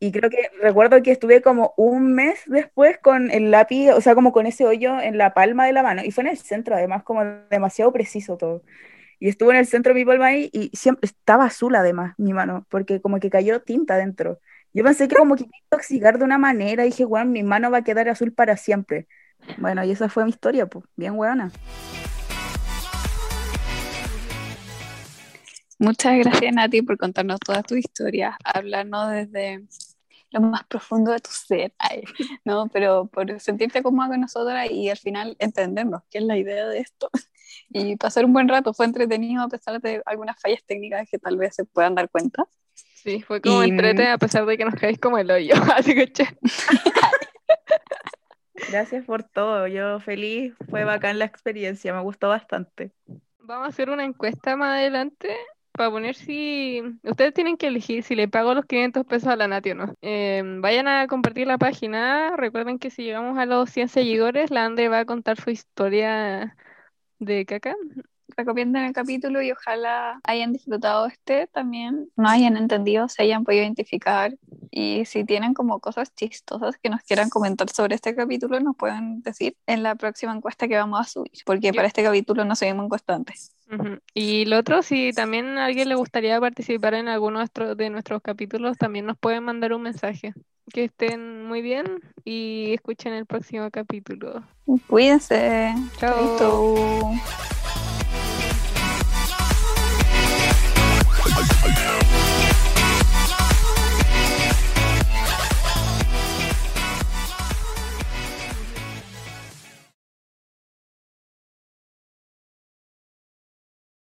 Y 0.00 0.12
creo 0.12 0.28
que 0.28 0.50
recuerdo 0.60 1.02
que 1.02 1.12
estuve 1.12 1.40
como 1.40 1.72
un 1.76 2.14
mes 2.14 2.42
después 2.46 2.98
con 2.98 3.30
el 3.30 3.50
lápiz, 3.50 3.90
o 3.90 4.00
sea, 4.00 4.14
como 4.14 4.32
con 4.32 4.46
ese 4.46 4.66
hoyo 4.66 5.00
en 5.00 5.16
la 5.16 5.32
palma 5.32 5.66
de 5.66 5.72
la 5.72 5.82
mano. 5.82 6.02
Y 6.04 6.10
fue 6.10 6.24
en 6.24 6.30
el 6.30 6.38
centro, 6.38 6.74
además, 6.74 7.02
como 7.04 7.24
demasiado 7.50 7.92
preciso 7.92 8.36
todo. 8.36 8.62
Y 9.18 9.28
estuvo 9.28 9.50
en 9.50 9.56
el 9.56 9.66
centro 9.66 9.94
de 9.94 10.00
mi 10.00 10.04
palma 10.04 10.26
ahí 10.26 10.50
y 10.52 10.70
siempre 10.76 11.06
estaba 11.06 11.46
azul, 11.46 11.74
además, 11.76 12.14
mi 12.18 12.32
mano, 12.34 12.66
porque 12.68 13.00
como 13.00 13.20
que 13.20 13.30
cayó 13.30 13.62
tinta 13.62 13.96
dentro. 13.96 14.40
Yo 14.74 14.84
pensé 14.84 15.08
que 15.08 15.14
como 15.14 15.36
que 15.36 15.44
iba 15.44 15.52
a 15.54 15.64
intoxicar 15.64 16.18
de 16.18 16.24
una 16.24 16.36
manera, 16.36 16.84
y 16.84 16.90
dije, 16.90 17.04
bueno, 17.04 17.30
mi 17.30 17.42
mano 17.42 17.70
va 17.70 17.78
a 17.78 17.84
quedar 17.84 18.08
azul 18.08 18.32
para 18.32 18.56
siempre. 18.56 19.06
Bueno, 19.58 19.84
y 19.84 19.90
esa 19.90 20.08
fue 20.08 20.24
mi 20.24 20.30
historia, 20.30 20.66
pues, 20.66 20.84
bien 20.96 21.16
buena. 21.16 21.50
Muchas 25.78 26.16
gracias, 26.18 26.54
Nati, 26.54 26.82
por 26.82 26.96
contarnos 26.96 27.40
toda 27.40 27.62
tu 27.62 27.74
historia, 27.74 28.36
hablarnos 28.44 29.10
desde 29.10 29.66
lo 30.30 30.40
más 30.40 30.64
profundo 30.64 31.12
de 31.12 31.20
tu 31.20 31.30
ser, 31.30 31.72
¿no? 32.44 32.68
Pero 32.68 33.06
por 33.06 33.38
sentirte 33.40 33.82
cómoda 33.82 34.08
con 34.08 34.20
nosotras 34.20 34.70
y 34.70 34.88
al 34.88 34.96
final 34.96 35.36
entendernos 35.38 36.02
qué 36.10 36.18
es 36.18 36.24
la 36.24 36.36
idea 36.36 36.68
de 36.68 36.78
esto. 36.80 37.10
Y 37.70 37.96
pasar 37.96 38.24
un 38.24 38.32
buen 38.32 38.48
rato, 38.48 38.72
fue 38.72 38.86
entretenido 38.86 39.42
a 39.42 39.48
pesar 39.48 39.80
de 39.80 40.02
algunas 40.06 40.40
fallas 40.40 40.62
técnicas 40.64 41.08
que 41.10 41.18
tal 41.18 41.36
vez 41.36 41.54
se 41.54 41.64
puedan 41.64 41.94
dar 41.94 42.08
cuenta. 42.08 42.46
Sí, 42.74 43.22
fue 43.22 43.40
como 43.40 43.62
entretenido 43.62 44.14
a 44.14 44.18
pesar 44.18 44.46
de 44.46 44.56
que 44.56 44.64
nos 44.64 44.74
caéis 44.74 44.98
como 44.98 45.18
el 45.18 45.30
hoyo, 45.30 45.54
así 45.76 45.94
que 45.94 46.12
che. 46.12 46.26
Gracias 48.68 49.04
por 49.04 49.22
todo. 49.22 49.66
Yo 49.66 50.00
feliz, 50.00 50.54
fue 50.68 50.84
bacán 50.84 51.18
la 51.18 51.24
experiencia, 51.24 51.92
me 51.92 52.00
gustó 52.00 52.28
bastante. 52.28 52.92
Vamos 53.38 53.66
a 53.66 53.68
hacer 53.68 53.90
una 53.90 54.04
encuesta 54.04 54.56
más 54.56 54.78
adelante 54.78 55.36
para 55.72 55.90
poner 55.90 56.14
si 56.14 56.82
ustedes 57.02 57.34
tienen 57.34 57.56
que 57.56 57.66
elegir 57.66 58.04
si 58.04 58.14
le 58.14 58.28
pago 58.28 58.54
los 58.54 58.64
500 58.64 59.04
pesos 59.06 59.28
a 59.28 59.36
la 59.36 59.48
Nati 59.48 59.72
o 59.72 59.74
no. 59.74 59.94
Em, 60.00 60.60
vayan 60.60 60.88
a 60.88 61.06
compartir 61.08 61.46
la 61.46 61.58
página. 61.58 62.36
Recuerden 62.36 62.78
que 62.78 62.90
si 62.90 63.02
llegamos 63.02 63.38
a 63.38 63.46
los 63.46 63.70
100 63.70 63.88
seguidores, 63.88 64.50
la 64.50 64.64
Andre 64.64 64.88
va 64.88 65.00
a 65.00 65.04
contar 65.04 65.40
su 65.40 65.50
historia 65.50 66.56
de 67.18 67.44
caca 67.44 67.74
recomienden 68.36 68.84
el 68.84 68.92
capítulo 68.92 69.42
y 69.42 69.52
ojalá 69.52 70.20
hayan 70.24 70.52
disfrutado 70.52 71.06
este 71.06 71.46
también, 71.48 72.08
no 72.16 72.28
hayan 72.28 72.56
entendido, 72.56 73.08
se 73.08 73.22
hayan 73.22 73.44
podido 73.44 73.62
identificar 73.62 74.36
y 74.70 75.04
si 75.04 75.24
tienen 75.24 75.54
como 75.54 75.80
cosas 75.80 76.14
chistosas 76.14 76.76
que 76.78 76.90
nos 76.90 77.02
quieran 77.02 77.30
comentar 77.30 77.68
sobre 77.70 77.94
este 77.94 78.14
capítulo, 78.14 78.58
nos 78.60 78.76
pueden 78.76 79.22
decir 79.22 79.56
en 79.66 79.82
la 79.82 79.94
próxima 79.94 80.34
encuesta 80.34 80.68
que 80.68 80.76
vamos 80.76 81.00
a 81.00 81.04
subir, 81.04 81.32
porque 81.44 81.72
para 81.72 81.86
este 81.86 82.02
capítulo 82.02 82.44
no 82.44 82.56
seguimos 82.56 82.86
encuestantes. 82.86 83.54
Y 84.14 84.44
lo 84.44 84.58
otro, 84.58 84.82
si 84.82 85.12
también 85.12 85.58
a 85.58 85.66
alguien 85.66 85.88
le 85.88 85.94
gustaría 85.94 86.40
participar 86.40 86.94
en 86.94 87.08
alguno 87.08 87.44
de 87.76 87.90
nuestros 87.90 88.22
capítulos, 88.22 88.76
también 88.78 89.06
nos 89.06 89.16
pueden 89.18 89.44
mandar 89.44 89.72
un 89.72 89.82
mensaje. 89.82 90.34
Que 90.72 90.84
estén 90.84 91.46
muy 91.46 91.60
bien 91.60 92.00
y 92.24 92.72
escuchen 92.72 93.12
el 93.12 93.26
próximo 93.26 93.70
capítulo. 93.70 94.44
Cuídense. 94.88 95.74
Chao. 95.98 97.14